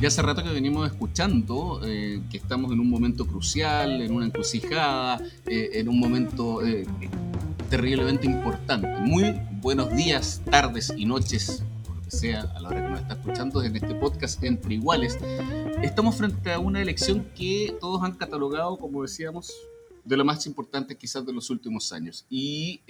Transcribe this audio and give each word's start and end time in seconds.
Ya 0.00 0.08
hace 0.08 0.22
rato 0.22 0.42
que 0.42 0.48
venimos 0.48 0.90
escuchando 0.90 1.82
eh, 1.84 2.22
que 2.30 2.38
estamos 2.38 2.72
en 2.72 2.80
un 2.80 2.88
momento 2.88 3.26
crucial, 3.26 4.00
en 4.00 4.14
una 4.14 4.24
encrucijada, 4.24 5.20
eh, 5.44 5.72
en 5.74 5.90
un 5.90 6.00
momento 6.00 6.64
eh, 6.64 6.86
terriblemente 7.68 8.24
importante. 8.24 8.88
Muy 9.02 9.38
buenos 9.60 9.94
días, 9.94 10.40
tardes 10.50 10.90
y 10.96 11.04
noches, 11.04 11.62
por 11.84 11.96
lo 11.96 12.02
que 12.02 12.12
sea, 12.12 12.40
a 12.40 12.60
la 12.60 12.68
hora 12.70 12.82
que 12.82 12.88
nos 12.88 13.00
está 13.00 13.12
escuchando 13.12 13.62
en 13.62 13.76
este 13.76 13.94
podcast 13.94 14.42
Entre 14.42 14.76
Iguales. 14.76 15.18
Estamos 15.82 16.16
frente 16.16 16.50
a 16.50 16.58
una 16.60 16.80
elección 16.80 17.26
que 17.36 17.76
todos 17.78 18.02
han 18.02 18.12
catalogado, 18.12 18.78
como 18.78 19.02
decíamos, 19.02 19.52
de 20.02 20.16
lo 20.16 20.24
más 20.24 20.46
importante 20.46 20.96
quizás 20.96 21.26
de 21.26 21.34
los 21.34 21.50
últimos 21.50 21.92
años. 21.92 22.24
Y 22.30 22.80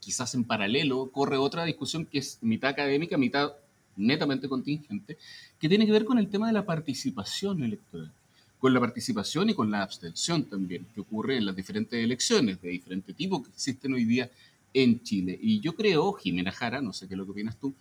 quizás 0.00 0.34
en 0.34 0.42
paralelo 0.42 1.12
corre 1.12 1.36
otra 1.36 1.64
discusión 1.64 2.06
que 2.06 2.18
es 2.18 2.38
mitad 2.40 2.70
académica, 2.70 3.16
mitad 3.16 3.52
netamente 3.96 4.48
contingente, 4.48 5.18
que 5.62 5.68
tiene 5.68 5.86
que 5.86 5.92
ver 5.92 6.04
con 6.04 6.18
el 6.18 6.28
tema 6.28 6.48
de 6.48 6.52
la 6.52 6.66
participación 6.66 7.62
electoral, 7.62 8.10
con 8.58 8.74
la 8.74 8.80
participación 8.80 9.48
y 9.48 9.54
con 9.54 9.70
la 9.70 9.84
abstención 9.84 10.42
también, 10.42 10.84
que 10.92 11.00
ocurre 11.00 11.36
en 11.36 11.46
las 11.46 11.54
diferentes 11.54 12.02
elecciones 12.02 12.60
de 12.60 12.70
diferente 12.70 13.12
tipo 13.12 13.44
que 13.44 13.50
existen 13.50 13.94
hoy 13.94 14.04
día 14.04 14.28
en 14.74 15.00
Chile. 15.04 15.38
Y 15.40 15.60
yo 15.60 15.76
creo, 15.76 16.14
Jimena 16.14 16.50
Jara, 16.50 16.82
no 16.82 16.92
sé 16.92 17.06
qué 17.06 17.14
es 17.14 17.18
lo 17.18 17.26
que 17.26 17.30
opinas 17.30 17.56
tú, 17.60 17.72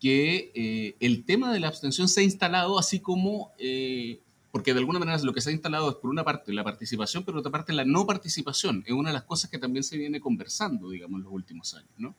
que 0.00 0.50
eh, 0.54 0.94
el 0.98 1.24
tema 1.24 1.52
de 1.52 1.60
la 1.60 1.68
abstención 1.68 2.08
se 2.08 2.20
ha 2.20 2.24
instalado 2.24 2.78
así 2.78 3.00
como, 3.00 3.52
eh, 3.58 4.18
porque 4.50 4.72
de 4.72 4.78
alguna 4.78 4.98
manera 4.98 5.22
lo 5.22 5.34
que 5.34 5.42
se 5.42 5.50
ha 5.50 5.52
instalado 5.52 5.90
es 5.90 5.96
por 5.96 6.08
una 6.08 6.24
parte 6.24 6.54
la 6.54 6.64
participación, 6.64 7.22
pero 7.22 7.34
por 7.34 7.40
otra 7.40 7.52
parte 7.52 7.74
la 7.74 7.84
no 7.84 8.06
participación. 8.06 8.82
Es 8.86 8.94
una 8.94 9.10
de 9.10 9.14
las 9.14 9.24
cosas 9.24 9.50
que 9.50 9.58
también 9.58 9.82
se 9.82 9.98
viene 9.98 10.20
conversando, 10.20 10.88
digamos, 10.88 11.18
en 11.18 11.24
los 11.24 11.32
últimos 11.34 11.74
años, 11.74 11.90
¿no? 11.98 12.14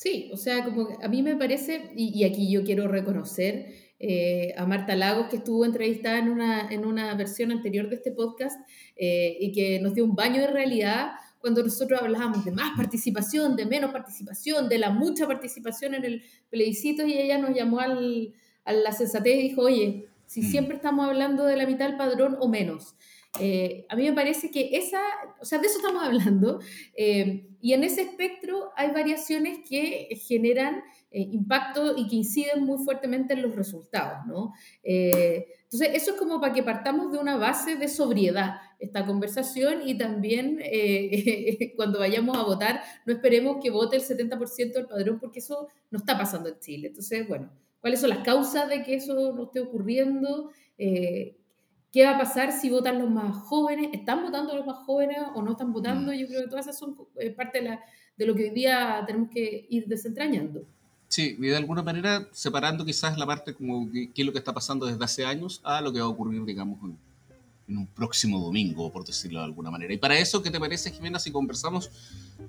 Sí, 0.00 0.30
o 0.32 0.36
sea, 0.38 0.64
como 0.64 0.88
a 1.02 1.08
mí 1.08 1.22
me 1.22 1.36
parece, 1.36 1.90
y, 1.94 2.24
aquí 2.24 2.50
yo 2.50 2.64
quiero 2.64 2.88
reconocer 2.88 3.79
eh, 4.00 4.54
a 4.56 4.64
Marta 4.64 4.96
Lagos, 4.96 5.28
que 5.28 5.36
estuvo 5.36 5.64
entrevistada 5.64 6.18
en 6.18 6.30
una, 6.30 6.68
en 6.70 6.86
una 6.86 7.14
versión 7.14 7.52
anterior 7.52 7.90
de 7.90 7.96
este 7.96 8.12
podcast 8.12 8.58
eh, 8.96 9.36
y 9.38 9.52
que 9.52 9.78
nos 9.80 9.94
dio 9.94 10.04
un 10.04 10.14
baño 10.14 10.40
de 10.40 10.46
realidad 10.46 11.12
cuando 11.38 11.62
nosotros 11.62 12.00
hablábamos 12.00 12.44
de 12.44 12.52
más 12.52 12.76
participación, 12.76 13.56
de 13.56 13.66
menos 13.66 13.92
participación, 13.92 14.68
de 14.68 14.78
la 14.78 14.90
mucha 14.90 15.26
participación 15.26 15.94
en 15.94 16.04
el 16.04 16.22
plebiscito, 16.48 17.06
y 17.06 17.12
ella 17.12 17.38
nos 17.38 17.54
llamó 17.54 17.80
al, 17.80 18.34
a 18.64 18.72
la 18.72 18.92
sensatez 18.92 19.36
y 19.36 19.48
dijo, 19.48 19.62
oye, 19.62 20.08
si 20.26 20.42
mm. 20.42 20.50
siempre 20.50 20.76
estamos 20.76 21.06
hablando 21.06 21.44
de 21.44 21.56
la 21.56 21.66
mitad 21.66 21.86
del 21.86 21.96
padrón 21.96 22.36
o 22.40 22.48
menos. 22.48 22.94
Eh, 23.38 23.86
a 23.88 23.96
mí 23.96 24.04
me 24.04 24.12
parece 24.12 24.50
que 24.50 24.70
esa, 24.76 25.00
o 25.40 25.44
sea, 25.44 25.58
de 25.58 25.66
eso 25.66 25.78
estamos 25.78 26.02
hablando, 26.02 26.60
eh, 26.94 27.46
y 27.60 27.72
en 27.72 27.84
ese 27.84 28.02
espectro 28.02 28.70
hay 28.76 28.90
variaciones 28.90 29.60
que 29.68 30.08
generan 30.26 30.82
eh, 31.10 31.20
impacto 31.20 31.96
y 31.96 32.06
que 32.08 32.16
inciden 32.16 32.64
muy 32.64 32.84
fuertemente 32.84 33.34
en 33.34 33.42
los 33.42 33.54
resultados, 33.54 34.26
¿no? 34.26 34.52
entonces, 34.82 35.90
eso 35.94 36.12
es 36.12 36.16
como 36.16 36.40
para 36.40 36.52
que 36.52 36.62
partamos 36.62 37.12
de 37.12 37.18
una 37.18 37.36
base 37.36 37.76
de 37.76 37.88
sobriedad 37.88 38.56
esta 38.80 39.06
conversación 39.06 39.86
y 39.86 39.96
también 39.96 40.58
cuando 41.76 42.00
vayamos 42.00 42.36
a 42.36 42.42
votar, 42.42 42.82
no 43.06 43.12
esperemos 43.12 43.58
que 43.62 43.70
vote 43.70 43.96
el 43.96 44.02
70% 44.02 44.72
del 44.72 44.86
padrón 44.86 45.20
porque 45.20 45.38
eso 45.38 45.68
no 45.90 45.98
está 45.98 46.18
pasando 46.18 46.48
en 46.48 46.58
Chile. 46.58 46.88
Entonces, 46.88 47.28
bueno, 47.28 47.50
¿cuáles 47.80 48.00
son 48.00 48.10
las 48.10 48.24
causas 48.24 48.68
de 48.68 48.82
que 48.82 48.94
eso 48.94 49.32
no 49.32 49.44
esté 49.44 49.60
ocurriendo? 49.60 50.50
¿Qué 51.92 52.04
va 52.04 52.12
a 52.12 52.18
pasar 52.18 52.52
si 52.52 52.70
votan 52.70 53.00
los 53.00 53.10
más 53.10 53.36
jóvenes? 53.36 53.88
¿Están 53.92 54.22
votando 54.22 54.54
los 54.54 54.64
más 54.64 54.76
jóvenes 54.86 55.18
o 55.34 55.42
no 55.42 55.52
están 55.52 55.72
votando? 55.72 56.12
Mm. 56.12 56.16
Yo 56.16 56.26
creo 56.28 56.42
que 56.42 56.48
todas 56.48 56.66
esas 56.66 56.78
son 56.78 56.96
eh, 57.16 57.30
parte 57.30 57.60
de, 57.60 57.78
de 58.16 58.26
lo 58.26 58.34
que 58.34 58.44
hoy 58.44 58.50
día 58.50 59.02
tenemos 59.06 59.28
que 59.30 59.66
ir 59.68 59.86
desentrañando. 59.88 60.66
Sí, 61.10 61.36
y 61.40 61.48
de 61.48 61.56
alguna 61.56 61.82
manera 61.82 62.28
separando 62.30 62.84
quizás 62.84 63.18
la 63.18 63.26
parte 63.26 63.52
como 63.52 63.90
qué 63.90 64.12
es 64.14 64.24
lo 64.24 64.30
que 64.30 64.38
está 64.38 64.54
pasando 64.54 64.86
desde 64.86 65.04
hace 65.04 65.26
años 65.26 65.60
a 65.64 65.80
lo 65.80 65.92
que 65.92 65.98
va 65.98 66.06
a 66.06 66.08
ocurrir, 66.08 66.44
digamos, 66.44 66.78
en, 66.84 66.96
en 67.70 67.78
un 67.78 67.86
próximo 67.86 68.40
domingo, 68.40 68.90
por 68.90 69.04
decirlo 69.04 69.38
de 69.38 69.44
alguna 69.46 69.70
manera. 69.70 69.94
Y 69.94 69.98
para 69.98 70.18
eso, 70.18 70.42
¿qué 70.42 70.50
te 70.50 70.58
parece, 70.58 70.90
Jimena, 70.90 71.18
si 71.18 71.30
conversamos 71.30 71.90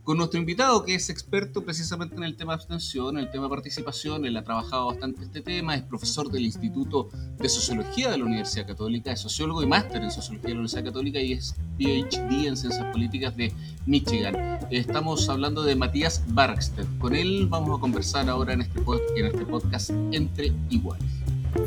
con 0.04 0.18
nuestro 0.18 0.40
invitado, 0.40 0.84
que 0.84 0.96
es 0.96 1.09
experto 1.09 1.64
precisamente 1.64 2.16
en 2.16 2.24
el 2.24 2.36
tema 2.36 2.54
de 2.54 2.56
abstención, 2.56 3.18
en 3.18 3.26
el 3.26 3.31
tema 3.31 3.44
de 3.44 3.50
participación? 3.50 4.26
Él 4.26 4.36
ha 4.38 4.44
trabajado 4.44 4.88
bastante 4.88 5.24
este 5.24 5.42
tema, 5.42 5.76
es 5.76 5.84
profesor 5.84 6.31
del 6.31 6.44
Instituto 6.44 7.10
de 7.38 7.48
Sociología 7.48 8.10
de 8.10 8.18
la 8.18 8.26
Universidad 8.26 8.68
Católica, 8.68 9.12
es 9.12 9.20
sociólogo 9.20 9.62
y 9.62 9.68
máster 9.68 10.02
en 10.02 10.12
Sociología 10.12 10.48
de 10.48 10.54
la 10.56 10.60
Universidad 10.62 10.86
Católica 10.86 11.20
y 11.20 11.34
es 11.34 11.56
PhD 11.78 12.48
en 12.48 12.58
Ciencias 12.58 12.86
Políticas 12.92 13.38
de 13.38 13.54
Michigan. 13.86 14.60
Estamos 14.72 15.30
hablando 15.30 15.62
de 15.62 15.76
Matías 15.76 16.24
Barkstedt. 16.30 16.88
Con 16.98 17.16
él 17.16 17.46
vamos 17.48 17.78
a 17.78 17.80
conversar 17.80 18.28
ahora 18.28 18.54
en 18.54 18.62
este, 18.62 18.80
en 19.18 19.26
este 19.28 19.46
podcast 19.46 19.92
Entre 20.12 20.52
Iguales. 20.70 21.06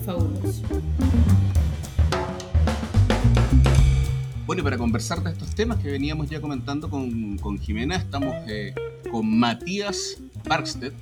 Fabuloso. 0.05 0.63
Bueno, 4.55 4.69
y 4.69 4.71
para 4.71 4.79
conversar 4.79 5.21
de 5.21 5.33
estos 5.33 5.53
temas 5.53 5.81
que 5.81 5.91
veníamos 5.91 6.31
ya 6.31 6.41
comentando 6.41 6.89
con, 6.89 7.39
con 7.39 7.59
Jimena, 7.59 7.97
estamos 7.97 8.37
eh, 8.47 8.73
con 9.11 9.37
Matías 9.37 10.23
Barkstedt, 10.45 10.95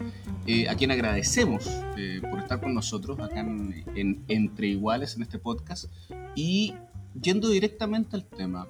eh, 0.46 0.70
a 0.70 0.74
quien 0.74 0.90
agradecemos 0.90 1.66
eh, 1.98 2.22
por 2.22 2.38
estar 2.38 2.62
con 2.62 2.72
nosotros 2.72 3.20
acá 3.20 3.40
en, 3.40 4.24
Entre 4.28 4.68
Iguales 4.68 5.16
en 5.16 5.22
este 5.22 5.38
podcast. 5.38 5.84
Y 6.34 6.72
yendo 7.20 7.50
directamente 7.50 8.16
al 8.16 8.24
tema, 8.24 8.66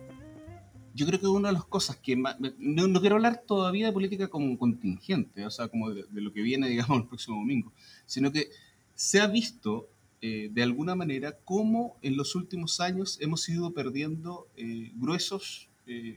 yo 0.96 1.06
creo 1.06 1.20
que 1.20 1.28
una 1.28 1.50
de 1.50 1.54
las 1.54 1.64
cosas 1.64 1.94
que 1.98 2.16
más, 2.16 2.36
no, 2.40 3.00
quiero 3.00 3.14
hablar 3.14 3.44
todavía 3.46 3.86
de 3.86 3.92
política 3.92 4.26
como 4.26 4.58
contingente, 4.58 5.46
o 5.46 5.50
sea, 5.52 5.68
como 5.68 5.90
de, 5.90 6.06
de, 6.10 6.20
lo 6.20 6.32
que 6.32 6.42
viene, 6.42 6.68
digamos, 6.68 7.02
el 7.02 7.06
próximo 7.06 7.36
domingo, 7.36 7.72
sino 8.04 8.32
que 8.32 8.50
se 8.96 9.20
ha 9.20 9.28
visto 9.28 9.86
eh, 10.24 10.50
de 10.52 10.62
alguna 10.62 10.94
manera 10.94 11.36
cómo 11.44 11.96
en 12.00 12.16
los 12.16 12.36
últimos 12.36 12.78
años 12.78 13.18
hemos 13.20 13.48
ido 13.48 13.72
perdiendo 13.72 14.46
eh, 14.56 14.92
gruesos 14.94 15.68
eh, 15.88 16.16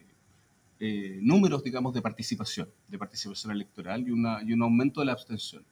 números, 1.23 1.63
digamos, 1.63 1.91
de 1.91 2.03
participación, 2.03 2.69
de 2.87 2.99
participación 2.99 3.51
electoral 3.51 4.07
y, 4.07 4.11
una, 4.11 4.43
y 4.43 4.53
un 4.53 4.61
aumento 4.61 4.99
de 4.99 5.07
la 5.07 5.13
abstención. 5.13 5.65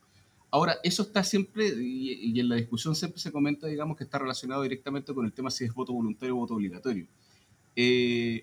Ahora, 0.50 0.78
eso 0.84 1.04
está 1.04 1.24
siempre, 1.24 1.76
y, 1.80 2.40
en 2.40 2.50
la 2.50 2.56
discusión 2.56 2.96
siempre 2.96 3.20
se 3.20 3.32
comenta, 3.32 3.68
digamos, 3.68 3.96
que 3.98 4.04
está 4.04 4.18
relacionado 4.18 4.64
directamente 4.64 5.14
con 5.14 5.26
el 5.26 5.34
tema 5.34 5.52
si 5.52 5.66
es 5.66 5.74
voto 5.74 5.94
voluntario 5.94 6.36
o 6.36 6.40
voto 6.40 6.56
obligatorio. 6.56 7.06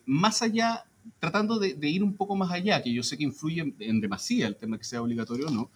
más 0.07 0.41
allá, 0.43 0.84
tratando 1.19 1.59
de, 1.59 1.77
ir 1.89 2.05
un 2.05 2.15
poco 2.15 2.37
más 2.37 2.53
allá, 2.53 2.81
que 2.81 2.93
yo 2.93 3.03
sé 3.03 3.19
que 3.19 3.25
influye 3.25 3.62
en, 3.62 3.75
en 3.81 4.01
demasía 4.01 4.47
el 4.47 4.55
tema 4.55 4.78
que 4.78 4.84
sea 4.84 5.03
obligatorio 5.03 5.49
o 5.49 5.51
no, 5.51 5.71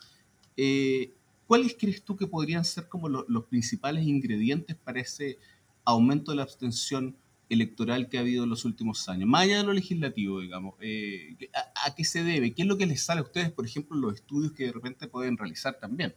¿Cuáles 1.46 1.76
crees 1.78 2.02
tú 2.02 2.16
que 2.16 2.26
podrían 2.26 2.64
ser 2.64 2.88
como 2.88 3.08
los 3.08 3.44
principales 3.44 4.04
ingredientes 4.06 4.76
para 4.76 5.00
ese 5.00 5.38
aumento 5.84 6.30
de 6.30 6.38
la 6.38 6.42
abstención 6.42 7.16
electoral 7.50 8.08
que 8.08 8.16
ha 8.16 8.20
habido 8.22 8.44
en 8.44 8.50
los 8.50 8.64
últimos 8.64 9.08
años? 9.08 9.28
Más 9.28 9.42
allá 9.42 9.58
de 9.58 9.64
lo 9.64 9.72
legislativo, 9.72 10.40
digamos, 10.40 10.74
eh, 10.80 11.36
¿a, 11.84 11.94
qué 11.94 12.04
se 12.04 12.24
debe? 12.24 12.54
¿Qué 12.54 12.62
es 12.62 12.68
lo 12.68 12.78
que 12.78 12.86
les 12.86 13.02
sale 13.02 13.20
a 13.20 13.24
ustedes, 13.24 13.50
por 13.50 13.66
ejemplo, 13.66 13.96
los 13.96 14.14
estudios 14.14 14.52
que 14.52 14.64
de 14.64 14.72
repente 14.72 15.06
pueden 15.06 15.36
realizar 15.36 15.78
también? 15.78 16.14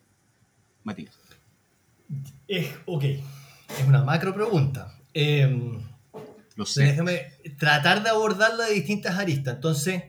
Matías. 0.83 1.17
Es, 2.47 2.73
ok, 2.85 3.03
es 3.03 3.87
una 3.87 4.03
macro 4.03 4.33
pregunta. 4.33 4.97
Em, 5.13 5.77
lo 6.55 6.65
sé. 6.65 6.83
Déjame 6.83 7.21
tratar 7.59 8.01
de 8.01 8.09
abordarla 8.09 8.65
de 8.65 8.75
distintas 8.75 9.17
aristas. 9.17 9.55
Entonces, 9.55 10.03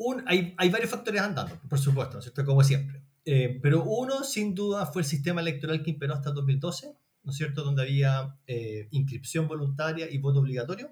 em, 0.00 0.24
hay, 0.26 0.54
hay, 0.56 0.70
varios 0.70 0.90
factores 0.90 1.20
andando, 1.20 1.58
por 1.68 1.78
supuesto, 1.78 2.14
¿no 2.14 2.18
es 2.20 2.24
cierto? 2.24 2.44
Como 2.44 2.62
siempre. 2.64 3.02
Eh, 3.24 3.58
pero 3.62 3.84
uno, 3.84 4.24
sin 4.24 4.54
duda, 4.54 4.86
fue 4.86 5.02
el 5.02 5.06
sistema 5.06 5.40
electoral 5.40 5.82
que 5.82 5.90
imperó 5.90 6.14
hasta 6.14 6.30
2012, 6.30 6.96
¿no 7.22 7.30
es 7.32 7.36
cierto? 7.36 7.62
Donde 7.62 7.82
había 7.82 8.36
eh, 8.46 8.88
inscripción 8.90 9.46
voluntaria 9.46 10.10
y 10.10 10.18
voto 10.18 10.40
obligatorio, 10.40 10.90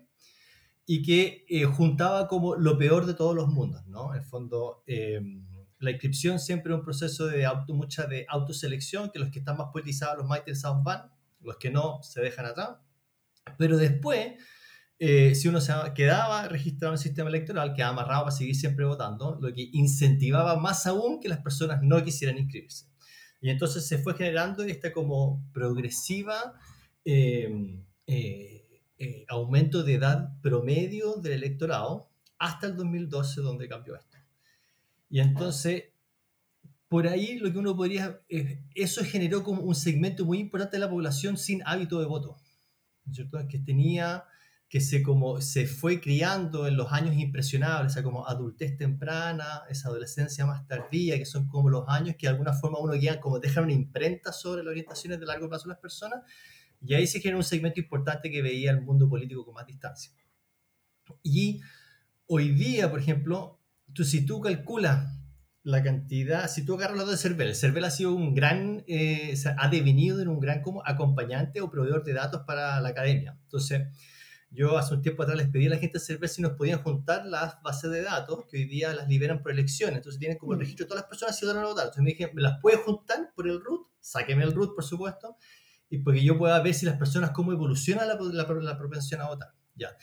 y 0.84 1.02
que 1.02 1.46
eh, 1.48 1.64
juntaba 1.64 2.28
como 2.28 2.54
lo 2.56 2.78
peor 2.78 3.06
de 3.06 3.14
todos 3.14 3.34
los 3.34 3.48
mundos, 3.48 3.86
¿no? 3.86 4.14
En 4.14 4.20
el 4.20 4.26
fondo, 4.26 4.84
la 5.80 5.90
inscripción 5.90 6.38
siempre 6.38 6.72
es 6.72 6.78
un 6.78 6.84
proceso 6.84 7.26
de 7.26 7.46
auto, 7.46 7.74
mucha 7.74 8.06
de 8.06 8.26
autoselección, 8.28 9.10
que 9.10 9.18
los 9.18 9.30
que 9.30 9.38
están 9.38 9.56
más 9.56 9.68
politizados, 9.72 10.18
los 10.18 10.26
más 10.26 10.38
interesados 10.40 10.82
van, 10.82 11.10
los 11.40 11.56
que 11.56 11.70
no 11.70 12.02
se 12.02 12.20
dejan 12.20 12.46
atrás. 12.46 12.78
Pero 13.56 13.76
después 13.76 14.34
eh, 14.98 15.34
si 15.34 15.48
uno 15.48 15.60
se 15.60 15.72
quedaba 15.94 16.48
registrado 16.48 16.92
en 16.92 16.98
el 16.98 17.02
sistema 17.02 17.28
electoral, 17.28 17.74
quedaba 17.74 17.92
amarrado 17.92 18.24
para 18.24 18.36
seguir 18.36 18.56
siempre 18.56 18.84
votando, 18.84 19.38
lo 19.40 19.52
que 19.52 19.68
incentivaba 19.72 20.56
más 20.56 20.86
aún 20.86 21.20
que 21.20 21.28
las 21.28 21.38
personas 21.38 21.80
no 21.82 22.02
quisieran 22.02 22.38
inscribirse. 22.38 22.86
Y 23.40 23.50
entonces 23.50 23.86
se 23.86 23.98
fue 23.98 24.14
generando 24.14 24.64
esta 24.64 24.92
como 24.92 25.44
progresiva 25.52 26.54
em, 27.04 27.84
eh, 28.06 28.82
eh, 28.98 29.24
aumento 29.28 29.84
de 29.84 29.94
edad 29.94 30.40
promedio 30.42 31.14
del 31.16 31.34
electorado 31.34 32.10
hasta 32.38 32.66
el 32.66 32.76
2012 32.76 33.40
donde 33.42 33.68
cambió 33.68 33.94
esto. 33.94 34.18
Y 35.08 35.20
entonces, 35.20 35.84
por 36.88 37.06
ahí 37.06 37.38
lo 37.38 37.52
que 37.52 37.58
uno 37.58 37.76
podría, 37.76 38.20
eh, 38.28 38.60
eso 38.74 39.04
generó 39.04 39.44
como 39.44 39.62
un 39.62 39.74
segmento 39.74 40.24
muy 40.24 40.38
importante 40.38 40.76
de 40.76 40.80
la 40.80 40.90
población 40.90 41.36
sin 41.36 41.62
hábito 41.64 42.00
de 42.00 42.06
voto, 42.06 42.36
¿cierto? 43.12 43.38
Que 43.48 43.58
tenía 43.60 44.24
que 44.68 44.80
se, 44.82 45.02
como, 45.02 45.40
se 45.40 45.66
fue 45.66 45.98
criando 46.00 46.66
en 46.66 46.76
los 46.76 46.92
años 46.92 47.16
impresionables, 47.16 47.92
o 47.92 47.94
sea, 47.94 48.02
como 48.02 48.28
adultez 48.28 48.76
temprana, 48.76 49.62
esa 49.70 49.88
adolescencia 49.88 50.44
más 50.44 50.66
tardía, 50.66 51.16
que 51.16 51.24
son 51.24 51.48
como 51.48 51.70
los 51.70 51.88
años 51.88 52.16
que 52.18 52.26
de 52.26 52.32
alguna 52.32 52.52
forma 52.52 52.78
uno 52.78 52.92
guía, 52.92 53.18
como 53.18 53.38
dejan 53.38 53.64
una 53.64 53.72
imprenta 53.72 54.32
sobre 54.32 54.62
las 54.62 54.70
orientaciones 54.70 55.18
de 55.20 55.26
largo 55.26 55.48
plazo 55.48 55.64
de 55.64 55.70
las 55.70 55.78
personas, 55.78 56.20
y 56.82 56.94
ahí 56.94 57.06
se 57.06 57.20
genera 57.20 57.38
un 57.38 57.44
segmento 57.44 57.80
importante 57.80 58.30
que 58.30 58.42
veía 58.42 58.70
el 58.70 58.82
mundo 58.82 59.08
político 59.08 59.44
con 59.44 59.54
más 59.54 59.66
distancia. 59.66 60.12
Y 61.22 61.60
hoy 62.26 62.50
día, 62.50 62.90
por 62.90 63.00
ejemplo, 63.00 63.58
tú, 63.94 64.04
si 64.04 64.26
tú 64.26 64.42
calculas 64.42 65.18
la 65.62 65.82
cantidad, 65.82 66.48
si 66.48 66.64
tú 66.64 66.74
agarras 66.74 66.98
lo 66.98 67.06
de 67.06 67.16
Cervel, 67.16 67.54
Cervel 67.54 67.84
ha 67.84 67.90
sido 67.90 68.14
un 68.14 68.34
gran, 68.34 68.84
eh, 68.86 69.34
ha 69.56 69.68
devenido 69.68 70.20
en 70.20 70.28
un 70.28 70.40
gran 70.40 70.60
como 70.60 70.86
acompañante 70.86 71.62
o 71.62 71.70
proveedor 71.70 72.04
de 72.04 72.12
datos 72.12 72.42
para 72.46 72.80
la 72.80 72.90
academia. 72.90 73.38
Entonces, 73.44 73.88
yo 74.50 74.78
hace 74.78 74.94
un 74.94 75.02
tiempo 75.02 75.22
atrás 75.22 75.36
les 75.36 75.48
pedí 75.48 75.66
a 75.66 75.70
la 75.70 75.76
gente 75.76 75.98
saber 75.98 76.28
si 76.28 76.40
nos 76.40 76.52
podían 76.52 76.82
juntar 76.82 77.26
las 77.26 77.60
bases 77.62 77.90
de 77.90 78.02
datos 78.02 78.46
que 78.50 78.56
hoy 78.56 78.64
día 78.64 78.94
las 78.94 79.08
liberan 79.08 79.42
por 79.42 79.52
elecciones. 79.52 79.96
Entonces 79.96 80.18
tienen 80.18 80.38
como 80.38 80.52
el 80.52 80.58
mm. 80.58 80.60
registro 80.60 80.84
de 80.84 80.88
todas 80.88 81.02
las 81.02 81.08
personas 81.08 81.38
que 81.38 81.46
van 81.46 81.58
a 81.58 81.64
votar. 81.64 81.84
Entonces 81.84 82.02
me 82.02 82.10
dije, 82.10 82.30
¿me 82.32 82.42
las 82.42 82.58
puede 82.60 82.78
juntar 82.78 83.32
por 83.34 83.46
el 83.46 83.60
root? 83.62 83.88
Sáqueme 84.00 84.44
el 84.44 84.54
root, 84.54 84.74
por 84.74 84.84
supuesto. 84.84 85.36
Y 85.90 85.98
porque 85.98 86.22
yo 86.22 86.38
pueda 86.38 86.60
ver 86.62 86.74
si 86.74 86.86
las 86.86 86.96
personas, 86.96 87.30
cómo 87.32 87.52
evoluciona 87.52 88.04
la, 88.06 88.14
la, 88.14 88.78
propensión 88.78 89.20
a 89.20 89.28
votar. 89.28 89.48
Ya. 89.74 89.96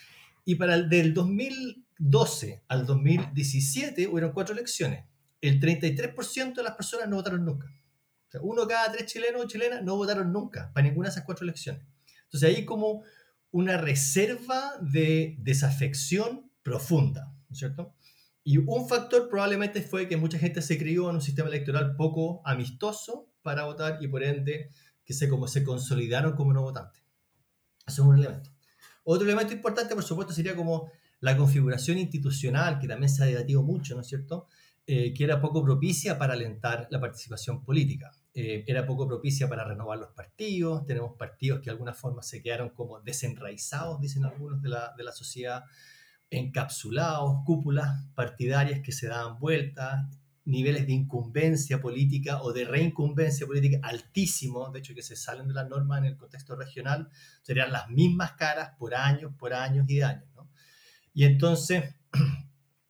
Y 0.45 0.55
para 0.55 0.75
el 0.75 0.89
del 0.89 1.13
2012 1.13 2.65
al 2.67 2.85
2017 2.85 4.07
hubieron 4.07 4.31
cuatro 4.31 4.53
elecciones. 4.53 5.05
El 5.41 5.59
33% 5.59 6.55
de 6.55 6.63
las 6.63 6.75
personas 6.75 7.09
no 7.09 7.17
votaron 7.17 7.45
nunca. 7.45 7.67
O 7.67 8.31
sea, 8.31 8.41
uno 8.41 8.67
cada 8.67 8.91
tres 8.91 9.11
chilenos 9.11 9.43
o 9.43 9.47
chilenas 9.47 9.83
no 9.83 9.95
votaron 9.95 10.31
nunca 10.31 10.71
para 10.73 10.85
ninguna 10.87 11.07
de 11.07 11.13
esas 11.13 11.25
cuatro 11.25 11.43
elecciones. 11.43 11.83
Entonces 12.25 12.49
ahí 12.49 12.65
como 12.65 13.03
una 13.51 13.77
reserva 13.77 14.73
de 14.81 15.35
desafección 15.39 16.51
profunda, 16.63 17.33
¿no 17.47 17.53
es 17.53 17.59
cierto? 17.59 17.95
Y 18.43 18.57
un 18.57 18.87
factor 18.87 19.27
probablemente 19.29 19.81
fue 19.81 20.07
que 20.07 20.17
mucha 20.17 20.37
gente 20.37 20.61
se 20.61 20.77
crió 20.77 21.09
en 21.09 21.15
un 21.15 21.21
sistema 21.21 21.49
electoral 21.49 21.95
poco 21.95 22.41
amistoso 22.45 23.31
para 23.41 23.65
votar 23.65 23.97
y 24.01 24.07
por 24.07 24.23
ende 24.23 24.69
que 25.03 25.13
se, 25.13 25.29
como 25.29 25.47
se 25.47 25.63
consolidaron 25.63 26.33
como 26.33 26.53
no 26.53 26.61
votantes. 26.61 27.01
Eso 27.87 28.01
es 28.03 28.07
un 28.07 28.17
elemento. 28.17 28.51
Otro 29.03 29.25
elemento 29.25 29.53
importante, 29.53 29.95
por 29.95 30.03
supuesto, 30.03 30.33
sería 30.33 30.55
como 30.55 30.91
la 31.21 31.37
configuración 31.37 31.97
institucional, 31.97 32.79
que 32.79 32.87
también 32.87 33.09
se 33.09 33.23
ha 33.23 33.27
debatido 33.27 33.63
mucho, 33.63 33.95
¿no 33.95 34.01
es 34.01 34.07
cierto? 34.07 34.47
Eh, 34.87 35.13
que 35.13 35.23
era 35.23 35.41
poco 35.41 35.63
propicia 35.63 36.17
para 36.17 36.33
alentar 36.33 36.87
la 36.91 36.99
participación 36.99 37.63
política. 37.63 38.11
Eh, 38.37 38.65
era 38.67 38.85
poco 38.85 39.07
propicia 39.07 39.47
para 39.47 39.63
renovar 39.63 39.97
los 39.97 40.11
partidos, 40.11 40.85
tenemos 40.85 41.15
partidos 41.17 41.59
que 41.59 41.65
de 41.65 41.71
alguna 41.71 41.93
forma 41.93 42.21
se 42.21 42.41
quedaron 42.41 42.69
como 42.71 42.99
desenraizados, 42.99 44.01
dicen 44.01 44.25
algunos 44.25 44.61
de 44.61 44.67
la, 44.67 44.93
de 44.97 45.03
la 45.05 45.13
sociedad, 45.13 45.63
encapsulados, 46.29 47.45
cúpulas 47.45 48.05
partidarias 48.13 48.81
que 48.81 48.91
se 48.91 49.07
daban 49.07 49.39
vueltas, 49.39 50.05
niveles 50.43 50.85
de 50.85 50.91
incumbencia 50.91 51.79
política 51.79 52.41
o 52.41 52.51
de 52.51 52.65
reincumbencia 52.65 53.47
política 53.47 53.79
altísimos, 53.81 54.73
de 54.73 54.79
hecho 54.79 54.93
que 54.93 55.01
se 55.01 55.15
salen 55.15 55.47
de 55.47 55.53
la 55.53 55.63
norma 55.63 55.97
en 55.97 56.03
el 56.03 56.17
contexto 56.17 56.57
regional, 56.57 57.09
serían 57.41 57.71
las 57.71 57.89
mismas 57.89 58.33
caras 58.33 58.71
por 58.77 58.95
años, 58.95 59.31
por 59.39 59.53
años 59.53 59.89
y 59.89 60.01
años. 60.01 60.27
¿no? 60.35 60.49
Y 61.13 61.23
entonces 61.23 61.95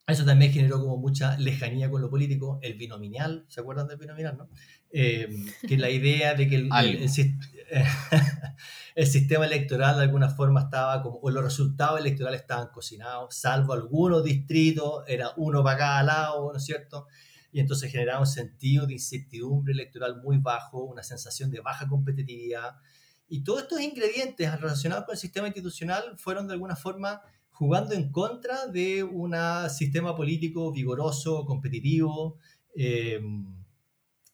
Eso 0.07 0.23
también 0.23 0.51
generó 0.51 0.79
como 0.79 0.97
mucha 0.97 1.35
lejanía 1.37 1.89
con 1.89 1.99
lo 1.99 2.11
político, 2.11 2.59
el 2.61 2.75
binomial, 2.75 3.43
¿se 3.47 3.61
acuerdan 3.61 3.87
del 3.87 3.97
binomial, 3.97 4.37
no? 4.37 4.49
Eh, 4.91 5.27
que 5.67 5.77
la 5.77 5.89
idea 5.89 6.35
de 6.35 6.47
que 6.47 6.57
el, 6.57 6.69
el, 8.95 9.07
sistema 9.07 9.45
electoral 9.45 9.97
de 9.97 10.03
alguna 10.03 10.29
forma 10.29 10.61
estaba 10.61 11.01
como, 11.01 11.17
o 11.17 11.29
los 11.31 11.43
resultados 11.43 11.99
electorales 11.99 12.41
estaban 12.41 12.67
cocinados, 12.67 13.35
salvo 13.35 13.73
algunos 13.73 14.23
distritos, 14.23 15.03
era 15.07 15.31
uno 15.37 15.63
para 15.63 15.77
cada 15.79 16.03
lado, 16.03 16.51
¿no 16.51 16.57
es 16.57 16.63
cierto? 16.63 17.07
Y 17.51 17.59
entonces 17.59 17.91
generaba 17.91 18.19
un 18.19 18.27
sentido 18.27 18.85
de 18.85 18.93
incertidumbre 18.93 19.73
electoral 19.73 20.21
muy 20.21 20.37
bajo, 20.37 20.83
una 20.83 21.01
sensación 21.01 21.49
de 21.49 21.61
baja 21.61 21.87
competitividad. 21.87 22.75
Y 23.27 23.43
todos 23.43 23.63
estos 23.63 23.81
ingredientes 23.81 24.61
relacionados 24.61 25.05
con 25.05 25.13
el 25.13 25.19
sistema 25.19 25.47
institucional 25.47 26.15
fueron 26.17 26.47
de 26.47 26.53
alguna 26.53 26.75
forma 26.75 27.21
jugando 27.55 27.95
en 27.95 28.11
contra 28.11 28.67
de 28.67 29.01
un 29.01 29.33
sistema 29.69 30.13
político 30.13 30.73
vigoroso, 30.73 31.45
competitivo, 31.45 32.37
eh, 32.75 33.21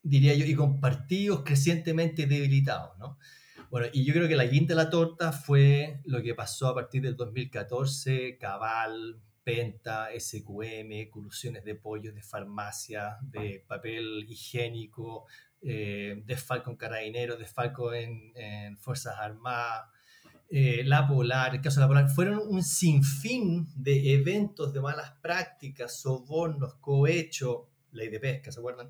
diría 0.02 0.34
yo, 0.34 0.44
y 0.44 0.56
con 0.56 0.80
partidos 0.80 1.44
crecientemente 1.44 2.26
debilitados, 2.26 2.98
¿no? 2.98 3.20
Bueno, 3.70 3.88
y 3.94 4.04
yo 4.06 4.14
creo 4.14 4.28
que 4.28 4.36
la 4.36 4.50
quinta 4.50 4.74
de 4.74 4.84
la 4.84 4.90
torta 4.90 5.32
fue 5.32 6.02
lo 6.06 6.24
que 6.24 6.34
pasó 6.34 6.70
a 6.70 6.74
partir 6.74 7.04
del 7.04 7.16
2014, 7.16 8.40
Cabal, 8.40 9.22
Penta, 9.44 10.10
SQM, 10.18 11.12
colusiones 11.12 11.64
de 11.64 11.76
pollos, 11.76 12.16
de 12.16 12.24
farmacia, 12.24 13.18
de 13.22 13.64
papel 13.68 14.26
higiénico, 14.28 15.28
eh, 15.62 16.24
desfalco 16.26 16.72
en 16.72 16.78
carabineros, 16.78 17.38
desfalco 17.38 17.94
en, 17.94 18.32
en 18.36 18.80
Fuerzas 18.80 19.16
Armadas, 19.20 19.92
eh, 20.54 20.84
la 20.84 21.08
Polar, 21.08 21.56
el 21.56 21.62
caso 21.62 21.80
de 21.80 21.86
la 21.86 21.88
Polar, 21.88 22.10
fueron 22.10 22.42
un 22.46 22.62
sinfín 22.62 23.70
de 23.74 24.14
eventos 24.14 24.74
de 24.74 24.82
malas 24.82 25.14
prácticas, 25.22 26.02
sobornos, 26.02 26.76
cohecho, 26.82 27.70
ley 27.94 28.10
de 28.10 28.20
pesca, 28.20 28.52
¿se 28.52 28.60
acuerdan? 28.60 28.90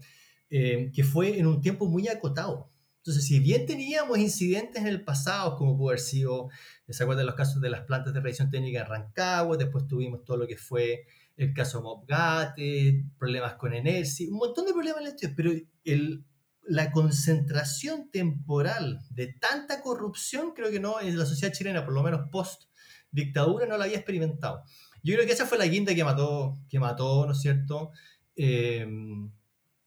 Eh, 0.50 0.92
que 0.92 1.04
fue 1.04 1.38
en 1.38 1.46
un 1.46 1.62
tiempo 1.62 1.86
muy 1.86 2.08
acotado. 2.08 2.72
Entonces, 2.98 3.28
si 3.28 3.40
bien 3.40 3.68
teníamos 3.68 4.18
incidentes 4.18 4.82
en 4.82 4.88
el 4.88 5.04
pasado, 5.04 5.56
como 5.56 5.78
pudo 5.78 5.90
haber 5.90 6.00
sido, 6.00 6.50
¿se 6.90 7.04
acuerdan 7.04 7.28
los 7.28 7.36
casos 7.36 7.62
de 7.62 7.70
las 7.70 7.82
plantas 7.82 8.14
de 8.14 8.22
revisión 8.22 8.50
técnica 8.50 8.84
en? 8.84 9.56
Después 9.56 9.88
tuvimos 9.88 10.26
todo 10.26 10.38
lo 10.38 10.48
que 10.48 10.58
fue 10.58 11.06
el 11.38 11.54
caso 11.54 11.84
Mobgate, 11.84 13.06
problemas 13.20 13.54
con 13.54 13.74
Energy, 13.74 14.28
un 14.28 14.38
montón 14.38 14.66
de 14.66 14.74
problemas 14.74 15.00
en 15.00 15.04
la 15.04 15.10
historia, 15.12 15.36
pero 15.36 15.52
el, 15.84 16.26
la 16.64 16.92
concentración 16.92 18.10
temporal 18.12 19.02
de 19.10 19.28
tanta 19.28 19.82
corrupción, 19.82 20.54
creo 20.54 20.72
que 20.72 20.80
no, 20.80 21.02
en 21.02 21.18
la 21.18 21.26
sociedad 21.26 21.54
chilena, 21.54 21.84
por 21.84 21.94
lo 21.94 22.04
menos 22.04 22.30
post 22.32 22.64
dictadura, 23.12 23.66
no 23.66 23.78
la 23.78 23.86
había 23.86 23.98
experimentado. 23.98 24.64
Yo 25.04 25.16
creo 25.16 25.26
que 25.26 25.34
esa 25.34 25.46
fue 25.46 25.58
la 25.58 25.66
guinda 25.66 25.96
que 25.96 26.04
mató, 26.04 26.60
que 26.70 26.80
mató 26.80 27.26
¿no 27.26 27.34
es 27.34 27.42
cierto?, 27.42 27.92
em, 28.36 29.32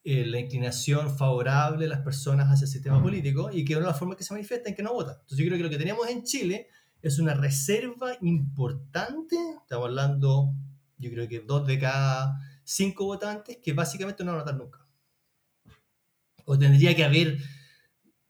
eh, 0.03 0.27
la 0.27 0.39
inclinación 0.39 1.17
favorable 1.17 1.85
de 1.85 1.89
las 1.89 2.01
personas 2.01 2.49
hacia 2.49 2.67
el 2.67 2.71
sistema 2.71 3.03
político 3.03 3.51
y 3.51 3.65
que 3.65 3.75
una 3.75 3.87
de 3.87 3.93
las 3.93 3.99
formas 3.99 4.19
que 4.19 4.25
se 4.25 4.35
manifiesta 4.35 4.69
en 4.69 4.75
que 4.75 4.83
no 4.83 4.93
votan. 4.93 5.15
Entonces 5.15 5.39
yo 5.39 5.47
creo 5.47 5.57
que 5.57 5.65
lo 5.65 5.71
que 5.71 5.79
tenemos 5.79 6.07
en 6.09 6.25
Chile 6.25 6.69
es 7.01 7.19
una 7.19 7.33
reserva 7.33 8.13
importante, 8.21 9.37
estamos 9.63 9.87
hablando, 9.87 10.53
yo 10.99 11.11
creo 11.11 11.27
que 11.27 11.41
dos 11.41 11.67
de 11.67 11.79
cada 11.79 12.39
cinco 12.65 13.07
votantes 13.07 13.59
que 13.63 13.73
básicamente 13.73 14.25
no 14.25 14.33
van 14.33 14.41
a 14.41 14.43
votar 14.45 14.59
nunca 14.59 14.84
o 16.45 16.59
tendría 16.59 16.95
que 16.95 17.05
haber 17.05 17.39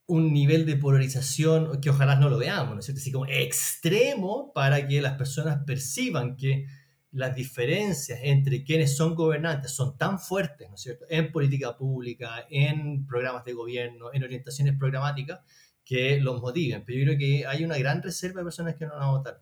un 0.07 0.33
nivel 0.33 0.67
de 0.67 0.77
polarización 0.77 1.81
que 1.81 1.91
ojalá 1.91 2.17
no 2.17 2.29
lo 2.29 2.39
veamos, 2.39 2.75
¿no 2.75 2.81
es 2.81 2.87
cierto? 2.87 3.01
Así 3.01 3.13
como 3.13 3.27
extremo 3.27 4.53
para 4.53 4.87
que 4.87 5.01
las 5.01 5.15
personas 5.15 5.63
perciban 5.67 6.37
que 6.37 6.67
las 7.13 7.35
diferencias 7.35 8.19
entre 8.23 8.65
quienes 8.65 8.97
son 8.97 9.15
gobernantes 9.15 9.71
son 9.71 9.97
tan 9.97 10.19
fuertes, 10.19 10.69
¿no 10.69 10.75
es 10.75 10.83
cierto? 10.83 11.07
En 11.09 11.31
política 11.31 11.77
pública, 11.77 12.45
en 12.51 13.07
programas 13.07 13.45
de 13.45 13.53
gobierno, 13.53 14.13
en 14.13 14.25
orientaciones 14.25 14.77
programáticas, 14.77 15.41
que 15.85 16.21
los 16.21 16.41
motiven. 16.41 16.85
Pero 16.85 16.99
yo 16.99 17.05
creo 17.05 17.19
que 17.19 17.47
hay 17.47 17.65
una 17.65 17.79
gran 17.79 18.03
reserva 18.03 18.41
de 18.41 18.45
personas 18.45 18.75
que 18.75 18.87
no 18.87 18.95
van 18.95 19.03
a 19.03 19.11
votar. 19.11 19.41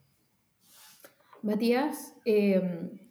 Matías, 1.43 2.15
eh, 2.25 3.02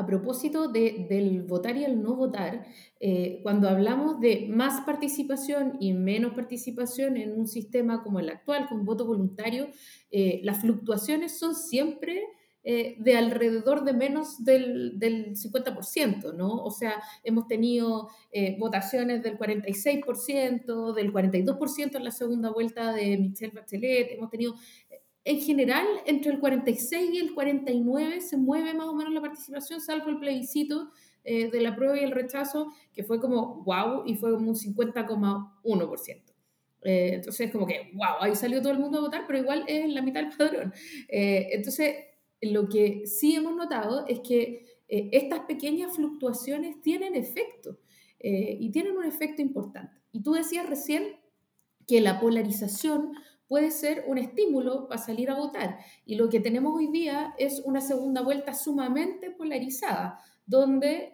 a 0.00 0.06
propósito 0.06 0.68
de, 0.68 1.06
del 1.08 1.42
votar 1.42 1.76
y 1.76 1.84
el 1.84 2.02
no 2.02 2.16
votar, 2.16 2.66
eh, 3.00 3.40
cuando 3.42 3.68
hablamos 3.68 4.18
de 4.18 4.46
más 4.48 4.80
participación 4.86 5.76
y 5.78 5.92
menos 5.92 6.32
participación 6.32 7.18
en 7.18 7.38
un 7.38 7.46
sistema 7.46 8.02
como 8.02 8.18
el 8.18 8.30
actual, 8.30 8.66
con 8.68 8.84
voto 8.86 9.04
voluntario, 9.06 9.68
eh, 10.10 10.40
las 10.42 10.62
fluctuaciones 10.62 11.38
son 11.38 11.54
siempre 11.54 12.22
eh, 12.62 12.96
de 12.98 13.14
alrededor 13.14 13.84
de 13.84 13.92
menos 13.92 14.42
del, 14.42 14.98
del, 14.98 15.36
50%, 15.36 16.34
¿no? 16.34 16.62
O 16.62 16.70
sea, 16.70 17.02
hemos 17.22 17.46
tenido 17.46 18.08
votaciones 18.58 19.22
del 19.22 19.38
46%, 19.38 20.94
del 20.94 21.12
42% 21.12 21.96
en 21.96 22.04
la 22.04 22.10
segunda 22.10 22.50
vuelta 22.50 22.92
de 22.92 23.18
Michelle 23.18 23.52
Bachelet, 23.54 24.12
hemos 24.12 24.30
tenido 24.30 24.54
en 25.24 25.40
general, 25.40 25.86
entre 26.06 26.32
el 26.32 26.40
46 26.40 27.10
y 27.12 27.18
el 27.18 27.34
49 27.34 28.20
se 28.20 28.36
mueve 28.36 28.74
más 28.74 28.88
o 28.88 28.94
menos 28.94 29.12
la 29.12 29.20
participación, 29.20 29.80
salvo 29.80 30.08
el 30.10 30.18
plebiscito 30.18 30.90
eh, 31.24 31.50
de 31.50 31.60
la 31.60 31.76
prueba 31.76 31.98
y 31.98 32.04
el 32.04 32.10
rechazo, 32.10 32.72
que 32.92 33.04
fue 33.04 33.20
como 33.20 33.62
wow, 33.64 34.04
y 34.06 34.14
fue 34.16 34.32
como 34.32 34.50
un 34.50 34.56
50,1%. 34.56 36.30
Eh, 36.82 37.10
entonces, 37.14 37.50
como 37.50 37.66
que, 37.66 37.90
wow, 37.94 38.16
ahí 38.20 38.34
salió 38.34 38.60
todo 38.60 38.72
el 38.72 38.78
mundo 38.78 38.98
a 38.98 39.02
votar, 39.02 39.24
pero 39.26 39.38
igual 39.38 39.64
es 39.66 39.88
la 39.92 40.02
mitad 40.02 40.22
del 40.22 40.36
padrón. 40.36 40.72
Eh, 41.08 41.48
entonces, 41.52 41.96
lo 42.40 42.68
que 42.68 43.06
sí 43.06 43.34
hemos 43.34 43.54
notado 43.54 44.06
es 44.06 44.20
que 44.20 44.66
eh, 44.88 45.10
estas 45.12 45.40
pequeñas 45.40 45.94
fluctuaciones 45.94 46.80
tienen 46.80 47.14
efecto 47.14 47.78
y 48.22 48.70
tienen 48.70 48.98
un 48.98 49.06
efecto 49.06 49.40
importante. 49.40 49.96
Y 50.12 50.22
tú 50.22 50.32
decías 50.32 50.68
recién 50.68 51.16
que 51.86 52.02
la 52.02 52.20
polarización 52.20 53.14
puede 53.50 53.72
ser 53.72 54.04
un 54.06 54.16
estímulo 54.16 54.86
para 54.86 55.02
salir 55.02 55.28
a 55.28 55.34
votar. 55.34 55.80
Y 56.06 56.14
lo 56.14 56.28
que 56.28 56.38
tenemos 56.38 56.72
hoy 56.72 56.86
día 56.86 57.34
es 57.36 57.60
una 57.64 57.80
segunda 57.80 58.22
vuelta 58.22 58.54
sumamente 58.54 59.32
polarizada, 59.32 60.20
donde 60.46 61.10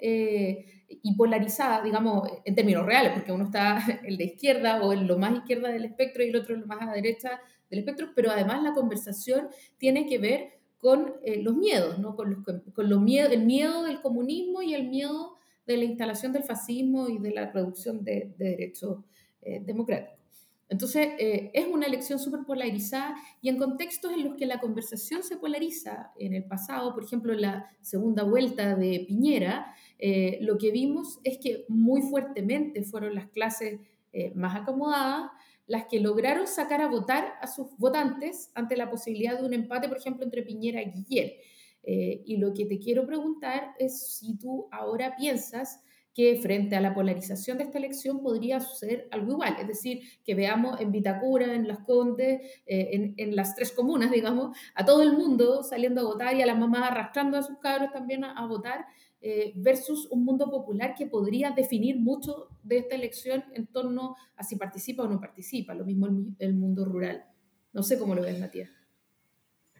y 0.88 1.14
polarizada, 1.14 1.82
digamos, 1.82 2.28
en 2.44 2.54
términos 2.54 2.84
reales, 2.84 3.12
porque 3.12 3.32
uno 3.32 3.44
está 3.44 3.78
en 4.04 4.16
la 4.16 4.22
izquierda 4.22 4.82
o 4.82 4.92
en 4.92 5.06
lo 5.06 5.18
más 5.18 5.34
izquierda 5.36 5.70
del 5.70 5.86
espectro 5.86 6.22
y 6.22 6.28
el 6.28 6.36
otro 6.36 6.54
en 6.54 6.62
lo 6.62 6.66
más 6.66 6.82
a 6.82 6.92
derecha 6.92 7.40
del 7.70 7.80
espectro, 7.80 8.08
pero 8.14 8.30
además 8.30 8.62
la 8.62 8.74
conversación 8.74 9.48
tiene 9.78 10.06
que 10.06 10.18
ver 10.18 10.58
con 10.78 11.14
eh, 11.24 11.42
los 11.42 11.56
miedos, 11.56 11.98
¿no? 11.98 12.14
con, 12.14 12.30
los, 12.30 12.44
con 12.44 12.88
los 12.88 13.00
miedo, 13.00 13.30
el 13.30 13.44
miedo 13.44 13.82
del 13.82 14.00
comunismo 14.00 14.62
y 14.62 14.74
el 14.74 14.88
miedo 14.88 15.34
de 15.66 15.78
la 15.78 15.84
instalación 15.84 16.32
del 16.32 16.44
fascismo 16.44 17.08
y 17.08 17.18
de 17.18 17.32
la 17.32 17.50
reducción 17.50 18.04
de, 18.04 18.34
derechos 18.36 18.98
eh, 19.42 19.60
democráticos. 19.64 20.25
Entonces, 20.68 21.10
eh, 21.18 21.50
es 21.54 21.66
una 21.68 21.86
elección 21.86 22.18
súper 22.18 22.40
polarizada 22.44 23.14
y 23.40 23.48
en 23.48 23.56
contextos 23.56 24.12
en 24.12 24.24
los 24.24 24.34
que 24.34 24.46
la 24.46 24.58
conversación 24.58 25.22
se 25.22 25.36
polariza, 25.36 26.12
en 26.18 26.34
el 26.34 26.44
pasado, 26.44 26.92
por 26.92 27.04
ejemplo, 27.04 27.32
en 27.32 27.42
la 27.42 27.70
segunda 27.80 28.24
vuelta 28.24 28.74
de 28.74 29.04
Piñera, 29.06 29.74
eh, 29.98 30.38
lo 30.40 30.58
que 30.58 30.72
vimos 30.72 31.20
es 31.22 31.38
que 31.38 31.64
muy 31.68 32.02
fuertemente 32.02 32.82
fueron 32.82 33.14
las 33.14 33.28
clases 33.28 33.80
eh, 34.12 34.32
más 34.34 34.56
acomodadas 34.56 35.30
las 35.68 35.86
que 35.86 35.98
lograron 35.98 36.46
sacar 36.46 36.80
a 36.80 36.86
votar 36.86 37.34
a 37.40 37.48
sus 37.48 37.76
votantes 37.76 38.52
ante 38.54 38.76
la 38.76 38.88
posibilidad 38.88 39.36
de 39.36 39.44
un 39.44 39.52
empate, 39.52 39.88
por 39.88 39.98
ejemplo, 39.98 40.22
entre 40.22 40.44
Piñera 40.44 40.80
y 40.80 40.92
Guillermo. 40.92 41.34
y 41.82 42.36
lo 42.36 42.54
que 42.54 42.66
te 42.66 42.78
quiero 42.78 43.04
preguntar 43.04 43.74
es 43.78 44.16
si 44.16 44.38
tú 44.38 44.68
ahora 44.70 45.16
piensas 45.16 45.80
que 46.16 46.40
frente 46.40 46.74
a 46.74 46.80
la 46.80 46.94
polarización 46.94 47.58
de 47.58 47.64
esta 47.64 47.76
elección 47.76 48.22
podría 48.22 48.58
suceder 48.58 49.06
algo 49.10 49.32
igual, 49.32 49.54
es 49.60 49.68
decir, 49.68 50.00
que 50.24 50.34
veamos 50.34 50.80
en 50.80 50.90
Vitacura, 50.90 51.54
en 51.54 51.68
Las 51.68 51.80
Condes, 51.80 52.40
eh, 52.64 53.12
en, 53.18 53.36
las 53.36 53.54
tres 53.54 53.70
comunas, 53.70 54.10
digamos, 54.10 54.56
a 54.74 54.86
todo 54.86 55.02
el 55.02 55.12
mundo 55.12 55.62
saliendo 55.62 56.00
a 56.00 56.04
votar 56.04 56.34
y 56.34 56.40
a 56.40 56.46
las 56.46 56.58
mamás 56.58 56.90
arrastrando 56.90 57.36
a 57.36 57.42
sus 57.42 57.58
cabros 57.58 57.92
también 57.92 58.24
a, 58.24 58.46
votar, 58.46 58.86
eh, 59.20 59.52
versus 59.56 60.10
un 60.10 60.24
mundo 60.24 60.50
popular 60.50 60.94
que 60.96 61.04
podría 61.04 61.50
definir 61.50 62.00
mucho 62.00 62.48
de 62.62 62.78
esta 62.78 62.94
elección 62.94 63.44
en 63.52 63.66
torno 63.66 64.16
a 64.36 64.42
si 64.42 64.56
participa 64.56 65.02
o 65.02 65.08
no 65.08 65.20
participa, 65.20 65.74
lo 65.74 65.84
mismo 65.84 66.06
el, 66.06 66.34
el 66.38 66.54
mundo 66.54 66.86
rural. 66.86 67.26
No 67.74 67.82
sé 67.82 67.98
cómo 67.98 68.14
lo 68.14 68.22
ves, 68.22 68.40
Matías. 68.40 68.75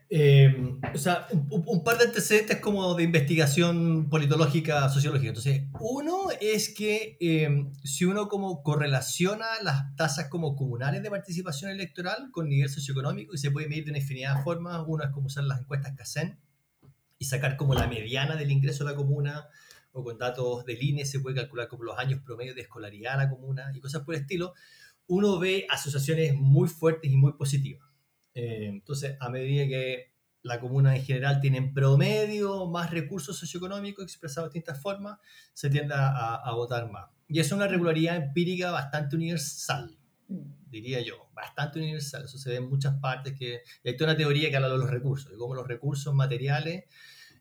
Eh, 0.08 0.78
o 0.94 0.98
sea, 0.98 1.26
un, 1.50 1.82
par 1.82 1.98
de 1.98 2.04
antecedentes 2.04 2.60
como 2.60 2.94
de 2.94 3.02
investigación 3.02 4.08
politológica, 4.08 4.88
sociológica. 4.88 5.28
Entonces, 5.28 5.62
uno 5.80 6.28
es 6.40 6.72
que 6.72 7.16
eh, 7.20 7.66
si 7.82 8.04
uno 8.04 8.28
como 8.28 8.62
correlaciona 8.62 9.46
las 9.62 9.96
tasas 9.96 10.28
como 10.28 10.54
comunales 10.54 11.02
de 11.02 11.10
participación 11.10 11.72
electoral 11.72 12.30
con 12.30 12.48
nivel 12.48 12.68
socioeconómico 12.68 13.34
y 13.34 13.38
se 13.38 13.50
puede 13.50 13.68
medir 13.68 13.84
de 13.84 13.90
una 13.90 13.98
infinidad 13.98 14.36
de 14.36 14.42
formas, 14.42 14.84
uno 14.86 15.02
es 15.02 15.10
como 15.10 15.26
usar 15.26 15.44
las 15.44 15.60
encuestas 15.60 15.94
CACEN 15.96 16.38
y 17.18 17.24
sacar 17.24 17.56
como 17.56 17.74
la 17.74 17.88
mediana 17.88 18.36
del 18.36 18.50
ingreso 18.52 18.86
a 18.86 18.90
la 18.90 18.96
comuna 18.96 19.48
o 19.92 20.04
con 20.04 20.18
datos 20.18 20.64
del 20.66 20.82
INE 20.82 21.04
se 21.06 21.20
puede 21.20 21.36
calcular 21.36 21.68
como 21.68 21.84
los 21.84 21.98
años 21.98 22.20
promedio 22.22 22.54
de 22.54 22.60
escolaridad 22.60 23.14
a 23.14 23.24
la 23.24 23.30
comuna 23.30 23.72
y 23.74 23.80
cosas 23.80 24.02
por 24.02 24.14
el 24.14 24.20
estilo, 24.20 24.52
uno 25.06 25.38
ve 25.38 25.66
asociaciones 25.70 26.34
muy 26.34 26.68
fuertes 26.68 27.10
y 27.10 27.16
muy 27.16 27.32
positivas. 27.32 27.88
Eh, 28.36 28.66
entonces, 28.66 29.16
a 29.18 29.30
medida 29.30 29.66
que 29.66 30.12
la 30.42 30.60
comuna 30.60 30.94
en 30.94 31.02
general 31.02 31.40
tiene 31.40 31.56
en 31.56 31.72
promedio 31.72 32.66
más 32.66 32.90
recursos 32.90 33.38
socioeconómicos 33.38 34.04
expresados 34.04 34.52
de 34.52 34.58
distintas 34.58 34.80
formas, 34.80 35.18
se 35.54 35.70
tiende 35.70 35.94
a, 35.96 36.52
votar 36.54 36.90
más. 36.92 37.06
Y 37.28 37.40
es 37.40 37.50
una 37.50 37.66
regularidad 37.66 38.16
empírica 38.16 38.70
bastante 38.70 39.16
universal, 39.16 39.96
mm. 40.28 40.70
diría 40.70 41.00
yo, 41.00 41.30
bastante 41.34 41.78
universal. 41.78 42.26
Eso 42.26 42.36
se 42.36 42.50
ve 42.50 42.56
en 42.56 42.68
muchas 42.68 42.94
partes. 43.00 43.32
que 43.38 43.62
Hay 43.82 43.96
toda 43.96 44.10
una 44.10 44.18
teoría 44.18 44.50
que 44.50 44.56
habla 44.56 44.68
de 44.68 44.78
los 44.78 44.90
recursos, 44.90 45.32
de 45.32 45.38
cómo 45.38 45.54
los 45.54 45.66
recursos 45.66 46.14
materiales 46.14 46.84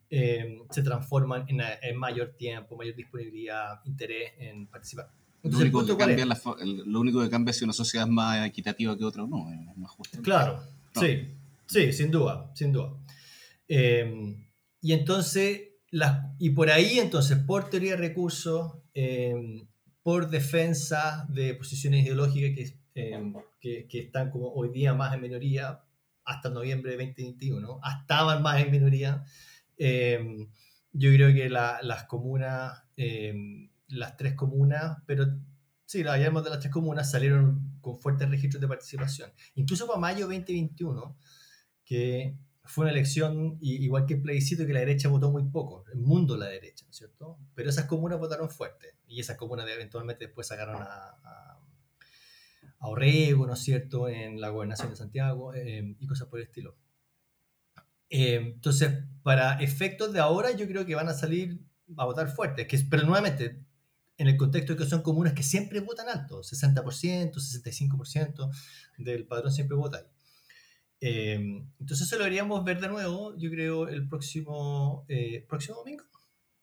eh, 0.08 0.60
se 0.70 0.82
transforman 0.82 1.44
en, 1.48 1.60
en, 1.82 1.96
mayor 1.98 2.36
tiempo, 2.38 2.74
mayor 2.74 2.96
disponibilidad, 2.96 3.80
interés 3.84 4.32
en 4.38 4.66
participar. 4.66 5.10
lo, 5.42 5.58
único 5.58 5.84
que 5.84 5.96
cambia 5.96 6.26
lo 6.86 7.00
único 7.00 7.20
que 7.20 7.28
cambia 7.28 7.50
es 7.50 7.58
si 7.58 7.64
una 7.64 7.74
sociedad 7.74 8.06
es 8.06 8.12
más 8.12 8.46
equitativa 8.46 8.96
que 8.96 9.04
otra 9.04 9.24
o 9.24 9.26
no, 9.26 9.50
es 9.50 9.76
más 9.76 9.90
justa. 9.90 10.18
Claro, 10.22 10.62
Sí, 11.00 11.28
sí, 11.66 11.92
sin 11.92 12.10
duda, 12.10 12.50
sin 12.54 12.72
duda. 12.72 12.92
Em, 13.68 14.46
y 14.80 14.92
entonces, 14.92 15.60
y 16.38 16.50
por 16.50 16.70
ahí 16.70 16.98
entonces, 16.98 17.38
por 17.38 17.70
teoría 17.70 17.92
de 17.92 17.96
recursos, 17.96 18.78
em, 18.94 19.66
por 20.02 20.30
defensa 20.30 21.26
de 21.28 21.54
posiciones 21.54 22.04
ideológicas 22.04 22.74
em, 22.94 23.34
que, 23.60 23.86
que, 23.88 23.98
están 24.00 24.30
como 24.30 24.48
hoy 24.52 24.70
día 24.70 24.94
más 24.94 25.14
en 25.14 25.20
minoría, 25.20 25.82
hasta 26.24 26.48
noviembre 26.48 26.92
de 26.92 26.96
2021, 26.96 27.80
estaban 28.00 28.42
más 28.42 28.60
en 28.62 28.70
minoría, 28.70 29.24
yo 29.78 31.12
creo 31.12 31.34
que 31.34 31.50
las 31.50 32.04
comunas, 32.04 32.82
las 33.88 34.16
tres 34.16 34.34
comunas, 34.34 34.98
pero 35.06 35.26
sí, 35.86 36.02
la 36.02 36.16
de 36.16 36.30
las 36.30 36.60
tres 36.60 36.72
comunas 36.72 37.10
salieron 37.10 37.78
con 37.80 37.98
fuertes 37.98 38.28
registros 38.28 38.60
de 38.60 38.68
participación. 38.68 39.32
Incluso 39.54 39.86
para 39.86 39.98
mayo 39.98 40.26
2021, 40.26 41.16
que 41.84 42.36
fue 42.64 42.84
una 42.84 42.92
elección 42.92 43.56
igual 43.60 44.06
que 44.06 44.14
el 44.14 44.22
plebiscito 44.22 44.66
que 44.66 44.72
la 44.72 44.80
derecha 44.80 45.08
votó 45.08 45.30
muy 45.30 45.44
poco, 45.44 45.84
el 45.92 46.00
mundo 46.00 46.36
la 46.36 46.46
derecha, 46.46 46.84
¿cierto? 46.90 47.38
Pero 47.54 47.70
esas 47.70 47.86
comunas 47.86 48.18
votaron 48.18 48.50
fuerte 48.50 48.96
y 49.06 49.20
esas 49.20 49.36
comunas 49.36 49.68
eventualmente 49.68 50.26
después 50.26 50.48
sacaron 50.48 50.76
a, 50.82 51.16
a, 51.22 51.58
Orrego, 52.80 53.46
¿no 53.46 53.54
es 53.54 53.60
cierto?, 53.60 54.08
en 54.08 54.40
la 54.40 54.50
gobernación 54.50 54.90
de 54.90 54.96
Santiago 54.96 55.54
eh, 55.54 55.96
y 55.98 56.06
cosas 56.06 56.28
por 56.28 56.38
el 56.38 56.46
estilo. 56.46 56.76
Eh, 58.10 58.36
entonces, 58.36 59.04
para 59.22 59.60
efectos 59.60 60.12
de 60.12 60.20
ahora, 60.20 60.52
yo 60.52 60.66
creo 60.68 60.84
que 60.86 60.94
van 60.94 61.08
a 61.08 61.14
salir 61.14 61.60
a 61.96 62.04
votar 62.04 62.28
fuerte, 62.28 62.66
que, 62.66 62.78
pero 62.90 63.04
nuevamente, 63.04 63.65
en 64.18 64.28
el 64.28 64.36
contexto 64.36 64.72
de 64.74 64.78
que 64.78 64.88
son 64.88 65.02
comunas 65.02 65.34
que 65.34 65.42
siempre 65.42 65.80
votan 65.80 66.08
alto, 66.08 66.40
60%, 66.40 67.32
65% 67.32 68.50
del 68.98 69.26
padrón 69.26 69.52
siempre 69.52 69.76
vota 69.76 69.98
ahí. 69.98 70.04
Eh, 71.00 71.34
entonces 71.78 72.06
eso 72.06 72.16
lo 72.16 72.24
deberíamos 72.24 72.64
ver 72.64 72.80
de 72.80 72.88
nuevo, 72.88 73.36
yo 73.36 73.50
creo, 73.50 73.88
el 73.88 74.08
próximo, 74.08 75.04
eh, 75.08 75.44
próximo 75.48 75.78
domingo. 75.78 76.04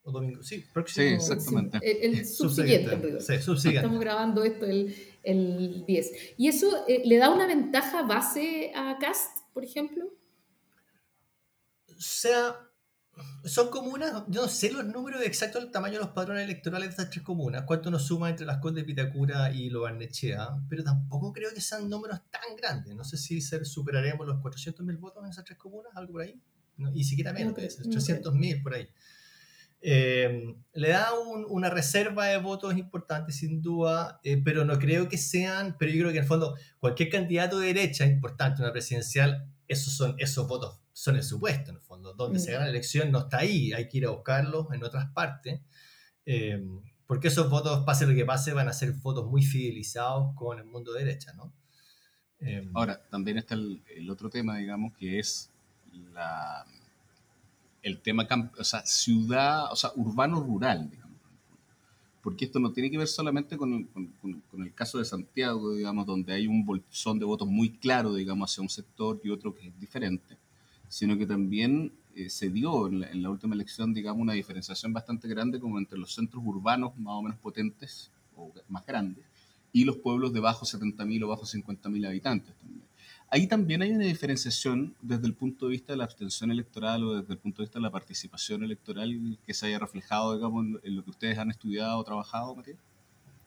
¿O 0.06 0.12
domingo? 0.12 0.44
Sí, 0.44 0.66
próximo. 0.74 1.08
Sí, 1.08 1.14
exactamente. 1.14 1.80
El, 1.82 2.26
subsiguiente. 2.26 3.22
Sí, 3.22 3.42
subsiguiente. 3.42 3.86
Estamos 3.86 4.02
grabando 4.02 4.44
esto 4.44 4.66
el, 4.66 4.94
el 5.24 5.86
10. 5.86 6.12
¿Y 6.38 6.48
eso 6.50 6.86
eh, 6.88 7.04
le 7.06 7.18
da 7.18 7.30
una 7.30 7.48
ventaja 7.48 8.02
base 8.02 8.72
a 8.76 8.98
Cast, 9.00 9.38
por 9.54 9.64
ejemplo? 9.64 10.06
O 11.88 12.02
sea, 12.02 12.58
son 13.46 13.70
comunas, 13.70 14.24
yo 14.28 14.42
no 14.42 14.48
sé 14.48 14.72
los 14.72 14.86
números 14.86 15.22
exactos 15.22 15.62
del 15.62 15.72
tamaño 15.72 15.96
de 15.96 16.00
los 16.00 16.10
padrones 16.10 16.46
electorales 16.46 16.88
de 16.88 16.92
estas 16.92 17.10
tres 17.10 17.24
comunas, 17.24 17.64
cuánto 17.66 17.92
nos 17.92 18.08
suma 18.08 18.30
entre 18.30 18.46
las 18.46 18.58
Condes 18.58 18.84
de 18.84 18.88
Pitacura 18.88 19.52
y 19.52 19.70
Lo 19.70 19.82
Barnechea, 19.82 20.50
pero 20.70 20.84
tampoco 20.84 21.34
creo 21.34 21.54
que 21.54 21.62
sean 21.62 21.90
números 21.90 22.22
tan 22.32 22.56
grandes. 22.56 22.96
No 22.96 23.04
sé 23.04 23.18
si 23.18 23.42
superaremos 23.42 24.26
los 24.26 24.38
400.000 24.38 25.00
votos 25.00 25.24
en 25.24 25.30
esas 25.30 25.44
tres 25.44 25.58
comunas, 25.58 25.92
algo 25.96 26.14
por 26.14 26.22
ahí, 26.22 26.40
y 26.94 27.04
siquiera 27.04 27.34
menos, 27.34 27.54
300.000 27.54 28.64
por 28.64 28.74
ahí. 28.76 28.88
Eh, 29.86 30.56
le 30.74 30.90
da 30.90 31.10
una 31.50 31.70
reserva 31.70 32.28
de 32.28 32.38
votos 32.38 32.78
importante, 32.78 33.34
sin 33.34 33.62
duda, 33.62 34.22
eh, 34.24 34.42
pero 34.44 34.64
no 34.64 34.80
creo 34.80 35.10
que 35.10 35.18
sean, 35.18 35.76
pero 35.78 35.92
yo 35.92 36.00
creo 36.00 36.12
que 36.12 36.18
en 36.20 36.24
el 36.24 36.28
fondo 36.30 36.56
cualquier 36.80 37.10
candidato 37.10 37.60
de 37.60 37.68
derecha 37.68 38.06
importante, 38.06 38.62
una 38.62 38.72
presidencial, 38.72 39.46
esos 39.68 39.94
son 39.94 40.16
esos 40.20 40.48
votos 40.48 40.83
son 40.94 41.16
el 41.16 41.24
supuesto, 41.24 41.72
en 41.72 41.78
el 41.78 41.82
fondo. 41.82 42.14
Donde 42.14 42.40
se 42.40 42.52
mm. 42.52 42.54
gana 42.54 42.66
la 42.66 42.72
elección 42.72 43.12
no 43.12 43.20
está 43.20 43.40
ahí, 43.40 43.74
hay 43.74 43.90
que 43.90 43.98
ir 43.98 44.06
a 44.06 44.12
buscarlos 44.12 44.68
en 44.72 44.84
otras 44.84 45.10
partes. 45.12 45.60
Eh, 46.26 46.64
porque 47.08 47.28
esos 47.28 47.50
votos, 47.50 47.84
pase 47.84 48.06
lo 48.06 48.16
que 48.16 48.26
pase, 48.26 48.54
van 48.54 48.70
a 48.70 48.74
ser 48.74 48.94
votos 48.94 49.30
muy 49.30 49.44
fidelizados 49.44 50.34
con 50.36 50.60
el 50.60 50.66
mundo 50.66 50.94
de 50.94 51.04
derecha, 51.04 51.34
¿no? 51.34 51.52
Eh, 52.40 52.70
Ahora, 52.74 53.02
también 53.10 53.38
está 53.38 53.56
el, 53.56 54.10
otro 54.10 54.30
tema, 54.30 54.58
digamos, 54.58 54.94
que 54.94 55.20
es 55.20 55.50
la, 56.14 56.66
el 57.82 58.00
tema, 58.02 58.28
o 58.58 58.64
sea, 58.64 58.86
ciudad, 58.86 59.72
o 59.72 59.76
sea, 59.76 59.92
urbano-rural, 59.96 60.90
digamos. 60.90 61.14
Porque 62.22 62.46
esto 62.46 62.60
no 62.60 62.72
tiene 62.72 62.90
que 62.90 62.98
ver 62.98 63.08
solamente 63.08 63.58
con, 63.58 63.84
con, 63.86 64.08
con, 64.50 64.64
el 64.64 64.74
caso 64.74 64.98
de 64.98 65.06
Santiago, 65.06 65.74
digamos, 65.74 66.06
donde 66.06 66.34
hay 66.34 66.48
un 66.48 66.66
bolsón 66.66 67.20
de 67.20 67.26
votos 67.26 67.48
muy 67.50 67.78
claro, 67.78 68.14
digamos, 68.16 68.50
hacia 68.50 68.62
un 68.62 68.70
sector 68.70 69.20
y 69.24 69.30
otro 69.30 69.54
que 69.54 69.68
es 69.68 69.80
diferente 69.80 70.38
sino 70.94 71.18
que 71.18 71.26
también 71.26 71.92
eh, 72.16 72.30
se 72.30 72.52
dio 72.52 72.88
en 72.88 73.24
la, 73.24 73.30
última 73.32 73.56
elección, 73.56 73.96
digamos, 73.96 74.22
una 74.22 74.34
diferenciación 74.34 74.94
bastante 74.94 75.28
grande 75.28 75.60
como 75.60 75.80
entre 75.80 75.98
los 75.98 76.14
centros 76.14 76.44
urbanos 76.46 76.96
más 77.00 77.16
o 77.16 77.24
menos 77.24 77.40
potentes 77.40 78.12
o 78.38 78.54
más 78.68 78.86
grandes 78.86 79.26
y 79.72 79.86
los 79.86 79.98
pueblos 79.98 80.34
de 80.34 80.40
bajo 80.40 80.68
70.000 80.68 81.24
o 81.24 81.28
bajo 81.30 81.46
50.000 81.46 82.08
habitantes 82.08 82.54
también. 82.58 82.84
Ahí 83.32 83.48
también 83.48 83.82
hay 83.82 83.92
una 83.92 84.06
diferenciación 84.06 84.94
desde 85.02 85.26
el 85.26 85.34
punto 85.34 85.66
de 85.66 85.72
vista 85.72 85.94
de 85.94 85.98
la 85.98 86.04
abstención 86.04 86.52
electoral 86.52 87.04
o 87.06 87.16
desde 87.20 87.34
el 87.34 87.40
punto 87.40 87.64
de 87.64 87.66
vista 87.66 87.80
de 87.80 87.84
la 87.84 87.92
participación 87.92 88.64
electoral 88.64 89.40
que 89.44 89.56
se 89.56 89.66
haya 89.66 89.80
reflejado, 89.80 90.36
digamos, 90.36 90.80
en 90.84 90.96
lo 90.96 91.04
que 91.04 91.10
ustedes 91.10 91.40
han 91.40 91.50
estudiado 91.50 91.98
o 91.98 92.04
trabajado, 92.04 92.56
Matías. 92.56 92.78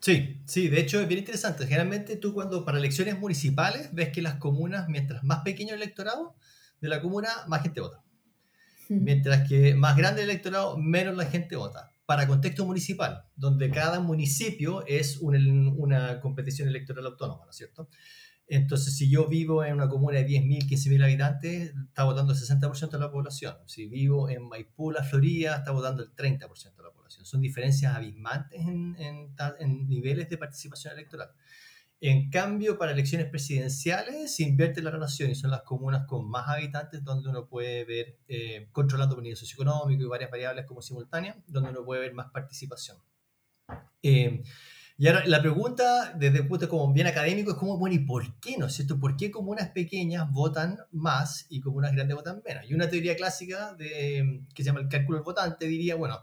Sí, 0.00 0.36
sí, 0.46 0.66
de 0.66 0.80
hecho 0.80 1.00
es 1.00 1.06
bien 1.06 1.20
interesante. 1.20 1.64
Generalmente 1.64 2.16
tú 2.16 2.34
cuando 2.34 2.64
para 2.64 2.78
elecciones 2.78 3.20
municipales 3.20 3.90
ves 3.92 4.08
que 4.08 4.20
las 4.20 4.34
comunas, 4.34 4.88
mientras 4.88 5.22
más 5.22 5.42
pequeño 5.42 5.74
el 5.74 5.82
electorado 5.82 6.34
de 6.80 6.88
la 6.88 7.00
comuna, 7.00 7.28
más 7.48 7.62
gente 7.62 7.80
vota. 7.80 8.02
Mientras 8.88 9.48
que 9.48 9.74
más 9.74 9.96
grande 9.96 10.22
el 10.22 10.30
electorado, 10.30 10.78
menos 10.78 11.16
la 11.16 11.26
gente 11.26 11.56
vota. 11.56 11.90
Para 12.06 12.28
contexto 12.28 12.64
municipal, 12.64 13.24
donde 13.34 13.70
cada 13.70 13.98
municipio 13.98 14.86
es 14.86 15.18
una 15.18 16.20
competición 16.20 16.68
electoral 16.68 17.06
autónoma, 17.06 17.44
¿no 17.44 17.50
es 17.50 17.56
cierto? 17.56 17.88
Entonces, 18.48 18.96
si 18.96 19.10
yo 19.10 19.26
vivo 19.26 19.64
en 19.64 19.74
una 19.74 19.88
comuna 19.88 20.18
de 20.18 20.26
10.000, 20.26 20.68
15.000 20.68 21.02
habitantes, 21.02 21.74
está 21.88 22.04
votando 22.04 22.32
el 22.32 22.38
60% 22.38 22.90
de 22.90 22.98
la 22.98 23.10
población. 23.10 23.56
Si 23.66 23.86
vivo 23.86 24.30
en 24.30 24.48
Maipú, 24.48 24.92
La 24.92 25.02
Florida, 25.02 25.56
está 25.56 25.72
votando 25.72 26.04
el 26.04 26.14
30% 26.14 26.76
de 26.76 26.82
la 26.82 26.92
población. 26.92 27.26
Son 27.26 27.40
diferencias 27.40 27.92
abismantes 27.92 28.60
en, 28.60 28.94
en, 29.00 29.34
en 29.58 29.88
niveles 29.88 30.28
de 30.28 30.38
participación 30.38 30.94
electoral. 30.94 31.30
En 32.00 32.28
cambio, 32.30 32.76
para 32.76 32.92
elecciones 32.92 33.28
presidenciales 33.30 34.36
se 34.36 34.42
invierte 34.42 34.82
la 34.82 34.90
relación 34.90 35.30
y 35.30 35.34
son 35.34 35.50
las 35.50 35.62
comunas 35.62 36.06
con 36.06 36.28
más 36.28 36.46
habitantes 36.48 37.02
donde 37.02 37.30
uno 37.30 37.48
puede 37.48 37.84
ver, 37.86 38.18
eh, 38.28 38.68
controlando 38.70 39.14
por 39.14 39.22
nivel 39.22 39.36
socioeconómico 39.36 40.02
y 40.02 40.06
varias 40.06 40.30
variables 40.30 40.66
como 40.66 40.82
simultáneas, 40.82 41.36
donde 41.46 41.70
uno 41.70 41.84
puede 41.84 42.02
ver 42.02 42.12
más 42.12 42.30
participación. 42.30 42.98
Eh, 44.02 44.42
y 44.98 45.08
ahora 45.08 45.26
la 45.26 45.40
pregunta 45.40 46.12
desde 46.14 46.38
el 46.38 46.48
punto 46.48 46.68
como 46.68 46.92
bien 46.92 47.06
académico 47.06 47.52
es 47.52 47.56
como, 47.56 47.78
bueno, 47.78 47.96
¿y 47.96 48.00
por 48.00 48.38
qué 48.40 48.56
no 48.58 48.66
es 48.66 48.74
cierto? 48.74 48.98
¿Por 48.98 49.16
qué 49.16 49.30
comunas 49.30 49.70
pequeñas 49.70 50.30
votan 50.30 50.78
más 50.92 51.46
y 51.48 51.60
comunas 51.60 51.92
grandes 51.92 52.14
votan 52.16 52.42
menos? 52.46 52.64
Y 52.68 52.74
una 52.74 52.88
teoría 52.88 53.16
clásica 53.16 53.74
que 53.78 54.42
se 54.54 54.64
llama 54.64 54.80
el 54.80 54.88
cálculo 54.88 55.18
del 55.18 55.24
votante 55.24 55.66
diría, 55.66 55.96
bueno, 55.96 56.20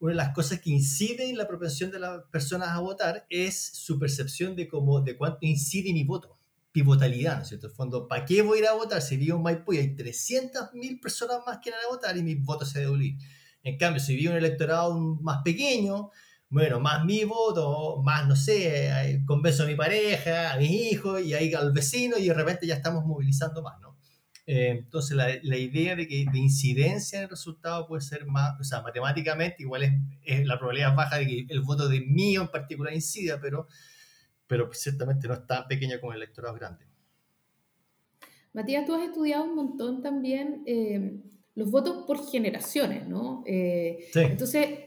una 0.00 0.12
de 0.12 0.16
las 0.16 0.32
cosas 0.32 0.60
que 0.60 0.70
incide 0.70 1.28
en 1.28 1.36
la 1.36 1.48
propensión 1.48 1.90
de 1.90 1.98
las 1.98 2.22
personas 2.30 2.68
a 2.70 2.80
votar 2.80 3.26
es 3.28 3.70
su 3.74 3.98
percepción 3.98 4.54
de, 4.54 4.68
cómo, 4.68 5.00
de 5.00 5.16
cuánto 5.16 5.38
incide 5.42 5.92
mi 5.92 6.04
voto. 6.04 6.38
Pivotalidad, 6.70 7.36
¿no 7.36 7.42
es 7.42 7.48
cierto? 7.48 7.66
En 7.66 7.70
el 7.70 7.76
fondo, 7.76 8.06
¿para 8.06 8.24
qué 8.24 8.42
voy 8.42 8.58
a 8.58 8.60
ir 8.60 8.66
a 8.68 8.74
votar 8.74 9.02
si 9.02 9.16
vivo 9.16 9.36
en 9.36 9.42
Maipú 9.42 9.72
y 9.72 9.78
hay 9.78 9.96
300.000 9.96 11.00
personas 11.00 11.38
más 11.46 11.58
que 11.62 11.70
van 11.70 11.80
a 11.84 11.88
votar 11.88 12.16
y 12.16 12.22
mi 12.22 12.34
voto 12.36 12.64
se 12.64 12.80
debe 12.80 13.16
En 13.62 13.76
cambio, 13.78 14.00
si 14.00 14.14
vivo 14.14 14.30
en 14.30 14.38
un 14.38 14.44
electorado 14.44 14.96
más 14.98 15.38
pequeño, 15.42 16.10
bueno, 16.50 16.78
más 16.78 17.04
mi 17.04 17.24
voto, 17.24 18.00
más, 18.02 18.26
no 18.26 18.36
sé, 18.36 19.22
convenzo 19.26 19.64
a 19.64 19.66
mi 19.66 19.74
pareja, 19.74 20.52
a 20.52 20.56
mis 20.58 20.70
hijos 20.70 21.22
y 21.22 21.34
ahí 21.34 21.52
al 21.52 21.72
vecino 21.72 22.16
y 22.18 22.28
de 22.28 22.34
repente 22.34 22.66
ya 22.66 22.74
estamos 22.74 23.04
movilizando 23.04 23.62
más, 23.62 23.80
¿no? 23.80 23.87
Eh, 24.50 24.70
entonces, 24.70 25.14
la, 25.14 25.28
la, 25.42 25.58
idea 25.58 25.94
de 25.94 26.08
que 26.08 26.24
de 26.24 26.38
incidencia 26.38 27.18
en 27.18 27.24
el 27.24 27.28
resultado 27.28 27.86
puede 27.86 28.00
ser 28.00 28.24
más, 28.24 28.58
o 28.58 28.64
sea, 28.64 28.80
matemáticamente 28.80 29.56
igual 29.58 29.82
es, 30.22 30.46
la 30.46 30.56
probabilidad 30.56 30.96
baja 30.96 31.18
de 31.18 31.26
que 31.26 31.46
el 31.50 31.60
voto 31.60 31.86
de 31.86 32.00
mío 32.00 32.40
en 32.40 32.48
particular 32.48 32.94
incida, 32.94 33.38
pero, 33.42 33.66
pero 34.46 34.72
ciertamente 34.72 35.28
no 35.28 35.34
es 35.34 35.46
tan 35.46 35.68
pequeña 35.68 36.00
como 36.00 36.14
el 36.14 36.22
electorado 36.22 36.54
grande. 36.54 36.86
Matías, 38.54 38.86
tú 38.86 38.94
has 38.94 39.02
estudiado 39.02 39.44
un 39.44 39.54
montón 39.54 40.00
también 40.00 40.62
eh, 40.64 41.20
los 41.54 41.70
votos 41.70 42.06
por 42.06 42.26
generaciones, 42.26 43.06
¿no? 43.06 43.44
Eh, 43.46 44.08
sí. 44.14 44.20
Entonces, 44.20 44.78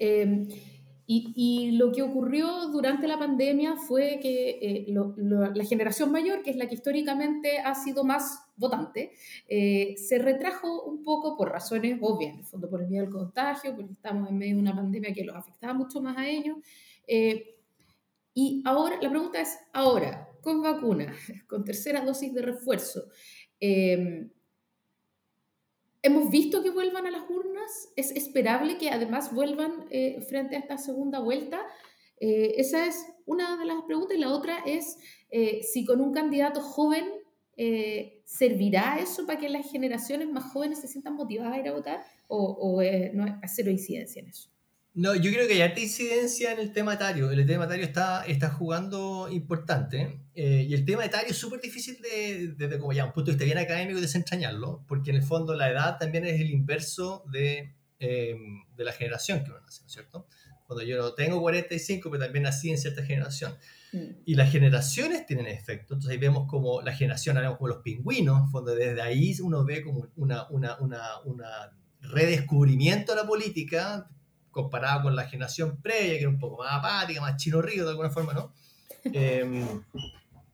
y, 1.14 1.72
lo 1.72 1.92
que 1.92 2.02
ocurrió 2.02 2.68
durante 2.68 3.08
la 3.08 3.20
pandemia 3.20 3.76
fue 3.76 4.20
que 4.22 4.60
eh, 4.62 4.86
la 4.88 5.66
generación 5.66 6.12
mayor, 6.12 6.42
que 6.42 6.52
es 6.52 6.56
la 6.56 6.68
que 6.68 6.76
históricamente 6.76 7.60
ha 7.60 7.76
sido 7.76 8.04
más 8.06 8.46
votante, 8.56 9.12
eh, 9.48 9.96
se 9.98 10.20
retrajo 10.20 10.84
un 10.84 11.04
poco 11.04 11.36
por 11.36 11.50
razones 11.50 11.98
obvias, 12.02 12.34
en 12.34 12.40
el 12.40 12.46
fondo 12.46 12.70
por 12.70 12.82
el 12.82 12.88
miedo 12.88 13.06
al 13.06 13.12
contagio, 13.12 13.76
porque 13.76 13.92
estamos 13.92 14.30
en 14.30 14.38
medio 14.38 14.56
de 14.56 14.62
una 14.62 14.76
pandemia 14.76 15.14
que 15.14 15.26
los 15.26 15.36
afectaba 15.36 15.74
mucho 15.74 16.02
más 16.02 16.18
a 16.18 16.28
ellos. 16.28 16.58
Eh, 17.08 17.58
y 18.34 18.62
ahora, 18.64 18.98
la 19.02 19.10
pregunta 19.10 19.42
es, 19.42 19.58
ahora, 19.74 20.30
con 20.42 20.62
vacuna, 20.62 21.14
con 21.48 21.66
tercera 21.66 22.06
dosis 22.06 22.34
de 22.34 22.42
refuerzo, 22.42 23.04
Hemos 26.04 26.32
visto 26.32 26.64
que 26.64 26.72
vuelvan 26.72 27.06
a 27.06 27.12
las 27.12 27.30
urnas. 27.30 27.90
Es 27.96 28.12
esperable 28.12 28.78
que 28.78 28.90
además 28.90 29.34
vuelvan 29.34 29.86
eh, 29.92 30.22
frente 30.22 30.56
a 30.56 30.60
esta 30.60 30.78
segunda 30.78 31.20
vuelta. 31.20 31.62
Eh, 32.20 32.56
esa 32.58 32.88
es 32.88 33.06
una 33.26 33.58
de 33.58 33.66
las 33.66 33.84
preguntas. 33.84 34.18
Y 34.18 34.20
la 34.20 34.32
otra 34.34 34.60
es 34.66 34.98
eh, 35.30 35.62
si 35.64 35.86
con 35.86 36.02
un 36.02 36.12
candidato 36.14 36.62
joven 36.62 37.06
servirá 38.26 38.98
eso 39.00 39.28
para 39.28 39.38
que 39.38 39.48
las 39.48 39.70
generaciones 39.72 40.28
más 40.32 40.52
jóvenes 40.52 40.82
se 40.82 40.88
sientan 40.88 41.14
motivadas 41.14 41.54
a 41.54 41.60
ir 41.60 41.68
a 41.68 41.74
votar 41.74 42.04
o, 42.28 42.58
o 42.60 42.82
no 43.14 43.24
hay 43.24 43.34
cero 43.46 43.70
incidencia 43.70 44.20
en 44.20 44.30
eso. 44.30 44.51
No, 44.94 45.16
yo 45.16 45.32
creo 45.32 45.48
que 45.48 45.54
hay 45.54 45.62
alta 45.62 45.80
incidencia 45.80 46.52
en 46.52 46.60
el 46.60 46.74
tema 46.74 46.96
etario. 46.96 47.32
El 47.32 47.46
tema 47.46 47.64
etario 47.64 47.86
está, 47.86 48.26
está 48.26 48.50
jugando 48.50 49.30
importante. 49.32 50.20
Eh, 50.36 50.66
y 50.68 50.74
el 50.74 50.84
tema 50.84 51.06
etario 51.06 51.30
es 51.30 51.38
súper 51.38 51.62
difícil 51.62 52.02
de, 52.02 52.54
desde 52.58 52.78
como 52.78 52.92
ya 52.92 53.06
un 53.06 53.14
punto 53.14 53.32
de 53.32 53.38
vista 53.38 53.46
bien 53.46 53.58
académico, 53.58 54.02
desentrañarlo, 54.02 54.84
porque 54.88 55.12
en 55.12 55.18
el 55.18 55.24
fondo 55.24 55.56
la 55.56 55.70
edad 55.70 55.98
también 55.98 56.26
es 56.26 56.42
el 56.42 56.50
inverso 56.50 57.24
de, 57.32 57.74
eh, 58.00 58.36
de 58.76 58.84
la 58.84 58.92
generación 58.92 59.44
que 59.44 59.52
uno 59.52 59.62
nace, 59.62 59.82
¿no 59.82 59.88
es 59.88 59.94
cierto? 59.94 60.28
Cuando 60.68 60.84
yo 60.84 61.14
tengo 61.14 61.40
45, 61.40 62.10
pero 62.10 62.24
también 62.24 62.44
nací 62.44 62.70
en 62.70 62.78
cierta 62.78 63.04
generación. 63.04 63.56
Mm. 63.94 64.24
Y 64.26 64.36
las 64.36 64.52
generaciones 64.52 65.26
tienen 65.26 65.48
efecto. 65.48 65.94
Entonces 65.94 66.12
ahí 66.12 66.18
vemos 66.18 66.50
como 66.50 66.82
la 66.82 66.94
generación, 66.94 67.38
hablamos 67.38 67.58
como 67.58 67.70
los 67.70 67.82
pingüinos, 67.82 68.42
en 68.42 68.50
fondo 68.50 68.76
desde 68.76 69.02
ahí 69.02 69.36
uno 69.42 69.64
ve 69.64 69.84
como 69.84 70.08
una, 70.18 70.50
una, 70.50 70.78
una, 70.80 71.22
una 71.24 71.48
redescubrimiento 72.02 73.14
de 73.14 73.22
la 73.22 73.28
política 73.28 74.10
comparado 74.52 75.04
con 75.04 75.16
la 75.16 75.28
generación 75.28 75.82
previa, 75.82 76.14
que 76.14 76.20
era 76.20 76.30
un 76.30 76.40
poco 76.40 76.64
más 76.64 76.74
apática, 76.74 77.22
más 77.22 77.38
chino 77.38 77.62
río 77.62 77.84
de 77.86 77.92
alguna 77.92 78.10
forma, 78.10 78.34
¿no? 78.34 78.54
Eh, 79.04 79.66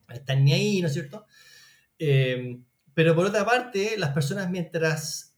están 0.08 0.46
ni 0.46 0.54
ahí, 0.54 0.82
¿no 0.82 0.88
es 0.88 0.94
cierto? 0.94 1.26
Em, 2.00 2.64
pero 2.94 3.14
por 3.14 3.26
otra 3.26 3.44
parte, 3.44 3.98
las 3.98 4.12
personas 4.12 4.50
mientras 4.50 5.36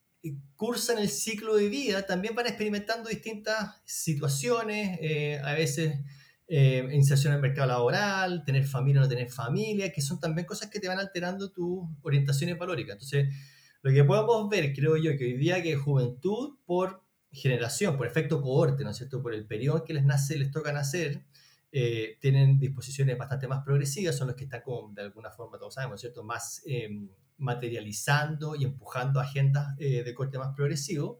cursan 0.55 0.99
el 0.99 1.09
ciclo 1.09 1.55
de 1.55 1.69
vida 1.69 2.05
también 2.05 2.35
van 2.35 2.45
experimentando 2.45 3.09
distintas 3.09 3.81
situaciones, 3.85 4.99
eh, 5.01 5.41
a 5.43 5.53
veces 5.53 5.99
eh, 6.47 6.87
inserción 6.91 7.31
en 7.31 7.37
el 7.37 7.41
mercado 7.41 7.67
laboral, 7.67 8.43
tener 8.43 8.65
familia 8.65 9.01
o 9.01 9.03
no 9.03 9.09
tener 9.09 9.29
familia, 9.29 9.91
que 9.91 10.01
son 10.01 10.19
también 10.19 10.45
cosas 10.45 10.69
que 10.69 10.79
te 10.79 10.87
van 10.87 10.99
alterando 10.99 11.51
tus 11.51 11.87
orientaciones 12.01 12.57
valóricas. 12.57 12.93
Entonces, 12.95 13.33
lo 13.81 13.91
que 13.91 14.03
podemos 14.03 14.49
ver, 14.49 14.73
creo 14.73 14.97
yo, 14.97 15.15
que 15.17 15.25
hoy 15.25 15.37
día 15.37 15.63
que 15.63 15.75
juventud 15.75 16.57
por 16.65 17.03
generación, 17.31 17.97
por 17.97 18.07
efecto 18.07 18.41
cohorte, 18.41 18.83
¿no 18.83 18.91
es 18.91 18.97
cierto? 18.97 19.21
Por 19.21 19.33
el 19.33 19.45
periodo 19.45 19.83
que 19.83 19.93
les 19.93 20.05
nace, 20.05 20.37
les 20.37 20.51
toca 20.51 20.71
nacer, 20.71 21.23
eh, 21.71 22.17
tienen 22.19 22.59
disposiciones 22.59 23.17
bastante 23.17 23.47
más 23.47 23.63
progresivas, 23.63 24.17
son 24.17 24.27
los 24.27 24.35
que 24.35 24.45
están 24.45 24.61
como 24.61 24.91
de 24.93 25.03
alguna 25.03 25.29
forma, 25.29 25.59
todos 25.59 25.75
sabemos, 25.75 26.01
¿cierto? 26.01 26.23
Más 26.23 26.61
em, 26.65 27.09
materializando 27.37 28.55
y 28.55 28.65
empujando 28.65 29.19
agendas 29.19 29.75
eh, 29.79 30.03
de 30.03 30.13
corte 30.13 30.37
más 30.37 30.53
progresivo. 30.55 31.19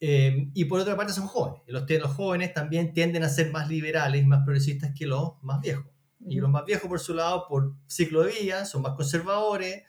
Em, 0.00 0.50
y 0.54 0.64
por 0.66 0.80
otra 0.80 0.96
parte 0.96 1.12
son 1.12 1.26
jóvenes. 1.26 1.62
Los, 1.66 1.88
los 1.88 2.12
jóvenes 2.12 2.52
también 2.54 2.92
tienden 2.92 3.24
a 3.24 3.28
ser 3.28 3.50
más 3.50 3.68
liberales 3.68 4.22
y 4.22 4.26
más 4.26 4.44
progresistas 4.44 4.92
que 4.96 5.06
los 5.06 5.42
más 5.42 5.60
viejos. 5.60 5.86
Y 6.20 6.40
los 6.40 6.50
más 6.50 6.64
viejos, 6.64 6.88
por 6.88 7.00
su 7.00 7.14
lado, 7.14 7.46
por 7.48 7.74
ciclo 7.86 8.22
de 8.22 8.32
vida, 8.32 8.64
son 8.64 8.82
más 8.82 8.94
conservadores. 8.94 9.84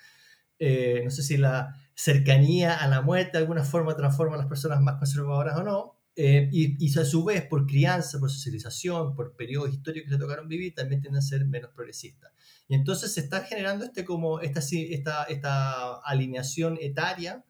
Eh, 0.60 1.02
no 1.04 1.12
sé 1.12 1.24
si 1.24 1.38
la, 1.38 1.76
cercanía 2.00 2.78
a 2.78 2.88
la 2.88 3.02
muerte 3.02 3.34
de 3.34 3.40
alguna 3.40 3.66
forma 3.66 3.94
transforma 3.94 4.36
a 4.36 4.38
las 4.38 4.48
personas 4.48 4.80
más 4.80 4.96
conservadoras 4.96 5.58
o 5.58 5.64
no. 5.64 5.96
Eh, 6.16 6.48
y, 6.50 6.86
y, 6.86 6.98
a 6.98 7.04
su 7.04 7.26
vez, 7.26 7.46
por 7.46 7.66
crianza, 7.68 8.20
por 8.20 8.32
socialización, 8.32 9.16
por 9.16 9.36
periodos 9.36 9.74
históricos 9.74 10.08
que 10.08 10.16
le 10.16 10.20
tocaron 10.20 10.48
vivir, 10.48 10.74
también 10.74 11.02
tienden 11.02 11.20
a 11.20 11.22
ser 11.22 11.46
menos 11.46 11.72
progresistas. 11.72 12.32
Y 12.70 12.76
entonces 12.76 13.14
se 13.14 13.20
está 13.20 13.44
generando 13.44 13.84
este, 13.84 14.06
como 14.06 14.40
esta, 14.40 14.62
esta, 14.62 15.24
esta 15.26 15.96
alineación 16.00 16.78
etaria 16.80 17.44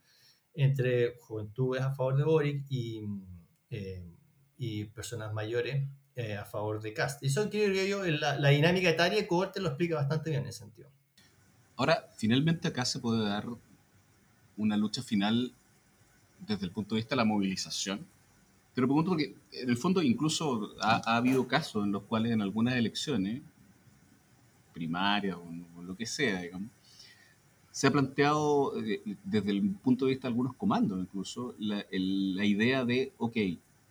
entre 0.56 1.16
juventudes 1.20 1.84
a 1.84 1.94
favor 1.94 2.18
de 2.18 2.24
Boric 2.24 2.66
y, 2.70 3.06
eh, 3.70 4.04
y 4.58 4.86
personas 4.86 5.32
mayores 5.32 5.88
eh, 6.16 6.38
a 6.38 6.46
favor 6.46 6.82
de 6.82 6.94
Cast. 6.94 7.22
Y 7.22 7.28
eso 7.28 7.48
creo 7.52 7.86
yo, 7.86 8.04
la, 8.04 8.40
la 8.40 8.50
dinámica 8.50 8.90
etaria 8.90 9.28
cohorte 9.28 9.62
lo 9.62 9.68
explica 9.68 9.96
bastante 9.96 10.32
bien 10.32 10.42
en 10.42 10.50
ese 10.50 10.60
sentido. 10.60 10.90
Ahora, 11.76 12.10
finalmente 12.18 12.68
acá 12.68 12.84
se 12.86 13.00
puede 13.00 13.24
dar 13.28 13.46
una 14.60 14.78
lucha 14.78 15.02
final 15.02 15.52
desde 16.46 16.66
el 16.66 16.72
punto 16.72 16.96
de 16.96 17.00
vista 17.00 17.16
de 17.16 17.18
la 17.18 17.26
movilización. 17.26 18.06
Te 18.76 18.82
lo 18.82 18.88
pregunto 18.88 19.12
porque 19.12 19.36
en 19.54 19.70
el 19.70 19.78
fondo 19.78 20.02
incluso 20.02 20.72
ha, 20.82 21.18
habido 21.18 21.48
casos 21.48 21.86
en 21.86 21.92
los 21.92 22.04
cuales 22.04 22.34
en 22.34 22.42
algunas 22.42 22.76
elecciones, 22.76 23.42
primarias 24.74 25.38
o, 25.38 25.82
lo 25.82 25.96
que 25.96 26.06
sea, 26.06 26.42
digamos, 26.42 26.70
se 27.72 27.88
ha 27.88 27.92
planteado 27.92 28.80
eh, 28.84 29.02
desde 29.24 29.52
el 29.52 29.70
punto 29.76 30.06
de 30.06 30.12
vista 30.12 30.28
de 30.28 30.32
algunos 30.32 30.56
comandos 30.56 31.00
incluso 31.00 31.56
la, 31.58 31.86
la, 31.92 32.46
idea 32.46 32.86
de, 32.86 33.12
ok, 33.18 33.38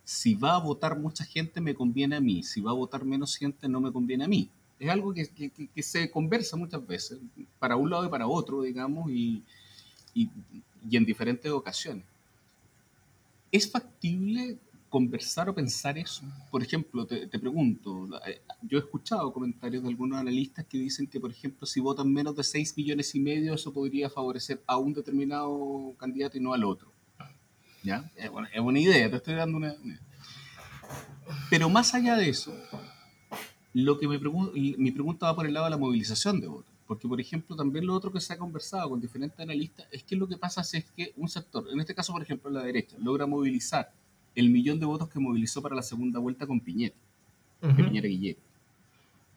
si 0.05 0.35
va 0.35 0.55
a 0.55 0.61
votar 0.61 0.99
mucha 0.99 1.25
gente 1.25 1.61
me 1.61 1.75
conviene 1.75 2.17
a 2.17 2.21
mí, 2.21 2.43
si 2.43 2.61
va 2.61 2.71
a 2.71 2.75
votar 2.75 3.05
menos 3.05 3.37
gente 3.37 3.69
no 3.69 3.81
me 3.81 3.93
conviene 3.93 4.25
a 4.25 4.29
mí. 4.29 4.49
Es 4.79 4.91
algo 4.91 5.13
que, 5.13 5.27
que, 5.29 5.51
que 5.51 5.83
se 5.83 6.09
conversa 6.09 6.57
muchas 6.57 6.87
veces, 6.87 7.19
para 7.59 7.75
un 7.75 7.91
lado 7.91 8.05
y 8.05 8.09
para 8.09 8.29
otro, 8.29 8.63
digamos, 8.63 9.11
y, 9.11 9.43
y, 10.23 10.31
y 10.89 10.97
en 10.97 11.05
diferentes 11.05 11.51
ocasiones. 11.51 12.05
¿Es 13.51 13.71
factible 13.71 14.59
conversar 14.89 15.49
o 15.49 15.55
pensar 15.55 15.99
eso? 15.99 16.23
Por 16.51 16.63
ejemplo, 16.63 17.07
te, 17.07 17.27
pregunto, 17.39 18.09
eh, 18.27 18.41
yo 18.63 18.79
he 18.79 18.81
escuchado 18.81 19.33
comentarios 19.33 19.83
de 19.83 19.89
algunos 19.89 20.19
analistas 20.19 20.65
que 20.67 20.79
dicen 20.79 21.07
que, 21.07 21.21
por 21.21 21.31
ejemplo, 21.31 21.67
si 21.67 21.81
votan 21.81 22.13
menos 22.13 22.37
de 22.37 22.45
6 22.45 22.77
millones 22.77 23.15
y 23.15 23.21
medio, 23.21 23.55
eso 23.55 23.73
podría 23.73 24.11
favorecer 24.11 24.63
a 24.67 24.77
un 24.77 24.93
determinado 24.93 25.95
candidato 25.99 26.39
y 26.39 26.41
no 26.41 26.53
al 26.53 26.65
otro. 26.65 26.91
¿Ya? 27.83 28.11
Es, 28.17 28.31
buena, 28.31 28.81
idea, 28.81 29.11
te 29.11 29.17
estoy 29.17 29.35
dando 29.35 29.57
una... 29.57 29.75
Pero 31.51 31.69
más 31.69 31.95
allá 31.95 32.17
de 32.17 32.29
eso, 32.29 32.55
lo 33.75 33.99
que 33.99 34.09
me 34.09 34.19
pregunto, 34.19 34.53
mi 34.55 34.91
pregunta 34.91 35.27
va 35.27 35.37
por 35.37 35.47
el 35.47 35.55
lado 35.55 35.67
de 35.67 35.71
la 35.71 35.77
movilización 35.77 36.41
de 36.41 36.49
votos. 36.49 36.73
Porque, 36.89 37.07
por 37.07 37.21
ejemplo, 37.21 37.55
también 37.55 37.87
lo 37.87 37.95
otro 37.95 38.11
que 38.11 38.19
se 38.19 38.33
ha 38.33 38.39
conversado 38.39 38.89
con 38.89 39.01
diferentes 39.01 39.39
analistas 39.39 39.87
es 39.93 40.03
que 40.03 40.17
lo 40.17 40.27
que 40.27 40.39
pasa 40.39 40.63
es 40.63 40.91
que 40.97 41.13
un 41.19 41.29
sector, 41.29 41.69
en 41.71 41.79
este 41.79 41.95
caso, 41.95 42.15
por 42.15 42.23
ejemplo, 42.23 42.51
la 42.51 42.63
derecha, 42.63 42.97
logra 42.99 43.27
movilizar 43.27 43.93
el 44.35 44.49
millón 44.49 44.81
de 44.81 44.87
votos 44.87 45.11
que 45.11 45.19
movilizó 45.19 45.61
para 45.61 45.77
la 45.77 45.83
segunda 45.83 46.19
vuelta 46.19 46.47
con 46.47 46.61
Piñera, 46.61 46.95
Piñera 47.61 48.09
Guillermo. 48.09 48.43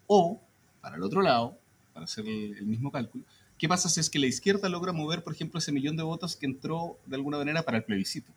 O, 0.08 0.40
para 0.80 0.96
el 0.96 1.04
otro 1.04 1.22
lado, 1.22 1.58
para 1.94 2.06
hacer 2.06 2.26
el, 2.26 2.66
mismo 2.66 2.90
cálculo, 2.90 3.26
¿qué 3.58 3.68
pasa 3.68 3.90
si 3.90 4.00
es 4.00 4.10
que 4.10 4.18
la 4.18 4.28
izquierda 4.28 4.70
logra 4.70 4.94
mover, 4.94 5.22
por 5.22 5.34
ejemplo, 5.34 5.58
ese 5.58 5.74
millón 5.74 5.98
de 5.98 6.04
votos 6.04 6.38
que 6.38 6.46
entró 6.46 6.98
de 7.06 7.18
alguna 7.18 7.38
manera 7.38 7.64
para 7.64 7.80
el 7.80 7.84
plebiscito? 7.84 8.32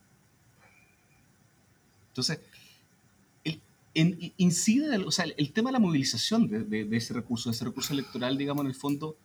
Entonces, 2.08 2.40
el, 3.94 4.34
incide, 4.36 4.96
o 4.98 5.10
sea, 5.10 5.24
el, 5.36 5.52
tema 5.52 5.70
de 5.70 5.74
la 5.74 5.78
movilización 5.78 6.48
de, 6.48 6.88
ese 6.96 7.14
recurso, 7.14 7.48
de 7.48 7.54
ese 7.54 7.64
recurso 7.64 7.92
electoral, 7.92 8.36
digamos, 8.36 8.64
en 8.64 8.68
el 8.68 8.74
fondo, 8.74 9.16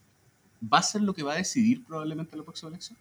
¿va 0.62 0.80
a 0.80 0.84
ser 0.84 1.02
lo 1.02 1.14
que 1.14 1.24
va 1.24 1.34
a 1.34 1.38
decidir 1.38 1.84
probablemente 1.86 2.38
la 2.38 2.44
próxima 2.44 2.70
elección? 2.70 2.98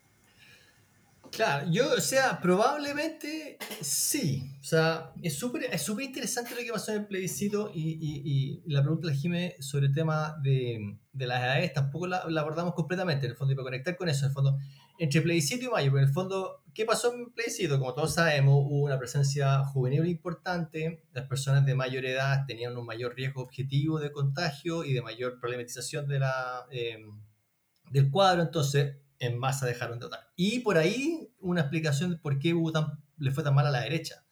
Claro, 1.31 1.71
yo, 1.71 1.93
o 1.93 2.01
sea, 2.01 2.41
probablemente 2.41 3.59
sí. 3.83 4.51
O 4.61 4.65
sea, 4.65 5.13
es 5.23 5.39
súper 5.39 5.65
es 5.71 5.83
súper 5.83 6.07
interesante 6.07 6.55
lo 6.55 6.63
que 6.63 6.73
pasó 6.73 6.93
en 6.93 7.01
el 7.01 7.07
plebiscito 7.07 7.71
y, 7.75 8.63
la 8.67 8.81
pregunta 8.83 9.09
de 9.09 9.15
Jimé 9.15 9.57
sobre 9.61 9.87
el 9.87 9.95
tema 9.95 10.37
de, 10.43 10.97
de, 11.13 11.27
las 11.27 11.43
edades 11.43 11.73
tampoco 11.75 12.07
la, 12.07 12.25
la, 12.29 12.41
abordamos 12.41 12.75
completamente, 12.75 13.27
en 13.27 13.33
el 13.33 13.37
fondo, 13.37 13.53
y 13.53 13.57
para 13.57 13.65
conectar 13.65 13.97
con 13.97 14.09
eso, 14.09 14.25
en 14.25 14.31
el 14.31 14.35
fondo, 14.35 14.59
entre 14.99 15.21
plebiscito 15.21 15.67
y 15.67 15.69
mayo, 15.69 15.91
pero 15.91 16.03
en 16.03 16.09
el 16.09 16.15
fondo, 16.15 16.63
¿qué 16.79 16.85
pasó 16.85 17.13
en 17.13 17.33
plebiscito? 17.33 17.77
Como 17.81 17.93
todos 17.93 18.15
sabemos, 18.15 18.55
hubo 18.55 18.85
una 18.85 19.01
presencia 19.01 19.65
juvenil 19.65 20.07
importante, 20.07 21.03
las 21.13 21.27
personas 21.27 21.67
de 21.67 21.75
mayor 21.75 22.07
edad 22.07 22.47
tenían 22.47 22.77
un 22.77 22.87
mayor 22.87 23.17
riesgo 23.17 23.43
objetivo 23.43 23.99
de 23.99 24.13
contagio 24.13 24.85
y 24.85 24.93
de 24.93 25.03
mayor 25.03 25.41
problematización 25.41 26.07
de 26.07 26.21
la, 26.21 26.67
eh, 26.71 27.05
del 27.91 28.09
cuadro, 28.13 28.43
entonces 28.43 28.95
en 29.19 29.37
masa 29.41 29.67
dejaron 29.67 29.99
de 29.99 30.07
votar. 30.07 30.31
Y 30.37 30.61
por 30.61 30.79
ahí 30.79 31.29
una 31.41 31.63
explicación 31.63 32.13
de 32.13 32.17
por 32.19 32.39
qué 32.39 32.55
le 33.19 33.33
fue 33.33 33.43
tan 33.43 33.57
mal 33.57 33.67
a 33.67 33.73
la 33.73 33.81
derecha, 33.81 34.25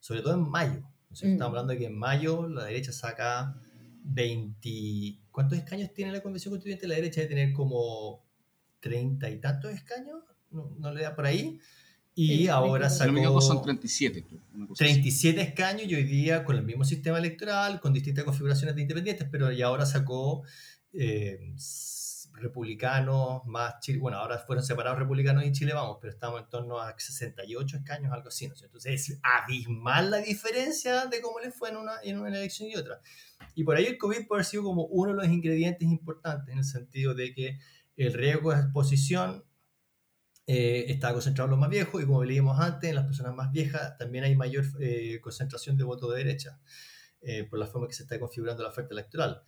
sobre 0.00 0.22
todo 0.22 0.32
en 0.32 0.48
mayo. 0.48 0.82
Estamos 1.12 1.38
mm. 1.38 1.42
hablando 1.42 1.74
de 1.74 1.80
que 1.80 1.86
en 1.86 1.98
mayo 1.98 2.48
la 2.48 2.64
derecha 2.64 2.92
saca 2.92 3.60
20... 4.04 5.20
¿Cuántos 5.30 5.58
escaños 5.58 5.92
tiene 5.92 6.12
la 6.12 6.22
Convención 6.22 6.52
Constituyente? 6.52 6.88
La 6.88 6.94
derecha 6.94 7.20
debe 7.20 7.34
tener 7.34 7.52
como 7.52 8.24
30 8.80 9.28
y 9.28 9.38
tantos 9.38 9.70
escaños, 9.72 10.22
no, 10.50 10.92
le 10.92 11.02
da 11.02 11.14
por 11.14 11.26
ahí. 11.26 11.60
Y 12.14 12.48
ahora 12.48 12.90
sacó... 12.90 13.40
son 13.40 13.62
37. 13.62 14.26
37 14.76 15.40
escaños 15.40 15.86
y 15.86 15.94
hoy 15.94 16.04
día 16.04 16.44
con 16.44 16.56
el 16.56 16.62
mismo 16.62 16.84
sistema 16.84 17.18
electoral, 17.18 17.80
con 17.80 17.92
distintas 17.92 18.24
configuraciones 18.24 18.74
de 18.74 18.82
independientes, 18.82 19.28
pero 19.30 19.50
y 19.52 19.62
ahora 19.62 19.86
sacó... 19.86 20.42
Eh, 20.92 21.54
republicanos 22.40 23.44
más 23.46 23.80
Chile, 23.80 23.98
bueno, 23.98 24.18
ahora 24.18 24.38
fueron 24.38 24.64
separados 24.64 24.98
republicanos 24.98 25.44
y 25.44 25.52
Chile 25.52 25.72
vamos, 25.72 25.98
pero 26.00 26.12
estamos 26.12 26.40
en 26.40 26.48
torno 26.48 26.80
a 26.80 26.94
68 26.98 27.76
escaños, 27.76 28.12
algo 28.12 28.28
así, 28.28 28.48
¿no? 28.48 28.54
Entonces 28.60 29.10
es 29.10 29.20
abismal 29.22 30.10
la 30.10 30.18
diferencia 30.18 31.06
de 31.06 31.20
cómo 31.20 31.38
le 31.40 31.50
fue 31.50 31.70
en 31.70 31.76
una, 31.76 31.92
en 32.02 32.18
una 32.18 32.28
elección 32.28 32.68
y 32.68 32.76
otra. 32.76 33.00
Y 33.54 33.64
por 33.64 33.76
ahí 33.76 33.86
el 33.86 33.98
COVID 33.98 34.26
puede 34.26 34.40
haber 34.40 34.46
sido 34.46 34.64
como 34.64 34.86
uno 34.86 35.12
de 35.12 35.16
los 35.16 35.28
ingredientes 35.28 35.88
importantes 35.88 36.52
en 36.52 36.58
el 36.58 36.64
sentido 36.64 37.14
de 37.14 37.32
que 37.32 37.58
el 37.96 38.12
riesgo 38.12 38.52
de 38.52 38.60
exposición 38.60 39.44
eh, 40.52 40.90
está 40.90 41.12
concentrado 41.12 41.46
en 41.46 41.52
los 41.52 41.60
más 41.60 41.70
viejos 41.70 42.02
y 42.02 42.06
como 42.06 42.24
leímos 42.24 42.58
antes, 42.58 42.90
en 42.90 42.96
las 42.96 43.04
personas 43.04 43.36
más 43.36 43.52
viejas 43.52 43.96
también 43.96 44.24
hay 44.24 44.34
mayor 44.34 44.64
eh, 44.80 45.20
concentración 45.22 45.76
de 45.76 45.84
voto 45.84 46.10
de 46.10 46.24
derecha 46.24 46.58
eh, 47.22 47.44
por 47.44 47.60
la 47.60 47.68
forma 47.68 47.86
que 47.86 47.94
se 47.94 48.02
está 48.02 48.18
configurando 48.18 48.64
la 48.64 48.70
oferta 48.70 48.92
electoral. 48.92 49.42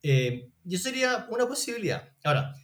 Eh, 0.00 0.52
y 0.64 0.74
eso 0.76 0.84
sería 0.84 1.26
una 1.28 1.48
posibilidad. 1.48 2.08
Ahora, 2.22 2.54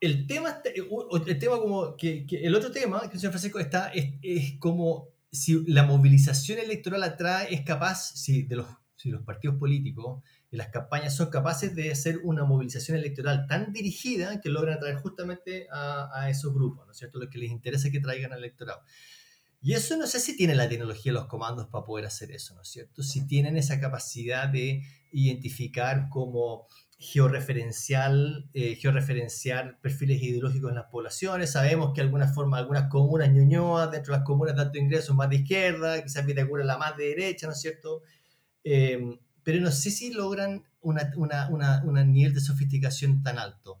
el 0.00 0.26
tema, 0.26 0.60
el 0.64 1.38
tema 1.38 1.58
como 1.58 1.96
que, 1.96 2.26
el 2.28 2.54
otro 2.56 2.72
tema 2.72 3.08
que 3.08 3.16
señor 3.16 3.30
Francisco 3.30 3.60
está 3.60 3.90
es, 3.90 4.14
es, 4.20 4.58
como 4.58 5.10
si 5.30 5.64
la 5.68 5.84
movilización 5.84 6.58
electoral 6.58 7.04
atrae, 7.04 7.54
es 7.54 7.60
capaz, 7.60 8.16
si, 8.16 8.42
de 8.42 8.56
los, 8.56 8.66
si 8.98 9.10
los 9.10 9.22
partidos 9.22 9.56
políticos 9.56 10.22
y 10.50 10.56
las 10.56 10.68
campañas 10.68 11.14
son 11.14 11.30
capaces 11.30 11.74
de 11.74 11.92
hacer 11.92 12.18
una 12.24 12.44
movilización 12.44 12.98
electoral 12.98 13.46
tan 13.46 13.72
dirigida 13.72 14.40
que 14.40 14.50
logran 14.50 14.76
atraer 14.76 14.96
justamente 14.96 15.68
a, 15.72 16.10
a 16.12 16.28
esos 16.28 16.52
grupos, 16.52 16.84
¿no 16.84 16.92
es 16.92 16.98
cierto? 16.98 17.20
Lo 17.20 17.30
que 17.30 17.38
les 17.38 17.50
interesa 17.50 17.90
que 17.90 18.00
traigan 18.00 18.32
al 18.32 18.40
electorado. 18.40 18.82
Y 19.60 19.74
eso 19.74 19.96
no 19.96 20.06
sé 20.06 20.20
si 20.20 20.36
tiene 20.36 20.54
la 20.54 20.68
tecnología 20.68 21.12
los 21.12 21.26
comandos 21.26 21.68
para 21.68 21.84
poder 21.84 22.06
hacer 22.06 22.32
eso, 22.32 22.54
¿no 22.54 22.62
es 22.62 22.68
cierto? 22.68 23.02
Si 23.02 23.26
tienen 23.26 23.56
esa 23.56 23.80
capacidad 23.80 24.48
de 24.48 24.82
identificar 25.12 26.08
como 26.10 26.66
georreferencial, 26.98 28.50
eh, 28.54 28.74
georreferenciar 28.74 29.78
perfiles 29.80 30.20
ideológicos 30.20 30.70
en 30.70 30.76
las 30.76 30.86
poblaciones. 30.86 31.52
Sabemos 31.52 31.92
que 31.94 32.00
algunas 32.00 32.34
formas, 32.34 32.60
algunas 32.60 32.88
comunas 32.88 33.30
ñoñoas, 33.30 33.90
dentro 33.92 34.12
de 34.12 34.18
las 34.18 34.26
comunas 34.26 34.56
de 34.56 34.62
alto 34.62 34.78
ingreso 34.78 35.14
más 35.14 35.30
de 35.30 35.36
izquierda, 35.36 36.02
quizás 36.02 36.26
Vitacura 36.26 36.64
la 36.64 36.76
más 36.76 36.96
de 36.96 37.04
derecha, 37.04 37.46
¿no 37.46 37.52
es 37.52 37.60
cierto? 37.60 38.02
Em, 38.64 39.18
pero 39.42 39.60
no 39.60 39.70
sé 39.70 39.90
si 39.90 40.12
logran 40.12 40.64
un 40.80 40.98
una, 41.16 41.48
una, 41.50 41.82
una, 41.84 42.04
nivel 42.04 42.34
de 42.34 42.40
sofisticación 42.40 43.22
tan 43.22 43.38
alto. 43.38 43.78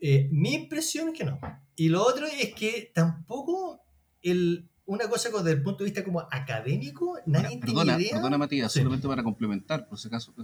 Eh, 0.00 0.28
mi 0.32 0.54
impresión 0.54 1.08
es 1.08 1.18
que 1.18 1.24
no. 1.24 1.40
Y 1.76 1.88
lo 1.88 2.02
otro 2.02 2.26
es 2.26 2.54
que 2.54 2.90
tampoco 2.94 3.80
el, 4.22 4.68
una 4.86 5.08
cosa 5.08 5.30
desde 5.30 5.52
el 5.52 5.62
punto 5.62 5.78
de 5.78 5.90
vista 5.90 6.04
como 6.04 6.20
académico, 6.20 7.18
nadie 7.26 7.58
perdona, 7.58 7.98
idea. 7.98 8.12
Perdona, 8.12 8.38
Matías, 8.38 8.72
solamente 8.72 9.08
para 9.08 9.22
complementar, 9.22 9.88
por 9.88 9.98
si 9.98 10.08
acaso. 10.08 10.34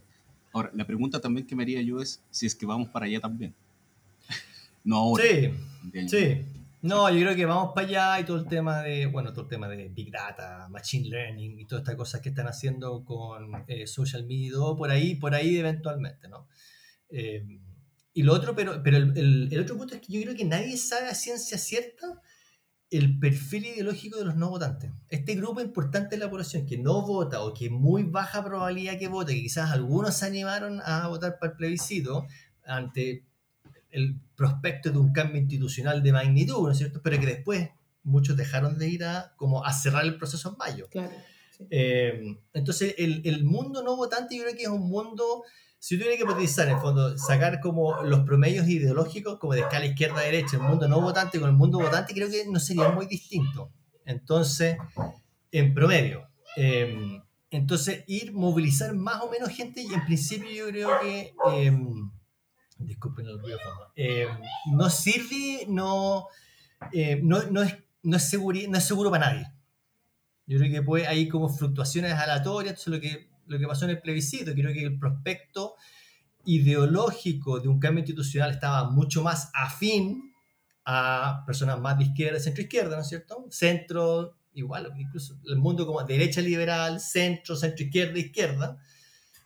Ahora, 0.52 0.70
la 0.74 0.86
pregunta 0.86 1.20
también 1.20 1.46
que 1.46 1.54
me 1.54 1.62
haría 1.62 1.82
yo 1.82 2.00
es 2.00 2.22
si 2.30 2.46
es 2.46 2.54
que 2.54 2.66
vamos 2.66 2.88
para 2.88 3.06
allá 3.06 3.20
también. 3.20 3.54
no 4.84 4.96
ahora. 4.96 5.24
Sí, 5.24 6.08
sí. 6.08 6.44
No, 6.82 7.10
yo 7.10 7.20
creo 7.20 7.36
que 7.36 7.44
vamos 7.44 7.72
para 7.74 7.86
allá 7.86 8.20
y 8.20 8.24
todo 8.24 8.38
el 8.38 8.46
tema 8.46 8.82
de, 8.82 9.04
bueno, 9.04 9.32
todo 9.32 9.42
el 9.42 9.50
tema 9.50 9.68
de 9.68 9.88
Big 9.90 10.10
Data, 10.10 10.66
Machine 10.70 11.08
Learning 11.08 11.58
y 11.58 11.66
todas 11.66 11.82
estas 11.82 11.96
cosas 11.96 12.22
que 12.22 12.30
están 12.30 12.46
haciendo 12.46 13.04
con 13.04 13.64
eh, 13.68 13.86
Social 13.86 14.24
Media, 14.26 14.52
por 14.76 14.90
ahí, 14.90 15.14
por 15.14 15.34
ahí 15.34 15.58
eventualmente, 15.58 16.28
¿no? 16.28 16.48
Eh, 17.10 17.44
y 18.14 18.22
lo 18.22 18.32
otro, 18.32 18.54
pero, 18.56 18.82
pero 18.82 18.96
el, 18.96 19.58
otro 19.60 19.76
punto 19.76 19.94
es 19.94 20.00
que 20.00 20.12
yo 20.12 20.22
creo 20.22 20.34
que 20.34 20.44
nadie 20.46 20.76
sabe 20.78 21.08
a 21.08 21.14
ciencia 21.14 21.58
cierta 21.58 22.20
el 22.88 23.18
perfil 23.20 23.66
ideológico 23.66 24.18
de 24.18 24.24
los 24.24 24.36
no 24.36 24.48
votantes. 24.48 24.90
Este 25.10 25.34
grupo 25.34 25.60
importante 25.60 26.16
de 26.16 26.24
la 26.24 26.30
población 26.30 26.66
que 26.66 26.78
no 26.78 27.06
vota 27.06 27.42
o 27.42 27.52
que 27.52 27.70
muy 27.70 28.04
baja 28.04 28.42
probabilidad 28.42 28.98
que 28.98 29.06
vote, 29.06 29.34
que 29.34 29.42
quizás 29.42 29.70
algunos 29.70 30.16
se 30.16 30.26
animaron 30.26 30.80
a 30.84 31.06
votar 31.08 31.38
para 31.38 31.52
el 31.52 31.56
plebiscito 31.58 32.26
ante 32.64 33.26
el 33.92 34.20
prospecto 34.36 34.90
de 34.90 34.98
un 34.98 35.12
cambio 35.12 35.40
institucional 35.40 36.02
de 36.02 36.12
magnitud, 36.12 36.62
¿no 36.62 36.70
es 36.70 36.78
cierto? 36.78 37.00
Pero 37.02 37.18
que 37.20 37.26
después 37.26 37.70
muchos 38.02 38.36
dejaron 38.36 38.78
de 38.78 38.88
ir 38.88 39.04
a, 39.04 39.34
como 39.36 39.64
a 39.64 39.72
cerrar 39.72 40.04
el 40.04 40.16
proceso 40.16 40.50
en 40.50 40.56
mayo. 40.58 40.88
Claro, 40.90 41.12
eh, 41.68 42.38
entonces, 42.54 42.94
el, 42.96 43.20
el, 43.24 43.44
mundo 43.44 43.82
no 43.82 43.94
votante 43.94 44.34
yo 44.34 44.44
creo 44.44 44.56
que 44.56 44.62
es 44.62 44.68
un 44.68 44.88
mundo 44.88 45.44
si 45.80 45.98
tuviera 45.98 46.16
que 46.16 46.24
utilizar 46.24 46.68
en 46.68 46.74
el 46.74 46.80
fondo, 46.80 47.16
sacar 47.16 47.58
como 47.58 48.02
los 48.02 48.20
promedios 48.20 48.68
ideológicos, 48.68 49.38
como 49.38 49.54
de 49.54 49.60
escala 49.60 49.86
izquierda-derecha, 49.86 50.58
el 50.58 50.62
mundo 50.62 50.86
no 50.86 51.00
votante 51.00 51.40
con 51.40 51.48
el 51.48 51.56
mundo 51.56 51.78
votante, 51.78 52.12
creo 52.12 52.28
que 52.28 52.44
no 52.46 52.60
sería 52.60 52.90
muy 52.90 53.06
distinto. 53.06 53.72
Entonces, 54.04 54.76
en 55.50 55.72
promedio. 55.72 56.28
Em, 56.54 57.22
entonces, 57.50 58.04
ir, 58.06 58.32
movilizar 58.32 58.94
más 58.94 59.22
o 59.22 59.30
menos 59.30 59.48
gente, 59.48 59.80
y 59.80 59.92
en 59.94 60.04
principio 60.04 60.50
yo 60.50 60.66
creo 60.66 61.00
que. 61.00 61.32
Eh, 61.54 61.72
disculpen 62.80 63.26
el 63.26 63.38
ruido 63.38 63.58
eh, 63.96 64.28
no 64.72 64.90
sirve, 64.90 65.66
no, 65.68 66.26
no, 67.22 67.42
no, 67.50 67.62
es, 67.62 67.76
no, 68.02 68.16
es 68.16 68.28
seguro, 68.28 68.58
no 68.68 68.78
es 68.78 68.84
seguro 68.84 69.10
para 69.10 69.32
nadie. 69.32 69.52
Yo 70.46 70.58
creo 70.58 70.72
que 70.72 70.82
puede, 70.82 71.06
hay 71.06 71.28
como 71.28 71.48
fluctuaciones 71.48 72.12
aleatorias, 72.12 72.74
eso 72.74 72.90
es 72.90 72.96
lo 72.96 73.00
que 73.00 73.30
lo 73.50 73.58
que 73.58 73.66
pasó 73.66 73.84
en 73.84 73.90
el 73.90 74.00
plebiscito. 74.00 74.52
Creo 74.54 74.72
que 74.72 74.84
el 74.84 74.98
prospecto 74.98 75.74
ideológico 76.44 77.60
de 77.60 77.68
un 77.68 77.78
cambio 77.78 78.00
institucional 78.00 78.52
estaba 78.52 78.90
mucho 78.90 79.22
más 79.22 79.50
afín 79.52 80.32
a 80.84 81.42
personas 81.46 81.78
más 81.78 81.98
de 81.98 82.04
izquierda, 82.04 82.40
centro-izquierda, 82.40 82.96
¿no 82.96 83.02
es 83.02 83.08
cierto? 83.08 83.46
Centro, 83.50 84.38
igual, 84.54 84.92
incluso 84.96 85.38
el 85.46 85.56
mundo 85.56 85.86
como 85.86 86.02
derecha 86.04 86.40
liberal, 86.40 87.00
centro, 87.00 87.56
centro-izquierda, 87.56 88.18
izquierda, 88.18 88.78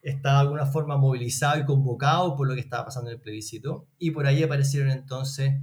estaba 0.05 0.37
de 0.37 0.43
alguna 0.43 0.67
forma 0.67 0.97
movilizado 0.99 1.61
y 1.61 1.65
convocado 1.65 2.37
por 2.37 2.47
lo 2.47 2.55
que 2.55 2.61
estaba 2.61 2.85
pasando 2.85 3.11
en 3.11 3.17
el 3.17 3.21
plebiscito, 3.21 3.89
y 3.99 4.11
por 4.11 4.27
ahí 4.27 4.43
aparecieron 4.43 4.91
entonces 4.91 5.55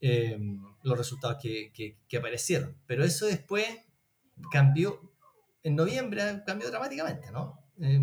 eh, 0.00 0.38
los 0.82 0.96
resultados 0.96 1.38
que, 1.42 1.72
que, 1.72 2.16
aparecieron. 2.16 2.76
Pero 2.86 3.02
eso 3.02 3.26
después 3.26 3.66
cambió, 4.52 5.00
en 5.62 5.74
noviembre 5.74 6.22
cambió 6.46 6.68
dramáticamente, 6.68 7.32
¿no? 7.32 7.58
Eh, 7.80 8.00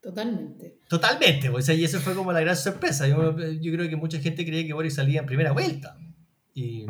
Totalmente. 0.00 0.78
Totalmente, 0.88 1.50
pues, 1.50 1.68
y 1.68 1.84
eso 1.84 2.00
fue 2.00 2.14
como 2.14 2.32
la 2.32 2.40
gran 2.40 2.56
sorpresa. 2.56 3.06
Yo, 3.06 3.34
creo 3.36 3.88
que 3.88 3.96
mucha 3.96 4.18
gente 4.18 4.44
creía 4.44 4.66
que 4.66 4.72
Boris 4.72 4.94
salía 4.94 5.20
en 5.20 5.26
primera 5.26 5.52
vuelta. 5.52 5.96
Y... 6.54 6.86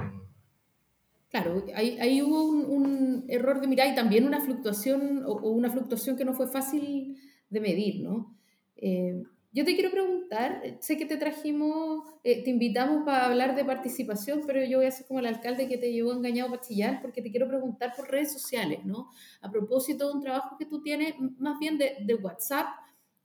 Claro, 1.31 1.63
ahí, 1.75 2.23
hubo 2.23 2.45
un, 2.45 3.25
error 3.29 3.61
de 3.61 3.67
mirar 3.67 3.89
y 3.89 3.95
también 3.95 4.27
una 4.27 4.41
fluctuación, 4.41 5.25
o, 5.27 5.51
una 5.51 5.71
fluctuación 5.71 6.17
que 6.17 6.25
no 6.25 6.33
fue 6.33 6.49
fácil 6.49 7.19
de 7.51 7.61
medir, 7.61 8.01
¿no? 8.03 8.35
Eh, 8.77 9.23
yo 9.53 9.65
te 9.65 9.75
quiero 9.75 9.91
preguntar, 9.91 10.63
sé 10.81 10.97
que 10.97 11.05
te 11.05 11.19
trajimos, 11.19 12.05
eh, 12.25 12.45
te 12.45 12.51
invitamos 12.51 13.05
para 13.05 13.27
hablar 13.27 13.57
de 13.57 13.65
participación, 13.65 14.43
pero 14.47 14.65
yo 14.65 14.79
voy 14.79 14.87
a 14.87 14.91
ser 14.91 15.07
como 15.07 15.21
el 15.21 15.27
alcalde 15.27 15.69
que 15.69 15.77
te 15.77 15.93
llevó 15.93 16.13
engañado 16.13 16.51
para 16.51 16.63
chillar, 16.63 17.03
porque 17.03 17.21
te 17.21 17.31
quiero 17.31 17.49
preguntar 17.49 17.93
por 17.95 18.11
redes 18.11 18.33
sociales, 18.33 18.85
¿no? 18.85 19.11
A 19.43 19.51
propósito 19.51 20.09
de 20.09 20.15
un 20.15 20.23
trabajo 20.23 20.57
que 20.59 20.65
tú 20.65 20.83
tienes, 20.83 21.15
más 21.39 21.59
bien 21.59 21.77
de, 21.77 22.15
WhatsApp, 22.15 22.69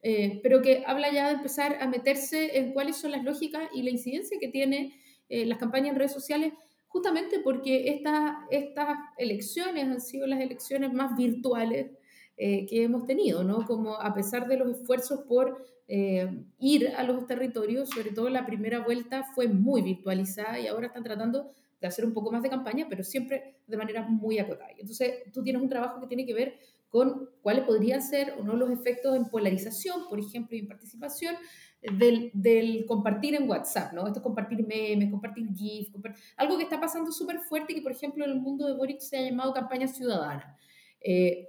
eh, 0.02 0.42
pero 0.44 0.62
que 0.62 0.84
habla 0.86 1.12
ya 1.12 1.28
de 1.28 1.36
empezar 1.36 1.78
a 1.82 1.88
meterse 1.88 2.58
en 2.58 2.74
cuáles 2.74 2.98
son 2.98 3.12
las 3.12 3.24
lógicas 3.24 3.70
y 3.74 3.82
la 3.84 3.92
incidencia 3.92 4.38
que 4.40 4.50
tiene 4.50 5.00
las 5.30 5.58
campañas 5.58 5.94
en 5.94 5.96
redes 5.96 6.14
sociales, 6.14 6.54
justamente 6.94 7.40
porque 7.40 7.90
estas, 7.90 8.38
elecciones 9.18 9.84
han 9.86 10.00
sido 10.00 10.28
las 10.28 10.40
elecciones 10.40 10.94
más 10.94 11.18
virtuales 11.18 11.92
eh, 12.38 12.66
que 12.68 12.84
hemos 12.84 13.06
tenido, 13.06 13.44
¿no? 13.44 13.66
Como 13.66 13.96
a 13.96 14.14
pesar 14.14 14.48
de 14.48 14.58
los 14.58 14.80
esfuerzos 14.80 15.22
por 15.22 15.74
ir 16.60 16.88
a 16.98 17.04
los 17.04 17.28
territorios, 17.28 17.90
sobre 17.90 18.12
todo 18.12 18.30
la 18.30 18.46
primera 18.46 18.80
vuelta 18.80 19.26
fue 19.36 19.48
muy 19.48 19.82
virtualizada 19.82 20.58
y 20.60 20.66
ahora 20.66 20.88
están 20.88 21.04
tratando 21.04 21.52
de 21.82 21.88
hacer 21.88 22.06
un 22.06 22.14
poco 22.14 22.32
más 22.32 22.42
de 22.42 22.50
campaña, 22.50 22.88
pero 22.90 23.04
siempre 23.04 23.58
de 23.68 23.78
manera 23.78 24.02
muy 24.04 24.40
acotada. 24.40 24.72
Entonces, 24.78 25.32
tú 25.34 25.44
tienes 25.44 25.62
un 25.62 25.68
trabajo 25.68 26.00
que 26.00 26.08
tiene 26.08 26.26
que 26.26 26.34
ver 26.34 26.58
con 26.94 27.28
cuáles 27.42 27.66
podrían 27.66 28.04
ser 28.04 28.36
o 28.40 28.44
no 28.44 28.56
los 28.56 28.70
efectos 28.70 29.16
en 29.16 29.26
polarización, 29.26 30.08
por 30.08 30.20
ejemplo, 30.20 30.56
y 30.56 30.60
en 30.60 30.68
participación 30.68 31.36
del, 31.82 32.30
del 32.36 32.86
compartir 32.86 33.34
en 33.34 33.50
WhatsApp, 33.50 33.94
¿no? 33.94 34.06
Esto 34.06 34.20
es 34.20 34.24
compartir 34.24 34.64
memes, 34.64 35.10
compartir 35.10 35.48
GIF, 35.56 35.92
algo 36.38 36.56
que 36.56 36.66
está 36.66 36.80
pasando 36.80 37.12
súper 37.12 37.40
fuerte 37.40 37.74
que, 37.74 37.82
por 37.82 37.94
ejemplo, 37.94 38.24
en 38.24 38.30
el 38.30 38.40
mundo 38.40 38.68
de 38.68 38.76
Boric 38.76 39.00
se 39.00 39.18
ha 39.18 39.28
llamado 39.28 39.56
campaña 39.56 39.88
ciudadana. 39.88 40.56
Eh, 41.02 41.48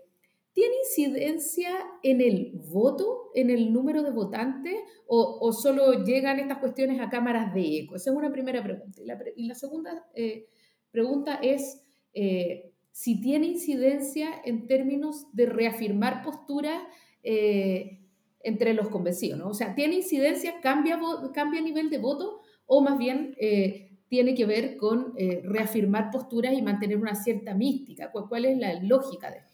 ¿Tiene 0.54 0.76
incidencia 0.86 1.72
en 2.02 2.22
el 2.22 2.52
voto, 2.54 3.30
en 3.34 3.50
el 3.50 3.70
número 3.70 4.02
de 4.02 4.12
votantes, 4.12 4.76
o, 5.06 5.52
solo 5.52 6.04
llegan 6.04 6.38
estas 6.38 6.56
cuestiones 6.56 7.02
a 7.02 7.10
cámaras 7.10 7.52
de 7.52 7.80
eco? 7.80 7.96
Esa 7.96 8.12
es 8.12 8.16
una 8.16 8.32
primera 8.32 8.62
pregunta. 8.62 9.02
Y 9.36 9.46
la, 9.46 9.54
segunda 9.54 10.06
eh, 10.14 10.48
pregunta 10.90 11.34
es, 11.42 11.82
eh, 12.14 12.73
si 12.94 13.20
tiene 13.20 13.48
incidencia 13.48 14.28
en 14.44 14.68
términos 14.68 15.26
de 15.32 15.46
reafirmar 15.46 16.22
posturas 16.22 16.80
eh, 17.24 17.98
entre 18.38 18.72
los 18.72 18.88
convencidos, 18.88 19.36
¿no? 19.36 19.48
O 19.48 19.54
sea, 19.54 19.74
¿tiene 19.74 19.96
incidencia, 19.96 20.60
cambia, 20.60 21.00
cambia 21.34 21.60
nivel 21.60 21.90
de 21.90 21.98
voto 21.98 22.42
o 22.66 22.82
más 22.82 22.96
bien 22.96 23.34
eh, 23.40 23.98
tiene 24.08 24.36
que 24.36 24.46
ver 24.46 24.76
con 24.76 25.12
eh, 25.18 25.42
reafirmar 25.44 26.12
posturas 26.12 26.54
y 26.56 26.62
mantener 26.62 26.98
una 26.98 27.16
cierta 27.16 27.52
mística? 27.52 28.12
¿Cuál, 28.12 28.44
es 28.44 28.58
la 28.58 28.80
lógica 28.80 29.28
de 29.28 29.38
esto? 29.38 29.52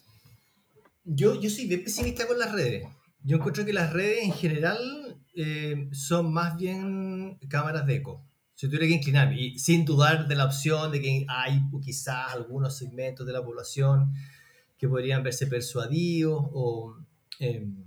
Yo, 1.04 1.40
yo 1.40 1.48
soy 1.48 1.66
bien 1.66 1.82
pesimista 1.82 2.26
con 2.26 2.38
las 2.38 2.52
redes. 2.52 2.86
Yo 3.24 3.38
encuentro 3.38 3.64
que 3.64 3.72
las 3.72 3.90
redes 3.94 4.22
en 4.22 4.32
general 4.32 5.16
son 5.92 6.30
más 6.30 6.58
bien 6.58 7.38
cámaras 7.48 7.86
de 7.86 7.94
eco 7.94 8.29
si 8.60 8.66
tuviera 8.66 8.88
que 8.88 8.92
inclinarme, 8.92 9.40
y 9.40 9.58
sin 9.58 9.86
dudar 9.86 10.28
de 10.28 10.34
la 10.34 10.44
opción 10.44 10.92
de 10.92 11.00
que 11.00 11.24
hay 11.30 11.62
quizás 11.82 12.34
algunos 12.34 12.76
segmentos 12.76 13.26
de 13.26 13.32
la 13.32 13.42
población 13.42 14.12
que 14.76 14.86
podrían 14.86 15.22
verse 15.22 15.46
persuadidos 15.46 16.42
o 16.52 16.94
em, 17.38 17.84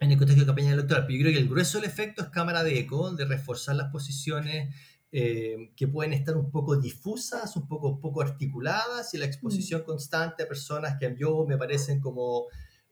en 0.00 0.10
el 0.10 0.18
contexto 0.18 0.40
de 0.40 0.46
campaña 0.46 0.72
electoral, 0.72 1.06
pero 1.06 1.16
yo 1.16 1.22
creo 1.22 1.32
que 1.34 1.38
el 1.38 1.48
grueso 1.48 1.78
del 1.78 1.88
efecto 1.88 2.24
es 2.24 2.30
cámara 2.30 2.64
de 2.64 2.80
eco, 2.80 3.12
de 3.12 3.26
reforzar 3.26 3.76
las 3.76 3.92
posiciones 3.92 4.74
em, 5.12 5.72
que 5.76 5.86
pueden 5.86 6.14
estar 6.14 6.36
un 6.36 6.50
poco 6.50 6.74
difusas, 6.80 7.54
un 7.54 7.68
poco, 7.68 8.00
poco 8.00 8.22
articuladas, 8.22 9.14
y 9.14 9.18
la 9.18 9.26
exposición 9.26 9.82
mm. 9.82 9.84
constante 9.84 10.42
a 10.42 10.48
personas 10.48 10.96
que 10.98 11.14
yo 11.16 11.46
me 11.46 11.56
parecen 11.56 12.00
como 12.00 12.46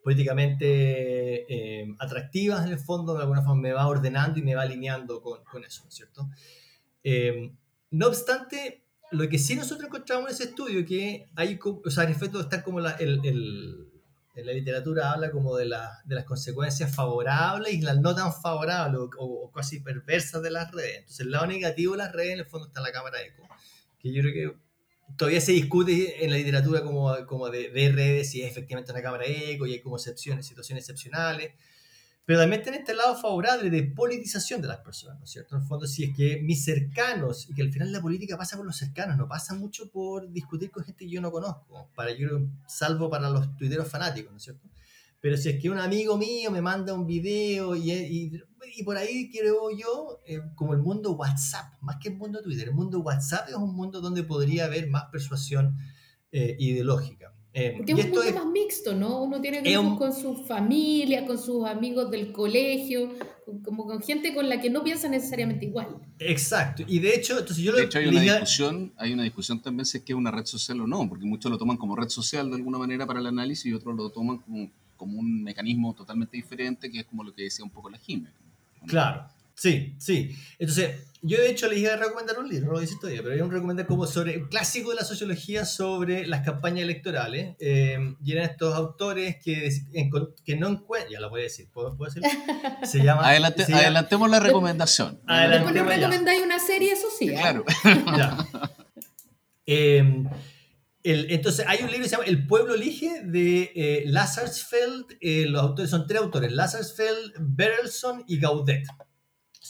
políticamente 0.05 1.81
em, 1.81 1.97
atractivas 1.99 2.65
en 2.65 2.71
el 2.71 2.79
fondo, 2.79 3.15
de 3.15 3.23
alguna 3.23 3.43
forma 3.43 3.63
me 3.63 3.73
va 3.73 3.89
ordenando 3.89 4.39
y 4.39 4.43
me 4.43 4.55
va 4.55 4.63
alineando 4.63 5.21
con, 5.21 5.43
con 5.43 5.65
eso, 5.65 5.83
¿no 5.83 5.89
es 5.89 5.95
cierto? 5.97 6.29
Em, 7.05 7.55
no 7.91 8.09
obstante, 8.09 8.83
lo 9.13 9.29
que 9.29 9.39
sí 9.39 9.55
nosotros 9.55 9.87
encontramos 9.87 10.29
en 10.29 10.35
ese 10.35 10.45
estudio, 10.45 10.85
que 10.87 11.27
hay, 11.37 11.59
o 11.63 11.91
sea, 11.91 12.05
en 12.05 12.11
efecto 12.11 12.41
está 12.41 12.65
como 12.65 12.81
la, 12.81 12.93
el, 12.93 13.21
el, 13.25 13.89
en 14.35 14.47
la 14.47 14.53
literatura 14.53 15.13
habla 15.13 15.31
como 15.31 15.55
de, 15.57 15.67
la, 15.67 16.03
de, 16.07 16.15
las 16.15 16.25
consecuencias 16.25 16.93
favorables 16.95 17.75
y 17.75 17.83
las 17.83 18.01
no 18.01 18.15
tan 18.15 18.33
favorables 18.33 19.01
o, 19.19 19.53
casi 19.55 19.81
perversas 19.81 20.43
de 20.43 20.51
las 20.51 20.73
redes. 20.73 20.99
Entonces, 21.01 21.21
el 21.21 21.31
lado 21.31 21.47
negativo 21.47 21.93
de 21.93 21.99
las 21.99 22.13
redes, 22.13 22.33
en 22.33 22.39
el 22.41 22.47
fondo, 22.47 22.67
está 22.67 22.81
la 22.81 22.91
cámara 22.91 23.23
eco, 23.23 23.47
que 24.01 24.13
yo 24.13 24.23
creo 24.23 24.33
que 24.33 24.59
todavía 25.17 25.43
se 25.43 25.53
discute 25.53 26.25
en 26.25 26.31
la 26.31 26.39
literatura 26.39 26.83
como, 26.83 27.15
como 27.27 27.51
de, 27.51 27.69
de 27.69 27.93
redes 27.93 28.31
si 28.31 28.43
es 28.43 28.51
efectivamente 28.51 28.91
una 28.93 29.03
cámara 29.03 29.25
eco 29.27 29.67
y 29.67 29.75
hay 29.75 29.81
como 29.81 29.97
excepciones, 29.97 30.47
situaciones 30.47 30.85
excepcionales 30.85 31.53
pero 32.25 32.41
también 32.41 32.63
tiene 32.63 32.79
este 32.79 32.95
lado 32.95 33.17
favorable 33.17 33.69
de 33.69 33.83
politización 33.83 34.63
de 34.63 34.69
las 34.69 34.79
personas, 34.79 35.19
¿no 35.19 35.25
es 35.25 35.31
cierto? 35.31 35.57
En 35.57 35.63
el 35.63 35.69
fondo, 35.69 35.87
si 35.87 36.05
es 36.05 36.17
que 36.17 36.41
mis 36.43 36.65
cercanos, 36.65 37.49
y 37.51 37.55
que 37.55 37.63
al 37.63 37.71
final 37.71 37.93
la 37.93 38.01
política 38.01 38.39
pasa 38.39 38.57
por 38.57 38.65
los 38.65 38.77
cercanos, 38.77 39.19
no 39.19 39.29
pasa 39.29 39.55
mucho 39.55 39.91
por 39.91 40.31
discutir 40.31 40.71
con 40.71 40.85
gente 40.85 41.05
que 41.05 41.11
yo 41.11 41.21
no 41.21 41.31
conozco, 41.31 41.91
para 41.95 42.13
yo, 42.13 42.29
salvo 42.67 43.11
para 43.11 43.29
los 43.29 43.55
tuiteros 43.57 43.89
fanáticos, 43.89 44.31
¿no 44.33 44.39
es 44.39 44.43
cierto? 44.45 44.67
Pero 45.21 45.37
si 45.37 45.49
es 45.49 45.61
que 45.61 45.71
un 45.71 45.79
amigo 45.79 46.17
mío 46.19 46.51
me 46.51 46.61
manda 46.61 46.93
un 46.93 47.07
video 47.07 47.75
y, 47.77 47.91
y, 47.91 48.83
por 48.85 48.97
ahí 48.97 49.31
quiero 49.31 49.71
yo, 49.71 50.21
eh, 50.27 50.41
como 50.55 50.75
el 50.75 50.81
mundo 50.81 51.13
WhatsApp, 51.13 51.75
más 51.81 51.97
que 51.97 52.09
el 52.09 52.17
mundo 52.17 52.43
Twitter, 52.43 52.69
el 52.69 52.75
mundo 52.75 53.01
WhatsApp 53.01 53.49
es 53.49 53.55
un 53.55 53.75
mundo 53.75 54.01
donde 54.01 54.23
podría 54.23 54.67
haber 54.67 54.89
más 54.89 55.05
persuasión 55.11 55.77
eh, 56.33 56.57
ideológica. 56.59 57.34
Eh, 57.57 57.75
Porque 57.77 57.93
es 57.93 58.05
un 58.07 58.11
mundo 58.11 58.35
más 58.35 58.47
mixto, 58.47 58.95
¿no? 58.97 59.23
Uno 59.23 59.41
tiene 59.41 59.63
que 59.63 59.79
un... 59.79 59.97
con 59.97 60.13
su 60.13 60.35
familia, 60.45 61.25
con 61.25 61.39
sus 61.39 61.65
amigos 61.65 62.11
del 62.11 62.33
colegio, 62.33 63.15
como 63.63 63.87
con 63.87 64.03
gente 64.03 64.35
con 64.35 64.49
la 64.49 64.61
que 64.61 64.71
no 64.71 64.83
piensa 64.83 65.09
necesariamente 65.09 65.67
igual. 65.67 65.87
Exacto. 66.19 66.83
Y 66.89 66.99
de 66.99 67.15
hecho, 67.15 67.39
entonces 67.39 67.65
yo 67.65 67.73
de 67.73 67.85
hecho 67.85 68.01
hay 68.01 68.09
una 68.09 68.21
discusión, 68.21 68.93
hay 68.97 69.13
una 69.13 69.23
discusión 69.23 69.63
también 69.63 69.87
si 69.87 69.99
es 69.99 70.05
que 70.05 70.13
es 70.13 70.17
una 70.17 70.33
red 70.33 70.47
social 70.47 70.81
o 70.81 70.89
no, 70.89 71.09
porque 71.09 71.25
muchos 71.25 71.49
lo 71.49 71.57
toman 71.57 71.77
como 71.77 71.95
red 71.95 72.09
social 72.09 72.51
de 72.51 72.57
alguna 72.57 72.77
manera 72.77 73.07
para 73.07 73.21
el 73.21 73.27
análisis 73.27 73.67
y 73.67 73.73
otros 73.73 73.95
lo 73.95 74.11
toman 74.11 74.39
como, 74.39 74.69
como 74.97 75.21
un 75.21 75.45
mecanismo 75.45 75.95
totalmente 75.95 76.37
diferente, 76.37 76.91
que 76.91 76.99
es 76.99 77.05
como 77.05 77.23
lo 77.23 77.33
que 77.33 77.45
decía 77.45 77.65
un 77.65 77.71
poco 77.71 77.89
la 77.89 77.99
Jiménez. 77.99 78.33
Claro. 78.89 79.29
Sí, 79.55 79.97
sí. 79.99 80.37
Entonces, 80.59 81.15
yo 81.27 81.39
de 81.39 81.49
hecho 81.49 81.69
les 81.69 81.79
iba 81.79 81.95
a 81.95 81.97
recomendar 81.97 82.39
un 82.39 82.49
libro, 82.49 82.67
no 82.67 82.73
lo 82.75 82.83
hice 82.83 82.97
todavía, 83.01 83.23
pero 83.23 83.35
hay 83.35 83.41
un 83.41 83.51
recomendar 83.51 83.87
como 83.87 84.07
sobre 84.07 84.37
un 84.37 84.49
clásico 84.49 84.91
de 84.91 84.97
la 84.97 85.05
sociología 85.05 85.65
sobre 85.65 86.27
las 86.27 86.45
campañas 86.45 86.83
electorales. 86.83 87.57
Eh, 87.61 88.15
y 88.23 88.33
eran 88.33 88.51
estos 88.51 88.75
autores 88.75 89.37
que, 89.43 89.71
que 90.45 90.57
no 90.57 90.69
encuentran, 90.69 91.11
ya 91.11 91.21
lo 91.21 91.31
voy 91.31 91.41
a 91.41 91.45
decir, 91.45 91.71
¿puedo, 91.73 91.97
¿puedo 91.97 92.13
decir? 92.13 92.31
Se 92.85 93.03
llama, 93.03 93.27
adelantemos 93.27 94.29
la 94.29 94.39
recomendación. 94.39 95.19
Después 95.27 95.75
nos 95.75 95.87
recomendáis 95.87 96.43
una 96.43 96.59
serie, 96.59 96.93
eso 96.93 97.07
sí. 97.19 97.31
¿eh? 97.31 97.35
Claro. 97.35 97.65
Eh, 99.67 100.05
el, 101.05 101.31
entonces, 101.31 101.65
hay 101.67 101.79
un 101.83 101.87
libro 101.87 102.03
que 102.03 102.11
se 102.11 102.17
llama 102.17 102.27
El 102.27 102.47
pueblo 102.47 102.75
elige 102.75 103.23
de 103.25 103.73
eh, 103.75 104.03
Lazarsfeld. 104.05 105.07
los 105.23 105.63
autores 105.63 105.91
son 105.91 106.07
tres 106.07 106.21
autores: 106.21 106.53
Lazarsfeld, 106.53 107.33
Berelson 107.39 108.25
y 108.29 108.39
Gaudet 108.41 108.85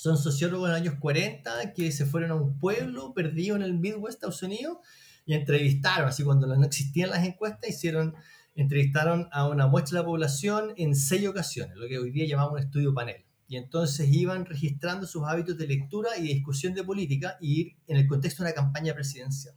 son 0.04 0.18
sociólogos 0.18 0.68
en 0.68 0.72
los 0.72 0.80
años 0.82 0.94
40 1.00 1.72
que 1.72 1.90
se 1.90 2.04
fueron 2.04 2.30
a 2.30 2.34
un 2.34 2.58
pueblo 2.58 3.14
perdido 3.14 3.56
en 3.56 3.62
el 3.62 3.72
Midwest, 3.72 4.16
Estados 4.16 4.42
Unidos, 4.42 4.76
y 5.24 5.32
entrevistaron, 5.32 6.08
así 6.08 6.22
cuando 6.22 6.46
no 6.46 6.62
existían 6.62 7.08
las 7.08 7.24
encuestas, 7.24 7.70
hicieron, 7.70 8.14
entrevistaron 8.54 9.30
a 9.32 9.48
una 9.48 9.66
muestra 9.66 9.96
de 9.96 10.02
la 10.02 10.06
población 10.06 10.74
en 10.76 10.94
seis 10.94 11.26
ocasiones, 11.26 11.78
lo 11.78 11.88
que 11.88 11.98
hoy 11.98 12.10
día 12.10 12.26
llamamos 12.26 12.52
un 12.52 12.58
estudio 12.58 12.92
panel. 12.92 13.24
Y 13.48 13.56
entonces 13.56 14.06
iban 14.12 14.44
registrando 14.44 15.06
sus 15.06 15.22
hábitos 15.24 15.56
de 15.56 15.68
lectura 15.68 16.10
y 16.18 16.28
de 16.28 16.34
discusión 16.34 16.74
de 16.74 16.84
política 16.84 17.38
y 17.40 17.74
en 17.86 17.96
el 17.96 18.06
contexto 18.06 18.42
de 18.42 18.50
una 18.50 18.54
campaña 18.54 18.92
presidencial. 18.92 19.54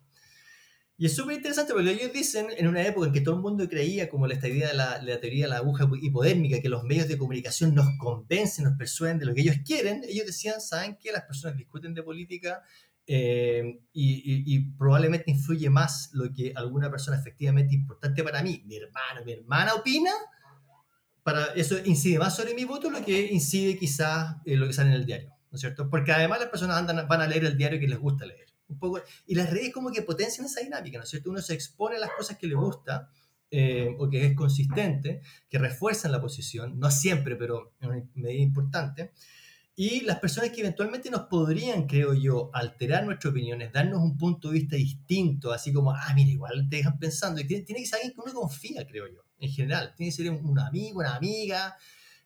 Y 0.99 1.05
es 1.05 1.15
súper 1.15 1.35
interesante 1.35 1.73
porque 1.73 1.91
ellos 1.91 2.11
dicen, 2.11 2.47
en 2.57 2.67
una 2.67 2.81
época 2.81 3.05
en 3.05 3.13
que 3.13 3.21
todo 3.21 3.35
el 3.35 3.41
mundo 3.41 3.69
creía, 3.69 4.09
como 4.09 4.25
esta 4.25 4.47
idea 4.47 4.69
de 4.69 4.73
la, 4.73 4.99
la, 4.99 5.19
teoría 5.19 5.45
de 5.45 5.49
la 5.51 5.57
aguja 5.57 5.87
hipodérmica, 6.01 6.59
que 6.59 6.69
los 6.69 6.83
medios 6.83 7.07
de 7.07 7.19
comunicación 7.19 7.75
nos 7.75 7.85
convencen, 7.99 8.65
nos 8.65 8.77
persuaden 8.77 9.19
de 9.19 9.27
lo 9.27 9.35
que 9.35 9.41
ellos 9.41 9.57
quieren, 9.63 10.01
ellos 10.07 10.25
decían, 10.25 10.59
¿saben 10.59 10.97
que 10.97 11.11
Las 11.11 11.23
personas 11.25 11.55
discuten 11.55 11.93
de 11.93 12.01
política 12.01 12.63
eh, 13.05 13.79
y, 13.93 14.55
y, 14.55 14.59
probablemente 14.71 15.29
influye 15.29 15.69
más 15.69 16.09
lo 16.13 16.33
que 16.33 16.51
alguna 16.55 16.89
persona 16.89 17.17
efectivamente 17.17 17.75
importante 17.75 18.23
para 18.23 18.41
mí, 18.41 18.63
mi 18.65 18.77
hermano, 18.77 19.23
mi 19.23 19.33
hermana 19.33 19.75
opina, 19.75 20.11
para 21.21 21.45
eso 21.53 21.77
incide 21.85 22.17
más 22.17 22.35
sobre 22.35 22.55
mi 22.55 22.65
voto 22.65 22.89
lo 22.89 23.05
que 23.05 23.31
incide 23.31 23.77
quizás 23.77 24.37
en 24.45 24.59
lo 24.59 24.65
que 24.65 24.73
sale 24.73 24.89
en 24.89 24.95
el 24.95 25.05
diario, 25.05 25.29
¿no 25.51 25.55
es 25.55 25.61
cierto? 25.61 25.89
Porque 25.91 26.11
además 26.11 26.39
las 26.39 26.49
personas 26.49 26.77
andan, 26.77 27.07
van 27.07 27.21
a 27.21 27.27
leer 27.27 27.45
el 27.45 27.55
diario 27.55 27.79
que 27.79 27.87
les 27.87 27.99
gusta 27.99 28.25
leer 28.25 28.47
un 28.69 28.79
poco, 28.79 29.01
y 29.25 29.35
las 29.35 29.49
redes 29.49 29.73
como 29.73 29.91
que 29.91 30.01
potencian 30.01 30.45
esa 30.45 30.61
dinámica, 30.61 30.97
¿no 30.97 31.03
es 31.03 31.09
cierto? 31.09 31.29
Uno 31.29 31.41
se 31.41 31.53
expone 31.53 31.95
a 31.95 31.99
las 31.99 32.11
cosas 32.11 32.37
que 32.37 32.47
le 32.47 32.55
gusta 32.55 33.09
eh, 33.49 33.95
o 33.97 34.09
que 34.09 34.25
es 34.25 34.35
consistente, 34.35 35.21
que 35.49 35.57
refuerzan 35.57 36.11
la 36.11 36.21
posición, 36.21 36.77
no 36.79 36.91
siempre, 36.91 37.35
pero 37.35 37.73
en 37.79 37.89
una 37.89 38.03
medida 38.15 38.41
importante. 38.41 39.13
Y 39.79 40.01
las 40.01 40.19
personas 40.19 40.49
que 40.49 40.61
eventualmente 40.61 41.11
nos 41.11 41.27
podrían, 41.27 41.85
creo 41.85 42.13
yo, 42.13 42.49
alterar 42.51 43.05
nuestras 43.05 43.31
opiniones, 43.31 43.71
darnos 43.71 44.01
un 44.01 44.17
punto 44.17 44.49
de 44.49 44.55
vista 44.55 44.75
distinto, 44.75 45.53
así 45.53 45.71
como, 45.71 45.91
ah, 45.91 46.13
mira, 46.15 46.31
igual 46.31 46.67
te 46.67 46.77
dejan 46.77 46.97
pensando. 46.97 47.39
Y 47.39 47.45
tiene, 47.45 47.63
que 47.63 47.85
ser 47.85 47.99
alguien 47.99 48.13
que 48.15 48.21
uno 48.21 48.33
confía, 48.33 48.87
creo 48.87 49.07
yo, 49.07 49.21
en 49.39 49.51
general. 49.51 49.93
Tiene 49.95 50.11
que 50.11 50.15
ser 50.17 50.31
un 50.31 50.59
amigo, 50.59 50.99
una 50.99 51.15
amiga, 51.15 51.77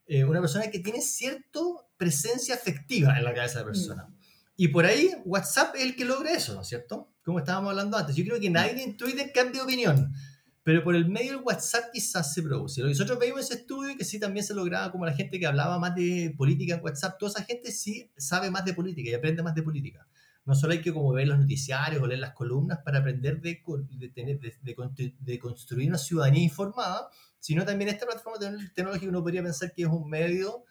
eh, 0.08 0.24
una 0.24 0.40
persona 0.40 0.72
que 0.72 0.80
tiene 0.80 1.02
cierta 1.02 1.60
presencia 1.98 2.56
afectiva 2.56 3.18
en 3.18 3.26
la 3.26 3.34
cabeza 3.34 3.60
de 3.60 3.66
la 3.66 3.72
persona. 3.72 4.04
Mm. 4.06 4.21
Y 4.62 4.68
por 4.68 4.86
ahí 4.86 5.10
WhatsApp 5.26 5.74
es 5.76 5.82
el 5.82 5.96
que 5.96 6.06
logra 6.06 6.34
eso, 6.34 6.54
¿no 6.54 6.62
es 6.62 6.68
cierto? 6.68 7.12
Como 7.26 7.40
estábamos 7.40 7.72
hablando 7.72 7.98
antes. 7.98 8.16
Yo 8.16 8.24
creo 8.24 8.40
que 8.40 8.52
nadie 8.52 8.84
en 8.84 8.96
Twitter 8.96 9.32
cambia 9.34 9.54
de 9.54 9.66
opinión, 9.66 10.14
pero 10.62 10.84
por 10.84 10.96
el 10.96 11.10
medio 11.10 11.32
del 11.32 11.42
WhatsApp 11.42 11.86
quizás 11.92 12.32
se 12.32 12.44
produce. 12.44 12.80
Lo 12.80 12.86
que 12.86 12.92
nosotros 12.92 13.18
veíamos 13.18 13.42
en 13.42 13.46
ese 13.46 13.62
estudio 13.62 13.98
que 13.98 14.06
sí 14.06 14.20
también 14.20 14.46
se 14.46 14.54
lograba 14.54 14.92
como 14.92 15.08
la 15.08 15.14
gente 15.14 15.40
que 15.40 15.48
hablaba 15.48 15.80
más 15.80 15.96
de 15.96 16.36
política 16.38 16.76
en 16.76 16.84
WhatsApp, 16.84 17.18
toda 17.18 17.32
esa 17.32 17.44
gente 17.44 17.72
sí 17.72 18.12
sabe 18.16 18.52
más 18.52 18.64
de 18.64 18.76
política 18.76 19.10
y 19.10 19.16
aprende 19.16 19.42
más 19.42 19.56
de 19.56 19.64
política. 19.64 20.08
No 20.46 20.54
solo 20.54 20.74
hay 20.74 20.82
que 20.82 20.94
como 20.94 21.12
ver 21.12 21.28
los 21.28 21.40
noticiarios 21.40 22.00
o 22.00 22.06
leer 22.06 22.20
las 22.20 22.34
columnas 22.34 22.82
para 22.86 23.00
aprender 23.00 23.42
de, 23.42 23.64
de, 23.90 24.10
tener, 24.10 24.40
de, 24.40 25.16
de, 25.20 25.40
construir 25.40 25.90
una 25.90 25.98
ciudadanía 25.98 26.44
informada, 26.44 27.10
sino 27.40 27.66
también 27.66 27.90
esta 27.90 28.06
plataforma 28.06 28.38
tecnológica 28.76 29.10
uno 29.10 29.24
podría 29.24 29.42
pensar 29.42 29.74
que 29.74 29.82
es 29.82 29.88
un 29.88 30.08
medio 30.08 30.66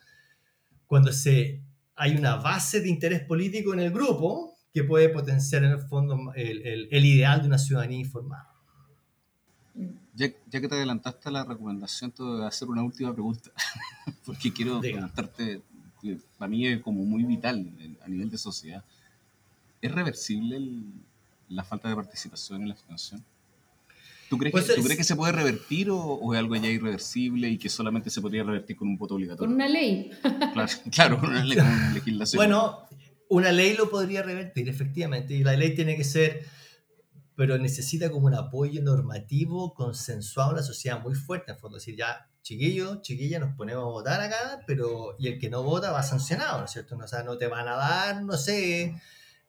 cuando 0.87 1.13
se 1.13 1.65
hay 2.01 2.17
una 2.17 2.37
base 2.37 2.81
de 2.81 2.89
interés 2.89 3.21
político 3.25 3.75
en 3.75 3.81
el 3.81 3.91
grupo 3.91 4.57
que 4.73 4.85
puede 4.85 5.11
potenciar 5.11 5.65
en 5.65 5.73
el 5.73 5.81
fondo 5.81 6.33
el, 6.35 6.89
el, 6.91 7.05
ideal 7.05 7.43
de 7.43 7.49
una 7.49 7.59
ciudadanía 7.59 7.99
informada. 7.99 8.49
Ya, 10.15 10.29
ya, 10.49 10.61
que 10.63 10.69
te 10.69 10.75
adelantaste 10.77 11.29
a 11.29 11.33
la 11.33 11.45
recomendación, 11.45 12.11
te 12.11 12.23
voy 12.23 12.43
a 12.43 12.47
hacer 12.47 12.69
una 12.69 12.83
última 12.83 13.13
pregunta, 13.13 13.51
porque 14.25 14.51
quiero 14.51 14.81
preguntarte, 14.81 15.61
para 16.39 16.49
mí 16.49 16.67
es 16.67 16.81
como 16.81 17.05
muy 17.05 17.23
vital 17.25 17.71
a 18.03 18.09
nivel 18.09 18.31
de 18.31 18.39
sociedad. 18.39 18.83
¿Es 19.83 19.93
reversible 19.93 20.59
la 21.51 21.65
falta 21.65 21.91
de 21.91 21.97
participación 21.97 22.63
en 22.63 22.69
la 22.69 22.75
abstención? 22.75 23.23
¿Tú 24.31 24.39
crees, 24.39 24.55
que, 24.55 24.61
pues 24.61 24.77
¿tú 24.77 24.85
crees 24.85 24.97
que 24.97 25.03
se 25.03 25.17
puede 25.17 25.33
revertir 25.33 25.89
o, 25.91 26.33
es 26.33 26.39
algo 26.39 26.55
ya 26.55 26.69
irreversible 26.69 27.49
y 27.49 27.59
que 27.59 27.69
solamente 27.69 28.11
se 28.11 28.21
podría 28.21 28.45
revertir 28.45 28.77
con 28.77 28.87
un 28.87 28.97
voto 28.97 29.17
obligatorio? 29.17 29.49
Con 29.49 29.57
una 29.57 29.69
ley. 29.69 30.09
Claro, 30.53 30.73
claro 30.93 31.19
con 31.19 31.31
una 31.31 31.45
ley, 31.45 31.59
con 31.59 31.95
legislación. 31.95 32.39
Bueno, 32.39 32.87
una 33.29 33.51
ley 33.51 33.75
lo 33.77 33.91
podría 33.91 34.23
revertir, 34.23 34.69
efectivamente, 34.69 35.35
y 35.35 35.43
la 35.43 35.57
ley 35.57 35.75
tiene 35.75 35.97
que 35.97 36.05
ser, 36.05 36.47
pero 37.35 37.59
necesita 37.59 38.09
como 38.09 38.29
un 38.29 38.37
apoyo 38.37 38.81
normativo 38.81 39.75
consensuado 39.75 40.51
en 40.51 40.59
la 40.59 40.63
sociedad 40.63 41.03
muy 41.03 41.17
fuerte, 41.17 41.51
en 41.51 41.59
fondo, 41.59 41.79
decir, 41.79 41.97
ya, 41.97 42.31
chiquillos, 42.43 43.03
chiquillas, 43.03 43.41
nos 43.41 43.57
ponemos 43.57 43.83
a 43.83 43.87
votar 43.87 44.21
acá, 44.21 44.63
pero, 44.65 45.17
y 45.19 45.27
el 45.27 45.41
que 45.41 45.51
no 45.51 45.65
vota 45.65 45.91
va 45.91 46.05
sancionado, 46.05 46.61
¿no 46.61 46.67
es 46.67 46.71
cierto? 46.71 46.97
O 46.97 47.09
sea, 47.09 47.25
no 47.25 47.37
te 47.37 47.49
van 47.49 47.67
a 47.67 47.75
dar, 47.75 48.23
no 48.23 48.37
sé, 48.37 48.95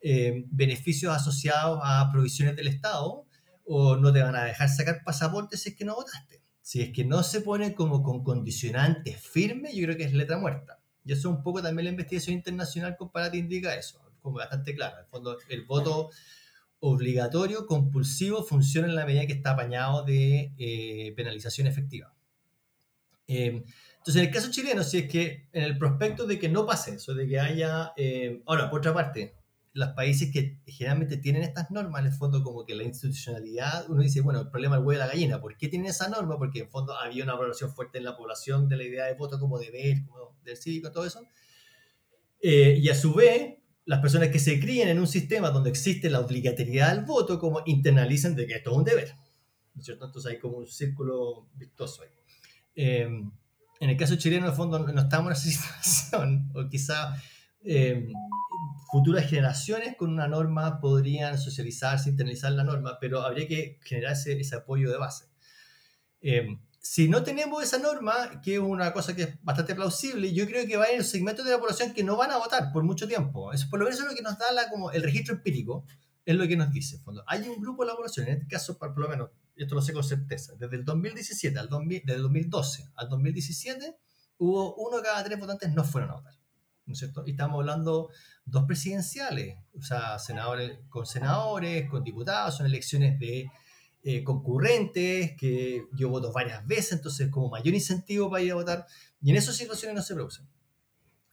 eh, 0.00 0.44
beneficios 0.50 1.14
asociados 1.14 1.78
a 1.84 2.10
provisiones 2.10 2.56
del 2.56 2.66
Estado, 2.66 3.26
o 3.64 3.96
no 3.96 4.12
te 4.12 4.22
van 4.22 4.36
a 4.36 4.44
dejar 4.44 4.68
sacar 4.68 5.02
pasaporte 5.04 5.56
si 5.56 5.70
es 5.70 5.76
que 5.76 5.84
no 5.84 5.94
votaste. 5.94 6.42
Si 6.60 6.80
es 6.80 6.92
que 6.92 7.04
no 7.04 7.22
se 7.22 7.40
pone 7.40 7.74
como 7.74 8.02
con 8.02 8.22
condicionantes 8.22 9.20
firmes, 9.20 9.74
yo 9.74 9.84
creo 9.84 9.96
que 9.96 10.04
es 10.04 10.12
letra 10.12 10.38
muerta. 10.38 10.80
Y 11.04 11.12
eso 11.12 11.28
un 11.28 11.42
poco 11.42 11.60
también 11.62 11.86
la 11.86 11.90
investigación 11.90 12.36
internacional 12.36 12.96
comparada 12.96 13.36
indica 13.36 13.74
eso, 13.74 14.00
como 14.20 14.36
bastante 14.36 14.74
claro. 14.74 14.96
En 14.98 15.02
el 15.02 15.08
fondo, 15.08 15.38
el 15.48 15.64
voto 15.64 16.10
obligatorio, 16.78 17.66
compulsivo, 17.66 18.44
funciona 18.44 18.88
en 18.88 18.94
la 18.94 19.06
medida 19.06 19.26
que 19.26 19.34
está 19.34 19.52
apañado 19.52 20.04
de 20.04 20.52
eh, 20.58 21.12
penalización 21.16 21.66
efectiva. 21.66 22.14
Eh, 23.26 23.64
entonces, 23.98 24.16
en 24.16 24.28
el 24.28 24.34
caso 24.34 24.50
chileno, 24.50 24.82
si 24.82 24.98
es 24.98 25.08
que 25.08 25.48
en 25.52 25.62
el 25.62 25.78
prospecto 25.78 26.26
de 26.26 26.38
que 26.38 26.48
no 26.48 26.66
pase 26.66 26.96
eso, 26.96 27.14
de 27.14 27.26
que 27.26 27.38
haya... 27.38 27.92
Eh, 27.96 28.42
ahora, 28.46 28.68
por 28.68 28.80
otra 28.80 28.92
parte, 28.92 29.36
los 29.74 29.90
países 29.90 30.30
que 30.30 30.60
generalmente 30.66 31.16
tienen 31.16 31.42
estas 31.42 31.70
normas, 31.70 32.00
en 32.02 32.08
el 32.08 32.12
fondo 32.12 32.42
como 32.42 32.66
que 32.66 32.74
la 32.74 32.82
institucionalidad, 32.82 33.88
uno 33.88 34.02
dice, 34.02 34.20
bueno, 34.20 34.40
el 34.40 34.50
problema 34.50 34.76
del 34.76 34.84
huevo 34.84 34.92
de 35.00 35.06
la 35.06 35.06
gallina, 35.06 35.40
¿por 35.40 35.56
qué 35.56 35.68
tienen 35.68 35.88
esa 35.88 36.08
norma? 36.08 36.36
Porque 36.36 36.60
en 36.60 36.70
fondo 36.70 36.94
había 36.94 37.24
una 37.24 37.34
valoración 37.34 37.72
fuerte 37.74 37.98
en 37.98 38.04
la 38.04 38.16
población 38.16 38.68
de 38.68 38.76
la 38.76 38.84
idea 38.84 39.06
de 39.06 39.14
voto 39.14 39.40
como 39.40 39.58
deber, 39.58 40.04
como 40.06 40.36
del 40.44 40.56
cívico, 40.58 40.92
todo 40.92 41.06
eso. 41.06 41.22
Eh, 42.42 42.78
y 42.82 42.88
a 42.90 42.94
su 42.94 43.14
vez, 43.14 43.54
las 43.86 44.00
personas 44.00 44.28
que 44.28 44.38
se 44.38 44.60
crían 44.60 44.88
en 44.88 44.98
un 44.98 45.06
sistema 45.06 45.50
donde 45.50 45.70
existe 45.70 46.10
la 46.10 46.20
obligatoriedad 46.20 46.94
del 46.94 47.06
voto, 47.06 47.38
como 47.38 47.62
internalizan 47.64 48.34
de 48.36 48.46
que 48.46 48.54
esto 48.54 48.72
es 48.72 48.76
un 48.76 48.84
deber. 48.84 49.14
¿No 49.74 49.80
es 49.80 49.86
cierto? 49.86 50.04
Entonces 50.04 50.32
hay 50.32 50.38
como 50.38 50.58
un 50.58 50.66
círculo 50.66 51.48
virtuoso 51.54 52.02
ahí. 52.02 52.10
Eh, 52.76 53.08
en 53.80 53.90
el 53.90 53.96
caso 53.96 54.16
chileno, 54.16 54.44
en 54.44 54.50
el 54.50 54.56
fondo, 54.56 54.78
no 54.78 55.00
estamos 55.00 55.28
en 55.28 55.50
esa 55.50 55.82
situación, 55.82 56.52
o 56.54 56.68
quizá... 56.68 57.16
Eh, 57.64 58.12
futuras 58.92 59.26
generaciones 59.26 59.96
con 59.96 60.10
una 60.10 60.28
norma 60.28 60.78
podrían 60.78 61.38
socializarse, 61.38 62.10
internalizar 62.10 62.52
la 62.52 62.62
norma, 62.62 62.98
pero 63.00 63.22
habría 63.22 63.48
que 63.48 63.78
generar 63.82 64.12
ese, 64.12 64.54
apoyo 64.54 64.90
de 64.90 64.98
base. 64.98 65.24
Em, 66.20 66.60
si 66.78 67.08
no 67.08 67.22
tenemos 67.22 67.62
esa 67.62 67.78
norma, 67.78 68.42
que 68.42 68.56
es 68.56 68.60
una 68.60 68.92
cosa 68.92 69.16
que 69.16 69.22
es 69.22 69.42
bastante 69.42 69.74
plausible, 69.74 70.34
yo 70.34 70.46
creo 70.46 70.66
que 70.66 70.76
va 70.76 70.84
a 70.84 70.88
haber 70.88 71.04
segmentos 71.04 71.46
de 71.46 71.52
la 71.52 71.58
población 71.58 71.94
que 71.94 72.04
no 72.04 72.18
van 72.18 72.32
a 72.32 72.36
votar 72.36 72.70
por 72.70 72.84
mucho 72.84 73.08
tiempo. 73.08 73.50
Eso 73.54 73.66
por 73.70 73.78
lo 73.78 73.86
menos 73.86 73.98
es 73.98 74.06
lo 74.06 74.14
que 74.14 74.20
nos 74.20 74.36
da 74.36 74.52
la, 74.52 74.68
como 74.68 74.90
el 74.90 75.02
registro 75.02 75.36
empírico, 75.36 75.86
es 76.26 76.36
lo 76.36 76.46
que 76.46 76.58
nos 76.58 76.70
dice. 76.70 77.00
Hay 77.28 77.48
un 77.48 77.62
grupo 77.62 77.84
de 77.84 77.92
la 77.92 77.96
población, 77.96 78.26
en 78.26 78.34
este 78.34 78.46
caso, 78.46 78.76
por 78.76 78.98
lo 78.98 79.08
menos, 79.08 79.30
esto 79.56 79.74
lo 79.74 79.80
sé 79.80 79.94
con 79.94 80.04
certeza, 80.04 80.52
desde 80.58 80.76
el 80.76 80.84
2017 80.84 81.58
al 81.58 81.70
2000, 81.70 82.02
desde 82.04 82.16
el 82.16 82.22
2012 82.24 82.90
al 82.96 83.08
2017, 83.08 83.96
hubo 84.36 84.74
uno 84.74 84.98
de 84.98 85.02
cada 85.02 85.24
tres 85.24 85.38
votantes 85.38 85.72
no 85.72 85.82
fueron 85.82 86.10
a 86.10 86.14
votar. 86.16 86.41
¿No 86.86 86.92
es 86.92 86.98
cierto? 86.98 87.24
Y 87.26 87.32
estamos 87.32 87.60
hablando 87.60 88.10
dos 88.44 88.64
presidenciales, 88.64 89.56
o 89.78 89.82
sea, 89.82 90.18
senadores 90.18 90.78
con 90.88 91.06
senadores, 91.06 91.88
con 91.88 92.02
diputados, 92.02 92.56
son 92.56 92.66
elecciones 92.66 93.18
de 93.18 93.50
eh, 94.02 94.24
concurrentes, 94.24 95.36
que 95.38 95.86
yo 95.94 96.08
voto 96.08 96.32
varias 96.32 96.66
veces, 96.66 96.92
entonces 96.92 97.28
como 97.30 97.48
mayor 97.50 97.74
incentivo 97.74 98.30
para 98.30 98.42
ir 98.42 98.52
a 98.52 98.56
votar, 98.56 98.86
y 99.20 99.30
en 99.30 99.36
esas 99.36 99.56
situaciones 99.56 99.94
no 99.94 100.02
se 100.02 100.14
producen. 100.14 100.48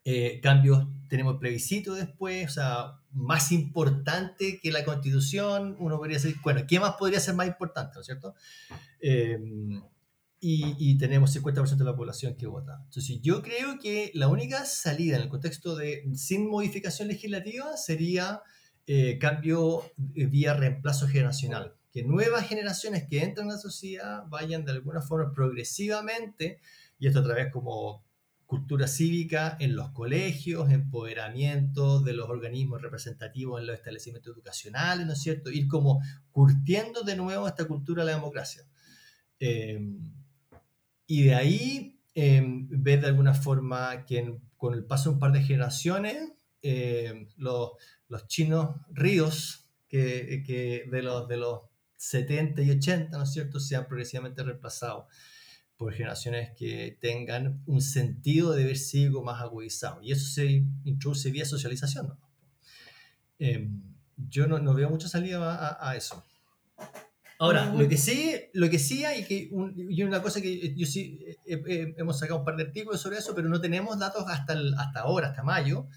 Eh, 0.05 0.39
cambios, 0.41 0.87
tenemos 1.07 1.37
plebiscito 1.37 1.93
después, 1.93 2.47
o 2.47 2.53
sea, 2.53 2.99
más 3.11 3.51
importante 3.51 4.59
que 4.61 4.71
la 4.71 4.85
constitución, 4.85 5.75
uno 5.79 5.97
podría 5.97 6.17
decir, 6.17 6.35
bueno, 6.43 6.61
¿qué 6.67 6.79
más 6.79 6.93
podría 6.95 7.19
ser 7.19 7.35
más 7.35 7.47
importante, 7.47 7.93
¿no 7.95 8.01
es 8.01 8.05
cierto? 8.05 8.35
Eh, 9.01 9.37
y, 10.41 10.97
tenemos 10.97 11.35
50% 11.35 11.75
de 11.75 11.83
la 11.83 11.95
población 11.95 12.35
que 12.35 12.47
vota. 12.47 12.81
Entonces, 12.85 13.19
yo 13.21 13.41
creo 13.41 13.77
que 13.77 14.11
la 14.13 14.29
única 14.29 14.65
salida 14.65 15.17
en 15.17 15.23
el 15.23 15.29
contexto 15.29 15.75
de 15.75 16.09
sin 16.15 16.49
modificación 16.49 17.09
legislativa 17.09 17.75
sería 17.75 18.41
eh, 18.87 19.17
cambio 19.19 19.83
vía 19.97 20.53
reemplazo 20.53 21.07
generacional. 21.07 21.75
Que 21.91 22.03
nuevas 22.03 22.47
generaciones 22.47 23.05
que 23.09 23.23
entran 23.23 23.49
a 23.49 23.53
la 23.53 23.59
sociedad 23.59 24.23
vayan 24.29 24.63
de 24.63 24.71
alguna 24.71 25.01
forma 25.01 25.33
progresivamente, 25.33 26.61
y 26.99 27.07
esto 27.07 27.19
a 27.19 27.23
través 27.23 27.51
como 27.51 28.05
cultura 28.45 28.87
cívica 28.87 29.57
en 29.59 29.75
los 29.75 29.91
colegios, 29.91 30.71
empoderamiento 30.71 31.99
de 31.99 32.13
los 32.13 32.29
organismos 32.29 32.81
representativos 32.81 33.59
en 33.59 33.67
los 33.67 33.75
establecimientos 33.75 34.33
educacionales, 34.33 35.05
¿no 35.05 35.13
es 35.13 35.21
cierto? 35.21 35.51
Ir 35.51 35.67
como 35.67 36.01
curtiendo 36.31 37.03
de 37.03 37.15
nuevo 37.15 37.47
esta 37.47 37.65
cultura 37.65 38.03
de 38.03 38.11
la 38.11 38.17
democracia. 38.17 38.63
Eh, 39.39 39.79
y 41.09 41.23
de 41.23 41.33
ahí 41.33 41.99
eh, 42.13 42.43
ver 42.45 43.01
de 43.01 43.07
alguna 43.07 43.33
forma 43.33 44.05
que 44.05 44.37
con 44.57 44.75
el 44.75 44.85
paso 44.85 45.09
de 45.09 45.13
un 45.15 45.19
par 45.19 45.31
de 45.31 45.41
generaciones, 45.41 46.33
em, 46.61 47.27
los, 47.35 47.71
los, 48.07 48.27
chinos 48.27 48.75
ríos 48.91 49.65
que, 49.87 50.43
que, 50.45 50.85
de, 50.87 51.01
los, 51.01 51.27
de 51.27 51.37
los 51.37 51.61
70 51.97 52.61
y 52.61 52.69
80, 52.69 53.17
¿no 53.17 53.23
es 53.23 53.33
cierto?, 53.33 53.59
sean 53.59 53.87
progresivamente 53.87 54.43
reemplazados 54.43 55.05
por 55.77 55.93
generaciones 55.93 56.51
que 56.55 56.99
tengan 57.01 57.63
un 57.65 57.81
sentido 57.81 58.51
de 58.51 58.65
ver 58.65 58.77
cívico 58.77 59.23
más 59.23 59.41
agudizado. 59.41 60.03
Y 60.03 60.11
eso 60.11 60.27
se 60.27 60.63
introduce 60.83 61.31
vía 61.31 61.45
socialización. 61.45 62.09
¿no? 62.09 62.19
Em, 63.39 63.81
yo 64.15 64.45
no, 64.45 64.59
no, 64.59 64.75
veo 64.75 64.91
mucha 64.91 65.07
salida 65.07 65.55
a, 65.55 65.89
a 65.89 65.95
eso. 65.95 66.23
Ahora, 67.41 67.73
lo 67.73 67.87
que 67.87 67.95
sí, 67.95 68.35
lo 68.51 68.69
que 68.69 68.77
sí 68.77 69.05
hay, 69.05 69.23
que 69.23 69.49
y 69.77 70.03
una 70.03 70.21
cosa 70.21 70.41
que 70.41 70.75
yo 70.75 70.85
sí 70.85 71.25
hemos 71.45 72.19
sacado 72.19 72.39
un 72.39 72.45
par 72.45 72.57
de 72.57 72.63
artículos 72.63 72.99
sobre 72.99 73.17
eso, 73.17 73.33
pero 73.33 73.47
no 73.47 73.61
tenemos 73.61 73.97
datos 73.97 74.25
hasta, 74.27 74.57
hasta 74.77 74.99
ahora, 74.99 75.29
hasta 75.29 75.41
mayo, 75.41 75.87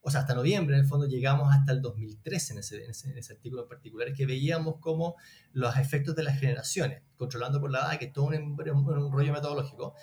o 0.00 0.12
sea, 0.12 0.20
hasta 0.20 0.36
noviembre, 0.36 0.76
en 0.76 0.82
el 0.82 0.88
fondo 0.88 1.08
llegamos 1.08 1.52
hasta 1.52 1.72
el 1.72 1.82
2013 1.82 2.52
en 2.52 2.58
ese, 2.60 2.84
en 2.84 3.18
ese, 3.18 3.32
artículo 3.32 3.62
en 3.62 3.68
particular, 3.68 4.12
que 4.12 4.26
veíamos 4.26 4.76
como 4.78 5.16
los 5.52 5.76
efectos 5.76 6.14
de 6.14 6.22
las 6.22 6.38
generaciones, 6.38 7.02
controlando 7.16 7.60
por 7.60 7.72
la 7.72 7.80
edad, 7.80 7.98
que 7.98 8.04
es 8.04 8.12
todo 8.12 8.26
un, 8.26 8.36
un 8.36 9.12
rollo 9.12 9.32
metodológico, 9.32 9.94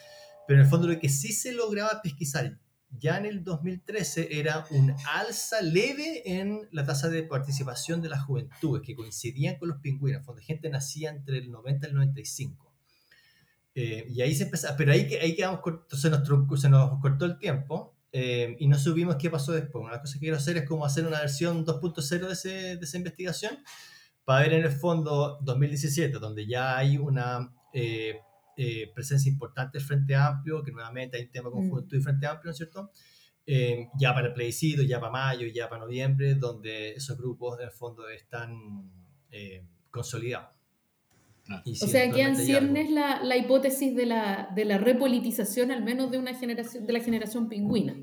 pero 0.47 0.59
en 0.59 0.65
el 0.65 0.69
fondo 0.69 0.89
lo 0.89 0.99
que 0.99 1.07
sí 1.07 1.31
se 1.31 1.53
lograba 1.53 2.01
pesquisar 2.01 2.59
ya 2.97 3.17
en 3.17 3.25
el 3.25 3.43
2013 3.43 4.39
era 4.39 4.65
un 4.71 4.95
alza 5.07 5.61
leve 5.61 6.23
en 6.25 6.67
la 6.71 6.85
tasa 6.85 7.09
de 7.09 7.23
participación 7.23 8.01
de 8.01 8.09
las 8.09 8.23
juventudes, 8.23 8.81
que 8.85 8.95
coincidían 8.95 9.57
con 9.57 9.69
los 9.69 9.79
pingüinos. 9.79 10.25
Donde 10.25 10.41
gente 10.43 10.69
nacía 10.69 11.09
entre 11.11 11.37
el 11.37 11.51
90 11.51 11.87
y 11.87 11.89
el 11.89 11.95
95. 11.95 12.73
Eh, 13.75 14.05
y 14.09 14.21
ahí 14.21 14.33
se 14.33 14.45
empezó, 14.45 14.67
pero 14.77 14.91
ahí, 14.91 15.07
ahí 15.21 15.35
quedamos 15.35 15.61
cortos, 15.61 16.01
se 16.01 16.09
nos, 16.09 16.27
se 16.59 16.69
nos 16.69 16.99
cortó 16.99 17.25
el 17.25 17.37
tiempo 17.37 17.95
eh, 18.11 18.55
y 18.59 18.67
no 18.67 18.77
supimos 18.77 19.15
qué 19.17 19.29
pasó 19.29 19.51
después. 19.51 19.85
Una 19.85 20.01
cosa 20.01 20.13
que 20.15 20.19
quiero 20.21 20.37
hacer 20.37 20.57
es 20.57 20.67
como 20.67 20.85
hacer 20.85 21.05
una 21.05 21.19
versión 21.19 21.65
2.0 21.65 22.43
de, 22.43 22.77
de 22.77 22.85
esa 22.85 22.97
investigación 22.97 23.59
para 24.25 24.41
ver 24.41 24.53
en 24.53 24.65
el 24.65 24.71
fondo 24.71 25.39
2017, 25.41 26.19
donde 26.19 26.47
ya 26.47 26.77
hay 26.77 26.97
una 26.97 27.53
eh, 27.73 28.19
eh, 28.61 28.91
presencia 28.93 29.31
importante 29.31 29.77
del 29.77 29.87
Frente 29.87 30.13
Amplio, 30.13 30.61
que 30.61 30.73
nuevamente 30.73 31.15
hay 31.15 31.23
un 31.23 31.31
tema 31.31 31.49
con 31.49 31.65
mm. 31.65 31.69
Juventud 31.69 31.97
y 31.97 32.01
Frente 32.01 32.27
Amplio, 32.27 32.49
¿no 32.49 32.51
es 32.51 32.57
cierto? 32.57 32.91
Eh, 33.45 33.87
ya 33.97 34.13
para 34.13 34.27
el 34.27 34.33
plebiscito, 34.33 34.83
ya 34.83 34.99
para 34.99 35.13
mayo, 35.13 35.47
ya 35.47 35.69
para 35.69 35.85
noviembre, 35.85 36.35
donde 36.35 36.91
esos 36.91 37.17
grupos 37.17 37.57
en 37.57 37.67
el 37.67 37.71
fondo 37.71 38.09
están 38.09 38.91
eh, 39.31 39.63
consolidados. 39.89 40.49
o 41.65 41.87
sea, 41.87 42.11
quedan 42.11 42.35
ciernes 42.35 42.91
la, 42.91 43.23
la, 43.23 43.37
hipótesis 43.37 43.95
de 43.95 44.05
la, 44.05 44.49
de 44.53 44.65
la 44.65 44.77
repolitización, 44.77 45.71
al 45.71 45.81
menos 45.81 46.11
de 46.11 46.17
una 46.17 46.35
generación, 46.35 46.85
de 46.85 46.91
la 46.91 46.99
generación 46.99 47.47
pingüina. 47.47 47.95